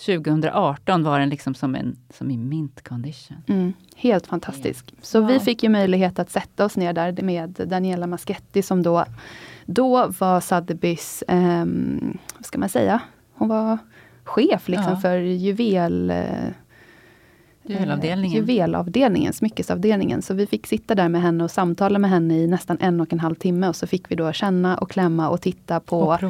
[0.06, 3.36] 2018 var den liksom som, en, som i mint condition.
[3.46, 4.94] Mm, helt fantastisk.
[5.02, 5.28] Så wow.
[5.28, 9.04] vi fick ju möjlighet att sätta oss ner där med Daniela Maschetti som då,
[9.66, 11.66] då var Sotheby's, eh,
[12.36, 13.00] vad ska man säga,
[13.34, 13.78] hon var
[14.24, 14.96] chef liksom ja.
[14.96, 16.48] för juvel eh,
[17.62, 18.36] Juvelavdelningen.
[18.36, 20.22] Juvelavdelningen, smyckesavdelningen.
[20.22, 23.12] Så vi fick sitta där med henne och samtala med henne i nästan en och
[23.12, 23.68] en halv timme.
[23.68, 26.22] Och så fick vi då känna och klämma och titta på och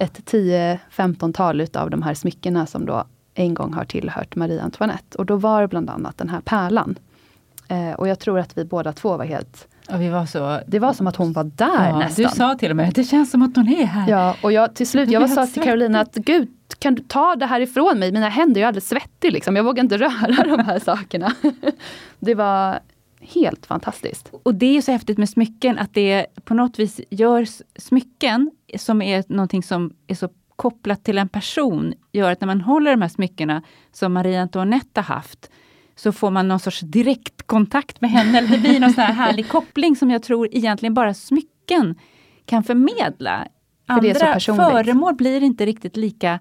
[0.00, 5.18] ett 10-15-tal utav de här smyckena som då en gång har tillhört Marie Antoinette.
[5.18, 6.98] Och då var bland annat den här pärlan.
[7.68, 10.60] Eh, och jag tror att vi båda två var helt och vi var så...
[10.66, 12.24] Det var som att hon var där ja, nästan.
[12.24, 14.10] Du sa till och med, det känns som att hon är här.
[14.10, 17.46] Ja, och jag till slut, jag sa till Carolina att gud, kan du ta det
[17.46, 18.12] här ifrån mig?
[18.12, 19.56] Mina händer är alldeles svettiga liksom.
[19.56, 21.32] Jag vågar inte röra de här sakerna.
[22.18, 22.78] det var
[23.20, 24.30] helt fantastiskt.
[24.42, 27.46] Och det är så häftigt med smycken, att det på något vis gör
[27.80, 32.60] smycken, som är någonting som är så kopplat till en person, gör att när man
[32.60, 33.62] håller de här smyckena
[33.92, 35.50] som Marie Antoinette har haft,
[35.98, 38.38] så får man någon sorts direktkontakt med henne.
[38.38, 41.94] Eller det blir någon sån här härlig koppling som jag tror egentligen bara smycken
[42.44, 43.48] kan förmedla.
[43.86, 46.40] Andra föremål blir inte riktigt lika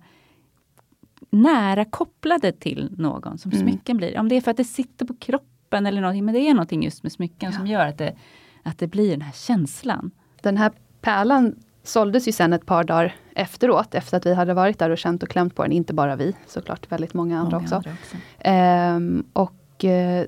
[1.29, 3.63] nära kopplade till någon som mm.
[3.63, 4.19] smycken blir.
[4.19, 6.83] Om det är för att det sitter på kroppen eller någonting, men det är någonting
[6.83, 7.57] just med smycken ja.
[7.57, 8.15] som gör att det,
[8.63, 10.11] att det blir den här känslan.
[10.41, 11.55] Den här pärlan
[11.87, 15.23] såldes ju sen ett par dagar efteråt, efter att vi hade varit där och känt
[15.23, 15.71] och klämt på den.
[15.71, 17.75] Inte bara vi, såklart väldigt många andra många också.
[17.75, 18.17] Andra också.
[18.39, 20.25] Ehm, och eh,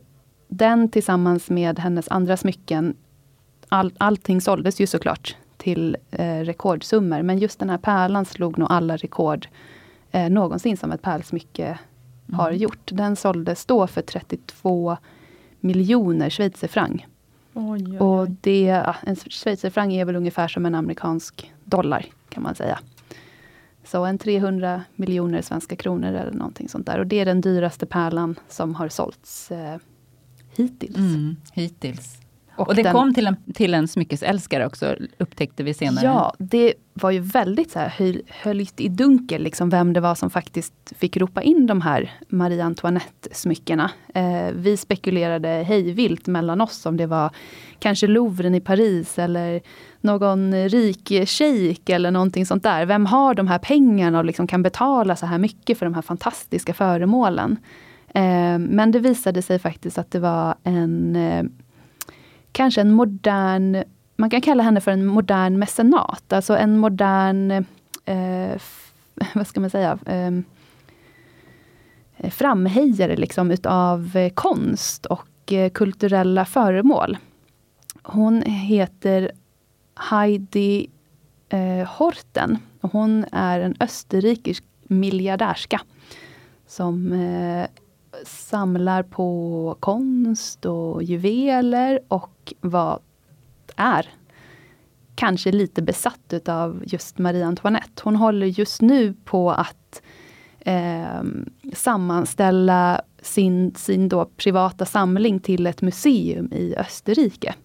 [0.48, 2.96] den tillsammans med hennes andra smycken,
[3.70, 7.22] all, allting såldes ju såklart till eh, rekordsummor.
[7.22, 9.48] Men just den här pärlan slog nog alla rekord
[10.12, 12.40] eh, någonsin som ett pärlsmycke mm.
[12.40, 12.90] har gjort.
[12.92, 14.98] Den såldes då för 32
[15.60, 17.06] miljoner schweizerfranc.
[17.60, 18.00] Oj, oj, oj.
[18.00, 22.80] Och det, en schweizerfranc är väl ungefär som en amerikansk dollar, kan man säga.
[23.84, 27.00] Så en 300 miljoner svenska kronor eller någonting sånt där.
[27.00, 29.78] Och det är den dyraste pärlan som har sålts eh,
[30.56, 30.98] hittills.
[30.98, 32.19] Mm, hittills.
[32.60, 36.06] Och, och det den, kom till en, till en smyckesälskare också, upptäckte vi senare.
[36.06, 40.30] Ja, det var ju väldigt så här, höljt i dunkel liksom vem det var som
[40.30, 43.92] faktiskt fick ropa in de här Marie Antoinette-smyckena.
[44.14, 47.32] Eh, vi spekulerade hejvilt mellan oss om det var
[47.80, 49.62] kanske Louvren i Paris eller
[50.02, 52.86] någon rik shejk eller någonting sånt där.
[52.86, 56.02] Vem har de här pengarna och liksom kan betala så här mycket för de här
[56.02, 57.58] fantastiska föremålen?
[58.14, 61.44] Eh, men det visade sig faktiskt att det var en eh,
[62.52, 63.84] kanske en modern,
[64.16, 67.52] man kan kalla henne för en modern mecenat, alltså en modern,
[68.06, 68.62] eh,
[69.34, 70.32] vad ska man säga, eh,
[72.32, 77.18] framhejare liksom utav eh, konst och eh, kulturella föremål.
[78.04, 79.32] Hon heter
[79.96, 80.90] Heidi
[81.50, 85.82] eh, Horten och hon är en österrikisk miljardärska
[86.68, 87.68] som eh,
[88.26, 93.00] samlar på konst och juveler och vad
[93.76, 94.10] är
[95.16, 98.02] kanske lite besatt utav just Marie Antoinette.
[98.04, 100.02] Hon håller just nu på att
[100.60, 101.22] eh,
[101.74, 107.56] sammanställa sin, sin då privata samling till ett museum i Österrike.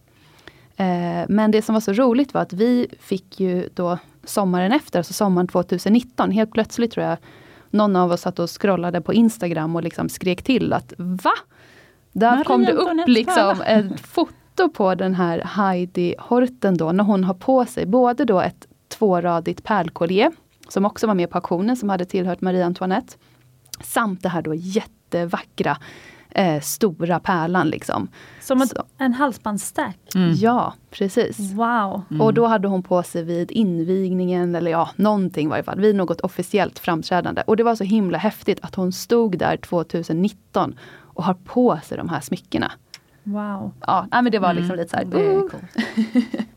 [0.76, 4.98] Eh, men det som var så roligt var att vi fick ju då sommaren efter,
[4.98, 7.18] alltså sommaren 2019, helt plötsligt tror jag
[7.74, 11.32] någon av oss satt och scrollade på Instagram och liksom skrek till att Va?
[12.12, 17.04] Där Maria kom det upp liksom ett foto på den här Heidi Horten då, när
[17.04, 20.32] hon har på sig både då ett tvåradigt pärlkollier,
[20.68, 23.16] som också var med på auktionen, som hade tillhört Marie Antoinette.
[23.80, 25.76] Samt det här då jättevackra
[26.34, 27.68] eh, stora pärlan.
[27.68, 28.08] Liksom.
[28.40, 29.98] Som ett, en halsbandsstack?
[30.14, 30.32] Mm.
[30.34, 31.38] Ja, precis.
[31.52, 32.02] Wow!
[32.10, 32.20] Mm.
[32.20, 35.96] Och då hade hon på sig vid invigningen, eller ja, någonting i varje fall, vid
[35.96, 37.42] något officiellt framträdande.
[37.46, 41.98] Och det var så himla häftigt att hon stod där 2019 och har på sig
[41.98, 42.72] de här smyckena.
[43.22, 43.72] Wow!
[43.80, 44.78] Ja, men det var liksom mm.
[44.78, 46.46] lite så här, det är coolt.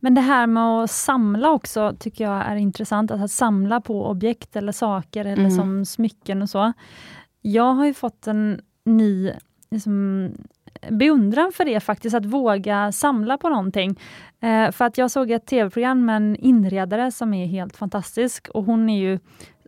[0.00, 3.10] Men det här med att samla också tycker jag är intressant.
[3.10, 5.50] Att samla på objekt eller saker eller mm.
[5.50, 6.72] som smycken och så.
[7.42, 9.32] Jag har ju fått en ny
[9.70, 10.30] liksom,
[10.90, 14.00] beundran för det faktiskt, att våga samla på någonting.
[14.40, 18.64] Eh, för att jag såg ett tv-program med en inredare som är helt fantastisk och
[18.64, 19.18] hon är ju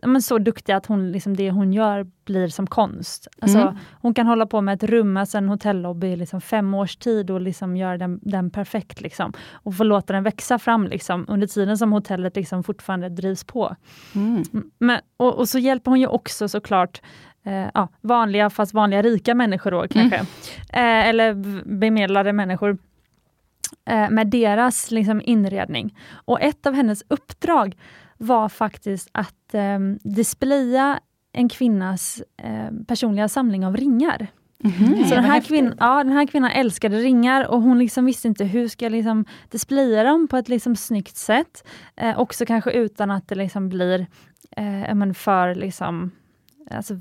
[0.05, 3.27] men så duktig att hon, liksom det hon gör blir som konst.
[3.41, 3.75] Alltså, mm.
[4.01, 7.41] Hon kan hålla på med ett rum, alltså en hotellobby liksom fem års tid och
[7.41, 9.01] liksom göra den, den perfekt.
[9.01, 9.33] Liksom.
[9.51, 13.75] Och få låta den växa fram liksom, under tiden som hotellet liksom fortfarande drivs på.
[14.15, 14.43] Mm.
[14.79, 17.01] Men, och, och, så hjälper hon ju också såklart
[17.47, 20.17] eh, ja, vanliga, fast vanliga rika människor då kanske.
[20.17, 20.27] Mm.
[20.69, 21.33] Eh, eller
[21.77, 22.77] bemedlade människor
[23.85, 25.97] eh, med deras liksom, inredning.
[26.25, 27.77] Och ett av hennes uppdrag
[28.17, 30.99] var faktiskt att eh, displaya
[31.33, 34.27] en kvinnas eh, personliga samling av ringar.
[34.63, 38.27] Mm, så den här, kvinn, ja, den här kvinnan älskade ringar och hon liksom visste
[38.27, 41.67] inte hur ska jag liksom displaya dem på ett liksom snyggt sätt.
[41.95, 44.07] Eh, också kanske utan att det liksom blir
[44.57, 46.11] eh, men för liksom
[46.71, 46.99] Alltså,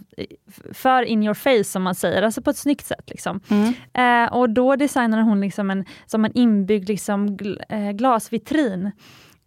[0.72, 3.10] för in your face som man säger, alltså på ett snyggt sätt.
[3.10, 3.40] Liksom.
[3.48, 3.74] Mm.
[3.92, 8.92] Eh, och då designade hon liksom en, som en inbyggd liksom, gl eh, glasvitrin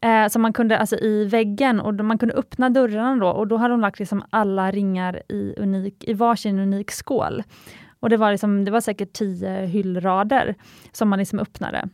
[0.01, 3.57] Eh, som man kunde, alltså i väggen och man kunde öppna dörrarna då och då
[3.57, 7.43] hade hon lagt liksom alla ringar i, unik, i varsin unik skål.
[7.99, 10.55] Och det var, liksom, det var säkert tio hyllrader
[10.91, 11.89] som man liksom öppnade.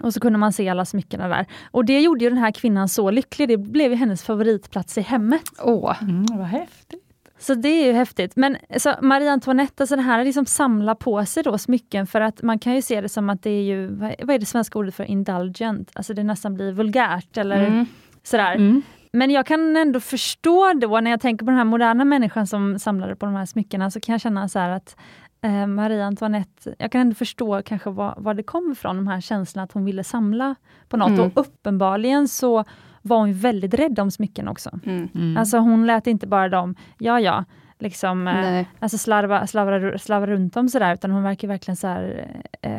[0.00, 1.46] Och så kunde man se alla smyckena där.
[1.70, 3.48] Och det gjorde ju den här kvinnan så lycklig.
[3.48, 5.42] Det blev hennes favoritplats i hemmet.
[5.58, 7.05] Åh, mm, vad häftigt!
[7.38, 8.36] Så det är ju häftigt.
[8.36, 12.42] Men så Marie Antoinette, alltså det här liksom samla på sig då smycken för att
[12.42, 14.94] man kan ju se det som att det är ju, vad är det svenska ordet
[14.94, 15.90] för indulgent?
[15.94, 17.86] Alltså det nästan blir vulgärt eller mm.
[18.22, 18.54] sådär.
[18.54, 18.82] Mm.
[19.12, 22.78] Men jag kan ändå förstå då när jag tänker på den här moderna människan som
[22.78, 24.96] samlade på de här smyckena så kan jag känna så att
[25.42, 29.20] eh, Marie Antoinette, jag kan ändå förstå kanske var, var det kommer ifrån, de här
[29.20, 30.54] känslorna att hon ville samla
[30.88, 31.08] på något.
[31.08, 31.20] Mm.
[31.20, 32.64] Och uppenbarligen så
[33.06, 34.70] var hon väldigt rädd om smycken också.
[34.86, 35.08] Mm.
[35.14, 35.36] Mm.
[35.36, 37.44] Alltså hon lät inte bara dem, ja ja,
[37.78, 42.30] liksom, eh, alltså slarva, slarva, slarva runt dem sådär, utan hon verkar verkligen så här,
[42.62, 42.70] eh,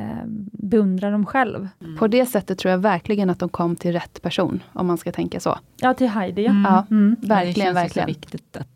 [0.51, 1.67] beundra dem själv.
[1.81, 1.97] Mm.
[1.97, 5.11] På det sättet tror jag verkligen att de kom till rätt person, om man ska
[5.11, 5.59] tänka så.
[5.81, 6.49] Ja, till Heidi ja.
[6.49, 6.63] Mm.
[6.63, 7.15] ja mm.
[7.21, 8.05] Verkligen, det verkligen.
[8.05, 8.67] Så viktigt att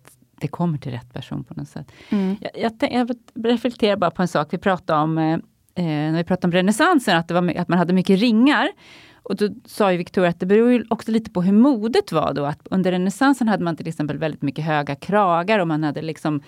[0.42, 1.92] det kommer till rätt person på något sätt.
[2.10, 2.36] Mm.
[2.42, 6.24] Jag, jag, jag, reflekterar bara på en sak vi pratade om eh, eh när vi
[6.24, 8.70] pratade om renässansen, att, att man hade mycket ringar.
[9.24, 12.34] Och då sa ju Victoria att det beror ju också lite på hur modet var
[12.34, 12.46] då.
[12.46, 16.42] Att under renässansen hade man till exempel väldigt mycket höga kragar och man hade liksom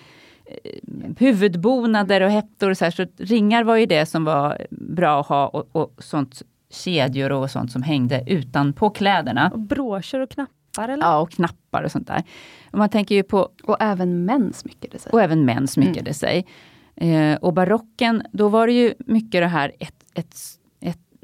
[0.44, 2.70] eh, huvudbonader och hättor.
[2.70, 5.94] Och så, här, så ringar var ju det som var bra att ha och, och
[5.98, 9.50] sånt kedjor och sånt som hängde utanpå kläderna.
[9.54, 10.88] Och broscher och knappar?
[10.88, 11.04] Eller?
[11.04, 12.22] Ja, och knappar och sånt där.
[12.70, 13.48] Och man tänker ju på...
[13.62, 15.12] Och även män smyckade sig.
[15.12, 16.14] Och även män smyckade mm.
[16.14, 16.46] sig.
[16.96, 20.34] Eh, och barocken, då var det ju mycket det här ett, ett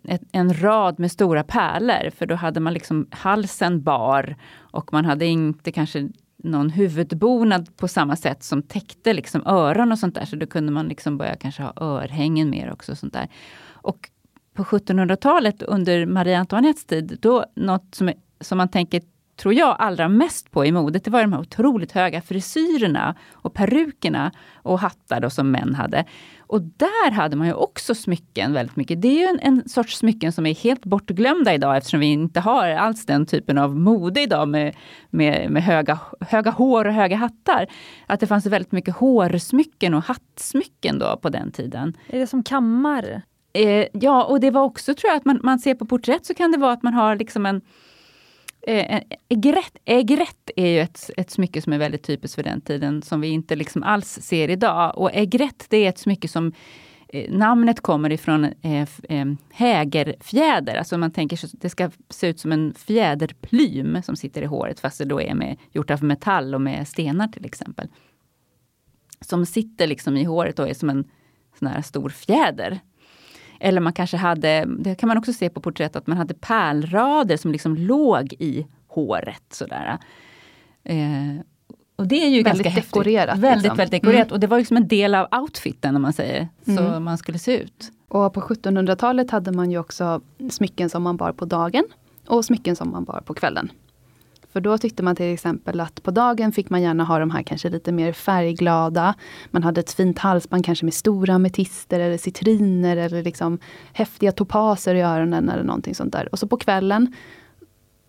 [0.04, 5.04] ett, en rad med stora pärlor, för då hade man liksom halsen bar och man
[5.04, 10.24] hade inte kanske någon huvudbonad på samma sätt som täckte liksom öron och sånt där.
[10.24, 12.92] Så då kunde man liksom börja kanske ha örhängen mer också.
[12.92, 13.28] Och sånt där.
[13.70, 14.10] Och
[14.54, 19.02] på 1700-talet under Marie Antoinettes tid, då något som, som man tänker
[19.36, 23.54] tror jag, allra mest på i modet, det var de här otroligt höga frisyrerna och
[23.54, 26.04] perukerna och hattar då som män hade.
[26.50, 29.02] Och där hade man ju också smycken väldigt mycket.
[29.02, 32.40] Det är ju en, en sorts smycken som är helt bortglömda idag eftersom vi inte
[32.40, 34.76] har alls den typen av mode idag med,
[35.10, 37.66] med, med höga, höga hår och höga hattar.
[38.06, 41.96] Att det fanns väldigt mycket hårsmycken och hattsmycken då på den tiden.
[42.08, 43.22] Är det som kammar?
[43.52, 46.34] Eh, ja, och det var också tror jag att man, man ser på porträtt så
[46.34, 47.60] kan det vara att man har liksom en
[48.62, 52.60] Eh, eh, Egrett ägrätt, är ju ett, ett smycke som är väldigt typiskt för den
[52.60, 54.98] tiden, som vi inte liksom alls ser idag.
[54.98, 56.52] Och Egrett det är ett smycke som
[57.08, 60.74] eh, namnet kommer ifrån eh, eh, hägerfjäder.
[60.74, 64.46] Alltså man tänker sig att det ska se ut som en fjäderplym som sitter i
[64.46, 67.88] håret, fast det då är med, gjort av metall och med stenar till exempel.
[69.20, 71.04] Som sitter liksom i håret och är som en
[71.58, 72.80] sån här stor fjäder.
[73.60, 77.36] Eller man kanske hade, det kan man också se på porträtt, att man hade pärlrader
[77.36, 79.42] som liksom låg i håret.
[79.50, 79.98] Sådär.
[80.84, 80.96] Eh,
[81.96, 83.28] och det är ju väldigt ganska dekorerat.
[83.28, 83.44] Häftigt.
[83.44, 83.76] Väldigt, liksom.
[83.76, 84.26] väldigt dekorerat.
[84.26, 84.32] Mm.
[84.32, 86.48] Och det var liksom en del av outfiten, om man säger.
[86.64, 87.04] Så mm.
[87.04, 87.92] man skulle se ut.
[88.08, 90.20] Och på 1700-talet hade man ju också
[90.50, 91.84] smycken som man bar på dagen
[92.26, 93.70] och smycken som man bar på kvällen.
[94.52, 97.42] För då tyckte man till exempel att på dagen fick man gärna ha de här
[97.42, 99.14] kanske lite mer färgglada.
[99.50, 103.58] Man hade ett fint halsband kanske med stora ametister eller citriner eller liksom
[103.92, 106.28] häftiga topaser i öronen eller någonting sånt där.
[106.32, 107.14] Och så på kvällen,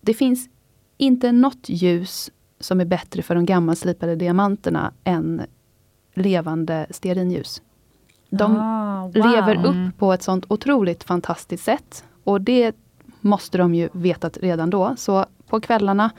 [0.00, 0.48] det finns
[0.96, 5.42] inte något ljus som är bättre för de gammalslipade diamanterna än
[6.14, 7.62] levande stearinljus.
[8.30, 9.14] De ah, wow.
[9.14, 12.04] lever upp på ett sånt otroligt fantastiskt sätt.
[12.24, 12.76] Och det
[13.20, 14.94] måste de ju vetat redan då.
[14.96, 16.10] Så på kvällarna,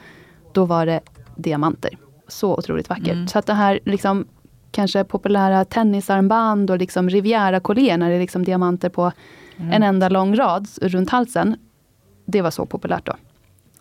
[0.53, 0.99] då var det
[1.35, 1.91] diamanter.
[2.27, 3.07] Så otroligt vackert.
[3.14, 3.27] Mm.
[3.27, 4.26] Så att det här liksom
[4.72, 9.11] kanske populära tennisarmband och liksom Riviera-collier när det är liksom diamanter på
[9.57, 9.72] Mm.
[9.73, 11.55] en enda lång rad runt halsen.
[12.26, 13.14] Det var så populärt då.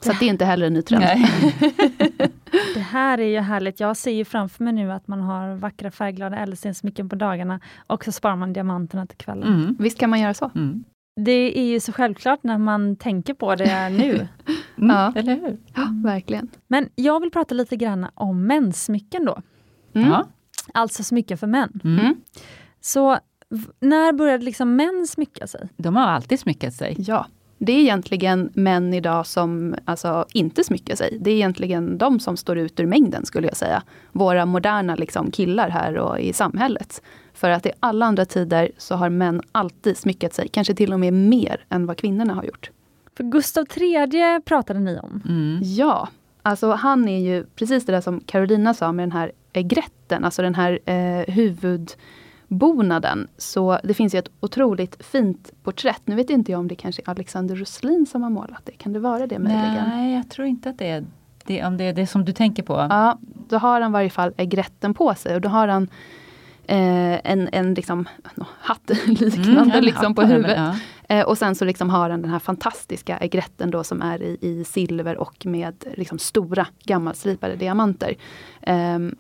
[0.01, 1.05] Så att det är inte heller en ny trend.
[1.05, 1.31] Nej.
[2.75, 3.81] Det här är ju härligt.
[3.81, 8.05] Jag ser ju framför mig nu att man har vackra färgglada ädelstensmycken på dagarna och
[8.05, 9.49] så sparar man diamanterna till kvällen.
[9.55, 9.77] Mm.
[9.79, 10.51] Visst kan man göra så?
[10.55, 10.85] Mm.
[11.17, 14.29] Det är ju så självklart när man tänker på det nu.
[14.77, 14.97] Mm.
[14.97, 15.13] Ja.
[15.17, 15.59] Eller hur?
[15.75, 16.49] Ja, verkligen.
[16.69, 19.43] Men jag vill prata lite grann om menssmycken då.
[19.95, 20.09] Mm.
[20.09, 20.27] Ja.
[20.75, 21.81] Alltså smycken för män.
[21.85, 21.99] Mm.
[22.01, 22.15] Mm.
[22.81, 23.19] Så
[23.81, 25.69] när började liksom män smycka sig?
[25.77, 26.97] De har alltid smyckat sig.
[26.99, 27.27] Ja.
[27.65, 31.19] Det är egentligen män idag som alltså, inte smyckar sig.
[31.21, 33.83] Det är egentligen de som står ut ur mängden skulle jag säga.
[34.13, 37.03] Våra moderna liksom, killar här och i samhället.
[37.35, 40.49] För att i alla andra tider så har män alltid smyckat sig.
[40.49, 42.71] Kanske till och med mer än vad kvinnorna har gjort.
[43.17, 45.23] För Gustav III pratade ni om.
[45.29, 45.61] Mm.
[45.63, 46.09] Ja,
[46.43, 50.43] alltså han är ju precis det där som Carolina sa med den här egretten, alltså
[50.43, 51.35] den här eh,
[52.53, 53.29] huvudbonaden.
[53.39, 56.03] Så det finns ju ett otroligt fint porträtt.
[56.05, 58.73] Nu vet inte jag om det kanske är Alexander Roslin som har målat det.
[58.73, 59.89] Kan det vara det möjligen?
[59.89, 61.05] Nej, jag tror inte att det är
[61.47, 62.75] det, om det är det som du tänker på.
[62.91, 63.19] Ja,
[63.49, 65.89] då har han i varje fall egretten på sig och då har han
[66.67, 70.59] eh, en, en liksom, nå, hatt liknande Mm, liksom hatt på huvudet.
[70.59, 70.75] väl,
[71.09, 71.17] ja.
[71.17, 74.39] Eh, och sen så liksom har han den här fantastiska egretten då som är i,
[74.41, 78.15] i silver och med liksom stora gammalslipade diamanter.
[78.63, 79.15] Ehm,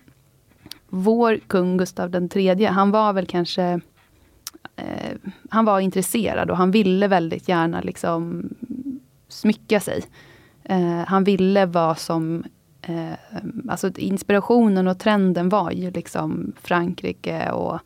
[0.94, 3.80] vår kung Gustav den tredje, han var väl kanske
[4.76, 5.16] eh,
[5.50, 8.48] Han var intresserad och han ville väldigt gärna liksom
[9.28, 10.02] smycka sig.
[10.64, 12.44] Eh, han ville vara som
[12.82, 13.12] eh,
[13.68, 17.80] Alltså inspirationen och trenden var ju liksom Frankrike och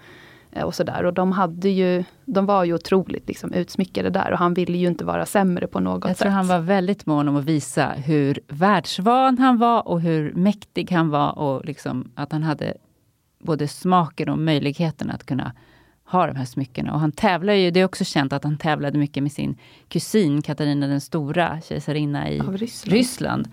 [0.65, 1.05] och sådär.
[1.05, 4.87] Och de hade ju, de var ju otroligt liksom utsmyckade där och han ville ju
[4.87, 6.19] inte vara sämre på något Jag sätt.
[6.19, 10.91] tror han var väldigt mån om att visa hur världsvan han var och hur mäktig
[10.91, 12.75] han var och liksom att han hade
[13.47, 15.53] både smaken och möjligheten att kunna
[16.05, 16.93] ha de här smyckena.
[16.95, 19.57] Och han tävlar ju, det är också känt att han tävlade mycket med sin
[19.89, 22.93] kusin Katarina den stora, kejsarinna i Ryssland.
[22.93, 23.49] Ryssland.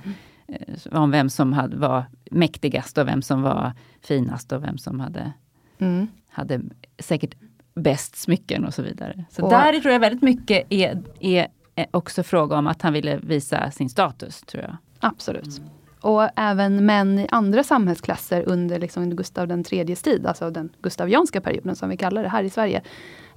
[0.48, 3.72] eh, Om vem som hade, var mäktigast och vem som var
[4.02, 5.34] finast och vem som hade,
[5.80, 6.08] Mm.
[6.30, 6.62] hade
[7.00, 7.36] säkert
[7.76, 9.26] bäst smycken och så vidare.
[9.30, 12.94] Så Och- där tror jag väldigt mycket är, är är också fråga om att han
[12.94, 14.78] ville visa sin status, tror jag.
[15.00, 15.62] Absolut.
[16.04, 21.42] Och även män i andra samhällsklasser under liksom Gustav den tredjes tid, alltså den gustavianska
[21.42, 22.82] perioden som vi kallar det här i Sverige.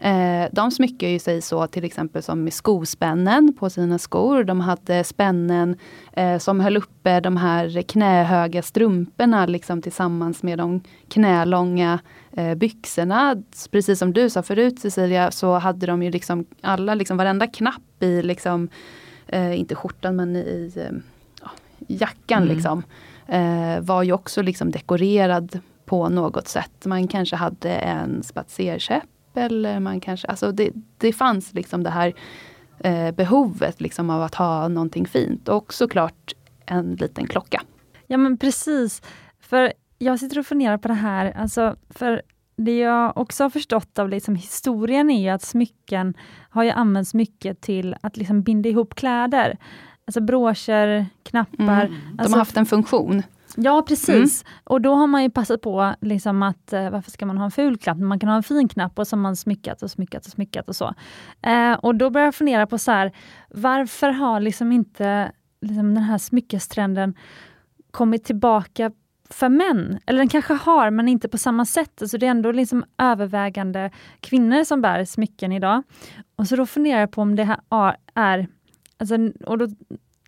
[0.01, 4.45] Eh, de smyckar ju sig så till exempel som med skospännen på sina skor.
[4.45, 5.77] De hade spännen
[6.13, 11.99] eh, som höll uppe de här knähöga strumporna liksom tillsammans med de knälånga
[12.33, 13.43] eh, byxorna.
[13.71, 18.03] Precis som du sa förut Cecilia, så hade de ju liksom alla, liksom varenda knapp
[18.03, 18.69] i liksom,
[19.27, 20.97] eh, inte skjortan men i eh,
[21.89, 22.55] jackan Mm.
[22.55, 22.83] liksom,
[23.29, 26.85] eh, var ju också liksom dekorerad på något sätt.
[26.87, 29.05] Man kanske hade en spatserkäpp
[29.35, 32.13] eller man kanske, alltså det, det fanns liksom det här
[32.81, 36.35] eh, behovet liksom av att ha någonting fint och såklart
[36.67, 37.63] en liten klocka.
[38.07, 39.03] Ja men precis.
[39.41, 42.23] För jag sitter och funderar på det här, alltså, för
[42.57, 46.15] det jag också har förstått av liksom historien är att smycken
[46.51, 49.59] har ju använts mycket till att liksom binda ihop kläder.
[50.07, 51.85] Alltså broscher, knappar.
[51.85, 52.01] Mm.
[52.13, 53.23] De Alltså, har haft en funktion.
[53.57, 54.45] Ja precis.
[54.65, 57.51] Och då har man ju passat på liksom att eh, varför ska man ha en
[57.51, 57.99] ful knapp?
[57.99, 60.69] Man kan ha en fin knapp och så har man smyckat och smyckat och smyckat
[60.69, 60.95] och så.
[61.43, 63.13] Eh, och då börjar jag fundera på så här,
[63.51, 67.15] varför har liksom inte liksom den här smyckestrenden
[67.91, 68.91] kommit tillbaka
[69.31, 69.99] för män?
[70.07, 72.03] Eller den kanske har, men inte på samma sätt.
[72.03, 75.83] Alltså det är ändå liksom övervägande kvinnor som bär smycken idag.
[76.37, 78.49] Och så då funderar jag på om det här är, är
[78.99, 79.17] alltså,
[79.47, 79.69] och då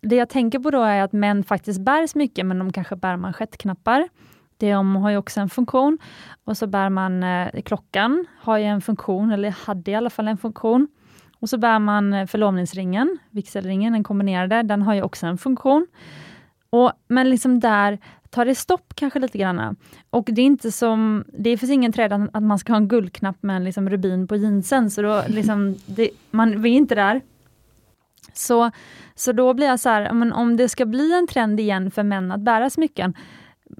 [0.01, 3.17] det jag tänker på då är att män faktiskt bär smycken, men de kanske bär
[3.17, 4.09] manschettknappar.
[4.57, 5.97] De har ju också en funktion.
[6.43, 10.27] Och så bär man eh, klockan, har ju en funktion, eller hade i alla fall
[10.27, 10.87] en funktion.
[11.39, 15.87] Och så bär man eh, förlovningsringen, vigselringen, den kombinerade, den har ju också en funktion.
[16.69, 19.75] Och, men liksom där tar det stopp kanske lite grann.
[20.09, 22.87] Och det är inte som, det finns ingen träd att, att man ska ha en
[22.87, 26.95] guldknapp med en liksom rubin på jeansen, så då liksom, det, man vi är inte
[26.95, 27.21] där.
[28.33, 28.71] Så,
[29.15, 32.03] så då blir jag så här, men om det ska bli en trend igen för
[32.03, 33.13] män att bära smycken,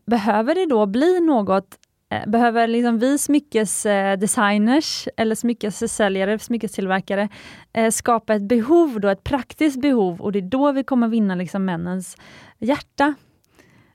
[0.06, 1.78] behöver det då bli något
[2.10, 7.30] eh, Behöver liksom vi smyckesdesigners eh, eller smyckessäljare, smyckestillverkare
[7.74, 11.36] eh, skapa ett behov, då, ett praktiskt behov och det är då vi kommer vinna
[11.36, 12.18] liksom männens
[12.60, 13.16] hjärta.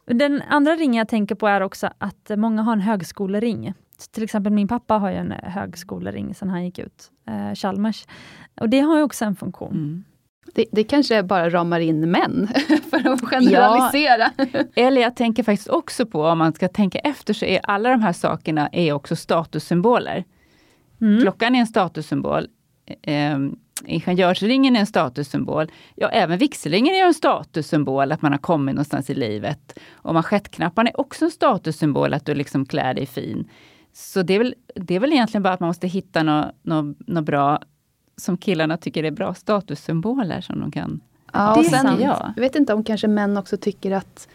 [0.06, 3.74] Den andra ringen jag tänker på är också att många har en högskolering.
[4.12, 8.06] Till exempel min pappa har ju en högskolering sen han gick ut, eh, Chalmers.
[8.60, 9.72] Och det har ju också en funktion.
[9.72, 10.05] Mm.
[10.54, 12.48] Det, det kanske bara ramar in män,
[12.90, 14.30] för att generalisera.
[14.36, 17.90] Ja, eller jag tänker faktiskt också på, om man ska tänka efter, så är alla
[17.90, 20.24] de här sakerna är också statussymboler.
[21.00, 21.20] Mm.
[21.20, 22.46] Klockan är en statussymbol.
[23.02, 23.38] Eh,
[23.86, 25.70] ingenjörsringen är en statussymbol.
[25.94, 29.78] Ja, även vigselringen är en statussymbol, att man har kommit någonstans i livet.
[29.92, 33.50] Och manschettknapparna är också en statussymbol, att du liksom klär dig fin.
[33.92, 36.96] Så det är väl, det är väl egentligen bara att man måste hitta något, något,
[37.08, 37.62] något bra
[38.16, 41.00] som killarna tycker är bra statussymboler som de kan...
[41.32, 42.32] Ja, och sen, jag.
[42.36, 44.28] jag vet inte om kanske män också tycker att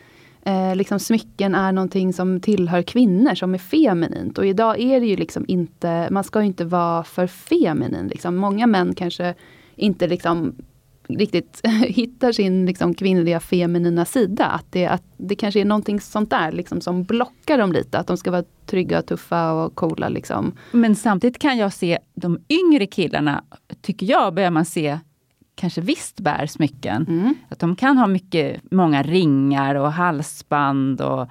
[0.44, 4.38] eh, liksom smycken är någonting som tillhör kvinnor, som är feminint.
[4.38, 8.08] Och idag är det ju liksom inte, man ska ju inte vara för feminin.
[8.08, 8.36] Liksom.
[8.36, 9.36] Många män kanske
[9.76, 10.56] inte liksom
[11.10, 14.46] riktigt hittar sin liksom, kvinnliga feminina sida.
[14.46, 18.00] Att det, att det kanske är någonting sånt där liksom, som blockar dem lite.
[18.00, 20.10] Att de ska vara trygga, tuffa och coola.
[20.10, 20.52] Liksom.
[20.72, 23.44] Men samtidigt kan jag se de yngre killarna,
[23.82, 25.00] tycker jag, börjar man se
[25.56, 27.06] kanske visst bär smycken.
[27.08, 27.36] Mm.
[27.50, 31.28] Att de kan ha mycket, många ringar och halsband och,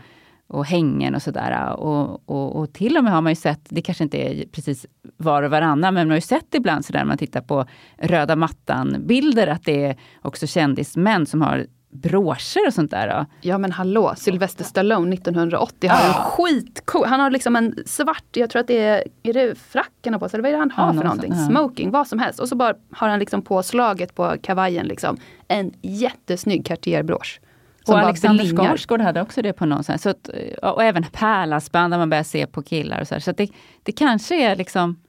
[0.48, 1.72] och hängen och sådär.
[1.76, 4.86] Och, och, och, till och med har man ju sett, det kanske inte är precis
[5.16, 7.66] var och varannan, men man har ju sett ibland sådär när man tittar på
[7.98, 13.08] röda mattan-bilder att det är också kändismän som har broscher och sånt där.
[13.08, 13.26] Då.
[13.40, 18.50] Ja men hallå, Sylvester Stallone 1980 har en skitcool, han har liksom en svart, jag
[18.50, 20.70] tror att det är, är det fracken han på sig, eller vad är det han
[20.70, 21.32] har ja, för någonting?
[21.36, 21.46] Ja.
[21.46, 22.40] Smoking, vad som helst.
[22.40, 25.16] Och så bara har han liksom på slaget på kavajen liksom
[25.48, 27.40] en jättesnygg Cartier-brosch.
[27.88, 30.30] Och Alexander Skarsgård hade också det på någon så att,
[30.62, 33.00] Och även pärlhalsband där man börjar se på killar.
[33.00, 33.20] Och så här.
[33.20, 33.48] så det,
[33.82, 35.00] det kanske är liksom,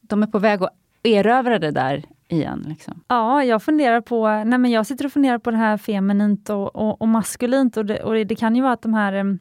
[0.00, 0.72] de är på väg att
[1.02, 2.64] erövra det där igen?
[2.68, 3.00] Liksom?
[3.08, 6.76] Ja, jag funderar på, nej men jag sitter och funderar på det här feminint och,
[6.76, 9.38] och, och maskulint och det, och det kan ju vara att de här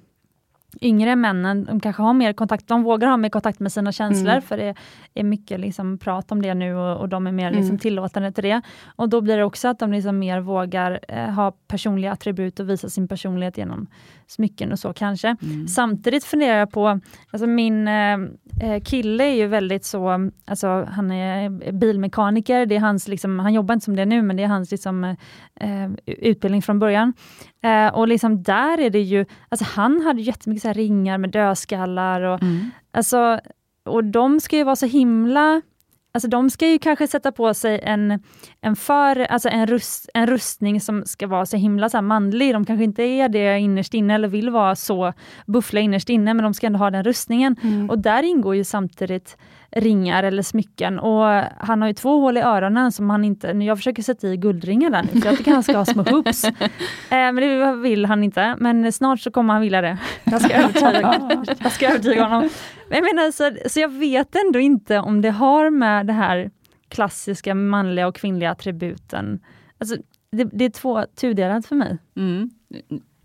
[0.82, 4.32] yngre männen, de kanske har mer kontakt, de vågar ha mer kontakt med sina känslor,
[4.32, 4.42] mm.
[4.42, 4.76] för det
[5.14, 7.80] är mycket liksom prat om det nu och, och de är mer liksom mm.
[7.80, 8.62] tillåtande till det.
[8.96, 12.70] Och då blir det också att de liksom mer vågar eh, ha personliga attribut och
[12.70, 13.88] visa sin personlighet genom
[14.28, 15.36] smycken och så kanske.
[15.42, 15.68] Mm.
[15.68, 17.00] Samtidigt funderar jag på,
[17.32, 18.18] alltså min eh,
[18.62, 23.54] eh, kille är ju väldigt så, alltså han är bilmekaniker, det är hans, liksom, han
[23.54, 25.04] jobbar inte som det nu, men det är hans liksom,
[25.56, 27.14] eh, utbildning från början.
[27.68, 32.22] Eh, och liksom där är det ju, alltså han hade jättemycket så ringar med dödskallar
[32.22, 32.72] och, mm.
[32.92, 33.40] alltså,
[33.86, 35.62] och de ska ju vara så himla
[36.12, 38.20] Alltså de ska ju kanske sätta på sig en,
[38.62, 42.54] en, för, alltså en, rust, en rustning som ska vara så himla så manlig.
[42.54, 45.14] De kanske inte är det innerst inne eller vill vara så
[45.46, 47.56] buffliga innerst inne, men de ska ändå ha den rustningen.
[47.64, 47.90] Mm.
[47.90, 49.38] Och där ingår ju samtidigt
[49.72, 51.00] ringar eller smycken.
[51.00, 53.48] Och han har ju två hål i öronen som han inte...
[53.48, 56.46] Jag försöker sätta i guldringar där nu, för jag tycker han ska ha små hoops.
[57.10, 58.56] Eh, men det vill han inte.
[58.60, 59.98] Men snart så kommer han vilja det.
[60.24, 62.50] Jag ska övertyga, jag ska övertyga honom.
[62.90, 66.52] Men jag menar, så, så jag vet ändå inte om det har med det här
[66.90, 69.40] klassiska manliga och kvinnliga attributen.
[69.78, 69.96] Alltså,
[70.32, 71.98] det, det är två tudelat för mig.
[72.16, 72.50] Mm.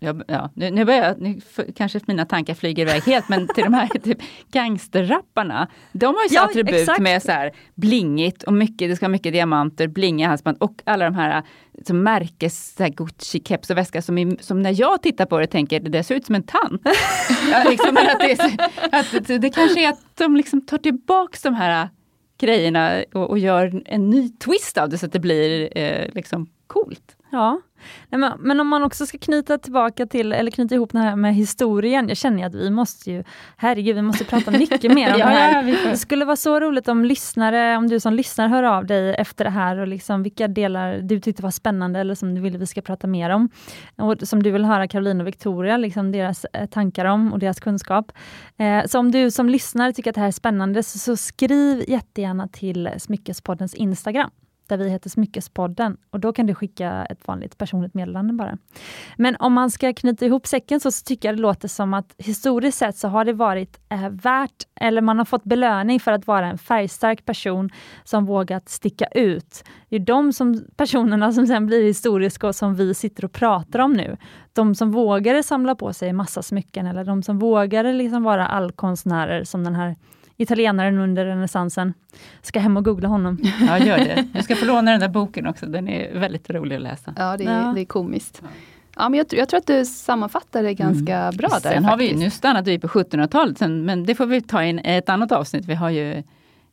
[0.03, 1.41] Jag, ja, nu, nu, börjar, nu
[1.77, 4.19] kanske mina tankar flyger iväg helt, men till de här typ,
[4.53, 7.01] gangsterrapparna, de har ju så ja, attribut exakt.
[7.01, 11.05] med så här blingigt och mycket, det ska vara mycket diamanter, blinga halsband och alla
[11.05, 11.43] de här
[11.87, 16.15] som märkes Gucci-keps och väska som, som när jag tittar på det tänker, det ser
[16.15, 16.83] ut som en tant.
[17.51, 18.59] ja, liksom, att det,
[18.93, 21.89] att det kanske är att de liksom tar tillbaks de här
[22.39, 26.47] grejerna och, och gör en ny twist av det så att det blir eh, liksom
[26.67, 27.17] coolt.
[27.31, 27.61] Ja,
[28.11, 31.35] men, men, om man också ska knyta tillbaka till, eller knyta ihop det här med
[31.35, 32.09] historien.
[32.09, 33.25] Jag känner att vi måste ju,
[33.57, 35.69] herregud, vi måste prata mycket mer om ja, det här.
[35.69, 39.15] Ja, det skulle vara så roligt om lyssnare, om du som lyssnar hör av dig
[39.15, 42.59] efter det här och liksom vilka delar du tyckte var spännande eller som du vill
[42.59, 43.49] vi ska prata mer om.
[43.97, 47.61] Och som du vill höra Caroline och Victoria, liksom deras eh, tankar om och deras
[47.61, 48.13] kunskap.
[48.57, 51.85] Eh, så om du som lyssnare tycker att det här är spännande så, så skriv
[51.89, 54.31] jättegärna till Smyckespoddens Instagram
[54.67, 58.59] där vi heter Smyckespodden och då kan du skicka ett vanligt personligt meddelande bara.
[59.17, 62.79] Men om man ska knyta ihop säcken så, tycker jag det låter som att historiskt
[62.79, 66.47] sett så har det varit eh, värt, eller man har fått belöning för att vara
[66.47, 67.71] en färgstark person
[68.05, 69.65] som vågat sticka ut.
[69.89, 73.79] Det är de som, personerna som sen blir historiska och som vi sitter och pratar
[73.79, 74.17] om nu.
[74.53, 79.45] De som vågade samla på sig massa smycken eller de som vågade liksom vara allkonstnärer
[79.45, 79.97] som den här
[80.37, 81.95] italienaren under renässansen.
[82.43, 83.39] Ska hem och googla honom.
[83.67, 84.29] Ja, gör det.
[84.33, 87.15] Du ska få låna den där boken också, den är väldigt rolig att läsa.
[87.17, 87.73] Ja, det är, ja.
[87.75, 88.43] Det är komiskt.
[88.97, 91.37] Ja, men jag, jag, tror att du sammanfattar det ganska mm.
[91.37, 91.71] bra där.
[91.71, 95.09] Sen har vi, nu stannade vi på 1700-talet, men det får vi ta i ett
[95.09, 95.65] annat avsnitt.
[95.65, 96.23] Vi har ju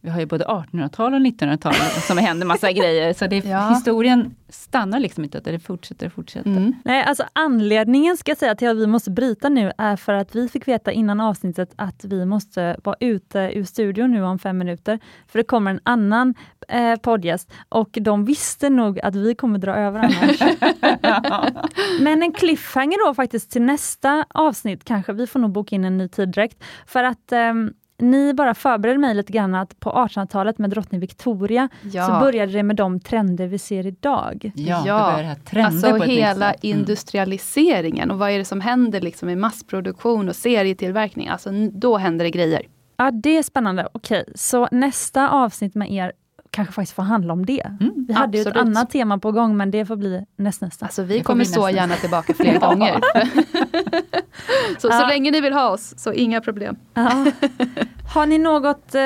[0.02, 1.74] vi har ju både 1800-tal och 1900-tal
[2.08, 3.14] som händer massa grejer.
[3.14, 3.70] Så det, Ja.
[3.70, 6.50] historien stannar liksom inte, utan det fortsätter och fortsätter.
[6.50, 6.74] Mm.
[6.86, 10.36] Nej, alltså anledningen ska jag säga till att vi måste bryta nu är för att
[10.36, 14.58] vi fick veta innan avsnittet att vi måste vara ute ur studion nu om fem
[14.58, 15.00] minuter.
[15.28, 16.36] För det kommer en annan
[16.68, 20.40] eh, poddgäst och de visste nog att vi kommer dra över annars.
[22.02, 25.14] Men en cliffhanger då faktiskt till nästa avsnitt kanske.
[25.14, 26.64] Vi får nog boka in en ny tid direkt.
[26.86, 31.70] För att ehm, ni bara förberedde mig lite grann att på 1800-talet med drottning Victoria
[31.94, 32.06] Ja.
[32.06, 34.52] så började det med de trender vi ser idag.
[34.56, 35.36] Ja, Ja,
[35.66, 36.64] Alltså på ett nytt hela sätt.
[36.64, 36.80] Mm.
[36.80, 41.28] industrialiseringen och vad är det som händer liksom i massproduktion och serietillverkning.
[41.28, 42.62] Alltså då händer det grejer.
[42.98, 43.88] Ja, det är spännande.
[43.94, 46.12] Okej, så nästa avsnitt med er
[46.52, 47.62] kanske faktiskt får handla om det.
[47.80, 48.68] Mm, Vi hade ju ett absolut.
[48.78, 50.86] annat tema på gång, men det får bli nästnästa.
[50.86, 51.76] Alltså vi kommer så nästan.
[51.76, 53.00] gärna tillbaka fler gånger.
[54.80, 55.08] så, så Ja.
[55.08, 56.76] länge ni vill ha oss, så inga problem.
[56.94, 57.26] Ja.
[58.14, 59.02] Har ni något, eh,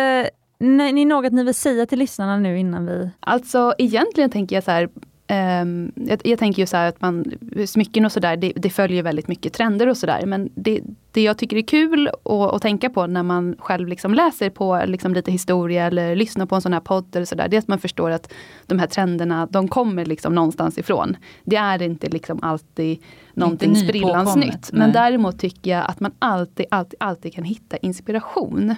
[0.94, 3.10] ni något ni vill säga till lyssnarna nu innan vi...
[3.20, 4.90] Alltså egentligen tänker jag så här,
[5.28, 7.26] ehm, jag, jag tänker ju så att man,
[7.68, 10.26] smycken och sådär, det, det följer väldigt mycket trender och sådär.
[10.26, 10.82] Men det,
[11.12, 12.10] det jag tycker är kul
[12.54, 16.56] att, tänka på när man själv liksom läser på liksom lite historia eller lyssnar på
[16.56, 18.34] en sån här podd eller sådär, det är att man förstår att
[18.66, 21.18] de här trenderna, de kommer liksom någonstans ifrån.
[21.44, 24.72] Det är inte liksom alltid någonting sprillans nytt.
[24.72, 28.76] Men däremot tycker jag att man alltid, alltid, alltid kan hitta inspiration.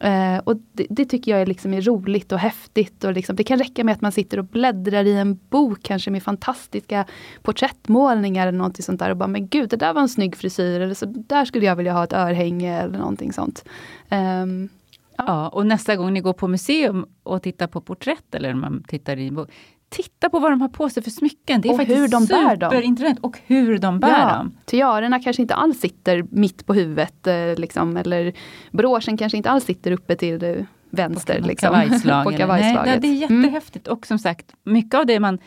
[0.00, 3.04] Eh, och det, det tycker jag är, liksom är roligt och häftigt.
[3.04, 6.10] Och liksom, det kan räcka med att man sitter och bläddrar i en bok, kanske
[6.10, 7.04] med fantastiska
[7.42, 9.10] porträttmålningar eller någonting sånt där.
[9.10, 10.80] Och bara, men gud, det där var en snygg frisyr.
[10.80, 13.64] Eller så där skulle jag vilja ha ett örhänge eller någonting sånt.
[14.08, 14.68] Ehm,
[15.16, 19.16] Ja, och nästa gång ni går på museum och tittar på porträtt eller man tittar
[19.16, 19.50] i en bok,
[19.94, 21.60] titta på vad de har på sig för smycken.
[21.60, 22.70] Det är Och faktiskt hur de bär dem.
[22.70, 23.18] superintressant.
[23.20, 24.56] Och hur de bär ja, dem.
[24.64, 27.26] tiarorna kanske inte alls sitter mitt på huvudet.
[27.26, 28.32] Eh, liksom, eller
[28.70, 30.54] broschen kanske inte alls sitter uppe till eh,
[30.90, 31.40] vänster.
[31.40, 31.68] På liksom,
[32.24, 32.30] på.
[32.30, 33.42] Nej, det är Mm.
[33.42, 33.88] jättehäftigt.
[33.88, 35.38] Och som sagt, mycket av det man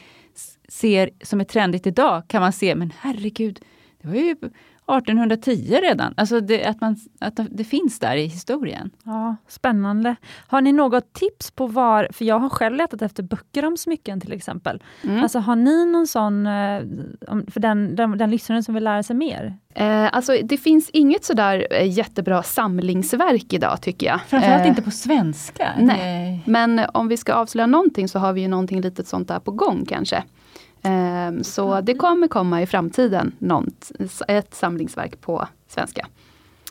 [0.69, 3.59] ser som är trendigt idag kan man se, men herregud,
[4.01, 4.35] det var ju
[4.87, 6.13] 1810 redan.
[6.17, 8.89] Alltså det, att, man, att det finns där i historien.
[9.03, 10.15] Ja, spännande.
[10.47, 14.21] Har ni något tips på var, för jag har själv letat efter böcker om smycken
[14.21, 14.83] till exempel.
[15.03, 15.23] Mm.
[15.23, 16.81] Alltså har ni någon sån, eh,
[17.47, 19.57] för den, den, den lyssnaren som vill lära sig mer?
[19.75, 24.21] Eh, alltså, det finns inget sådär eh, jättebra samlingsverk idag tycker jag.
[24.27, 25.73] Framförallt Eh, inte på svenska.
[25.79, 26.43] nej.
[26.45, 29.51] Men om vi ska avslöja någonting så har vi ju någonting litet sånt där på
[29.51, 30.23] gång kanske.
[30.83, 33.91] Eh, så det kommer komma i framtiden något,
[34.27, 36.07] ett samlingsverk på svenska.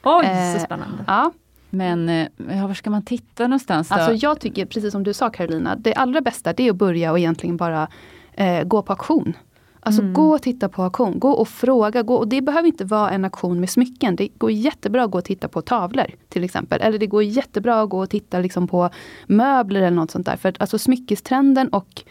[0.04, 1.04] Oj, så spännande.
[1.06, 1.32] Ja,
[1.70, 3.94] Men eh, ja, var ska man titta någonstans då?
[3.94, 7.10] alltså jag tycker, precis som du sa Carolina, det allra bästa det är att börja
[7.12, 7.88] och egentligen bara
[8.32, 9.32] eh, gå på auktion.
[9.80, 10.14] Alltså Mm.
[10.14, 12.02] gå och titta på auktion, gå och fråga.
[12.02, 14.16] Gå, och det behöver inte vara en auktion med smycken.
[14.16, 16.80] Det går jättebra att gå och titta på tavlor till exempel.
[16.80, 18.90] Eller det går jättebra att gå och titta liksom på
[19.26, 20.36] möbler eller något sånt där.
[20.36, 22.02] För att, alltså smyckestrenden och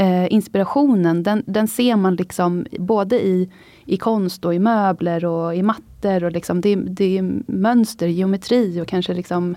[0.00, 3.50] eh, inspirationen, den, den ser man liksom både i,
[3.84, 6.24] i konst och i möbler och i mattor.
[6.24, 9.56] Och liksom det, det är mönster, geometri och kanske liksom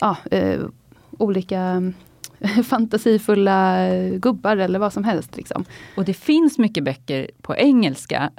[0.00, 0.60] ja, eh,
[1.18, 1.92] olika
[2.64, 5.36] fantasifulla gubbar eller vad som helst.
[5.36, 5.64] Liksom.
[5.96, 8.30] Och det finns mycket böcker på engelska.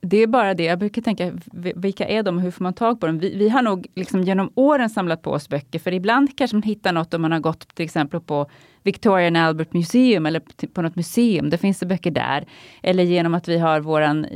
[0.00, 1.32] Det är bara det, jag brukar tänka,
[1.76, 3.18] vilka är de och hur får man tag på dem?
[3.18, 6.62] Vi, vi har nog liksom genom åren samlat på oss böcker, för ibland kanske man
[6.62, 8.46] hittar något om man har gått till exempel på
[8.84, 10.42] Victoria and Albert Museum eller
[10.72, 12.46] på något museum, det finns det böcker där.
[12.82, 14.26] Eller genom att vi har våran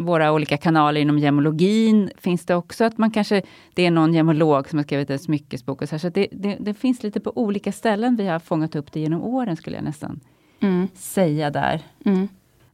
[0.00, 3.42] våra olika kanaler inom gemologin finns det också att man kanske,
[3.74, 6.56] det är någon gemolog som har skrivit en smyckesbok och så, här, så det, det,
[6.60, 9.84] det finns lite på olika ställen vi har fångat upp det genom åren skulle jag
[9.84, 10.20] nästan
[10.60, 10.88] Mm.
[10.94, 11.80] säga där.
[12.04, 12.28] Mm.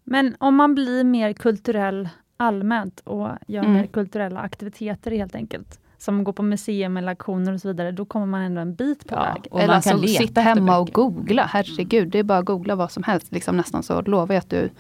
[0.05, 3.73] Men om man blir mer kulturell allmänt och gör Mm.
[3.73, 8.05] mer kulturella aktiviteter helt enkelt, som går på museum eller auktioner och så vidare, då
[8.05, 9.47] kommer man ändå en bit på Ja, väg.
[9.51, 12.75] och Eller man kan alltså, sitta hemma och googla, herregud, det är bara att googla
[12.75, 13.33] vad som helst.
[13.33, 14.71] Liksom nästan så lovar jag att du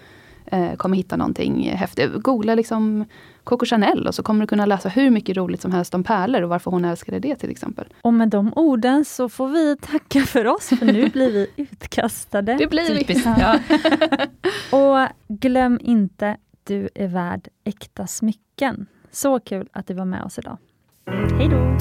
[0.46, 2.12] eh, kommer hitta någonting häftigt.
[2.14, 3.04] Googla liksom
[3.44, 6.42] Coco Chanel och så kommer du kunna läsa hur mycket roligt som helst om pärlor
[6.42, 7.86] och varför hon älskade det till exempel.
[8.02, 12.54] Och med de orden så får vi tacka för oss, för nu blir vi utkastade.
[12.56, 13.22] Det blir vi.
[13.40, 13.58] Ja.
[14.78, 18.86] Och glöm inte, du är värd äkta smycken.
[19.10, 20.56] Så kul att du var med oss idag.
[21.10, 21.78] Hej då!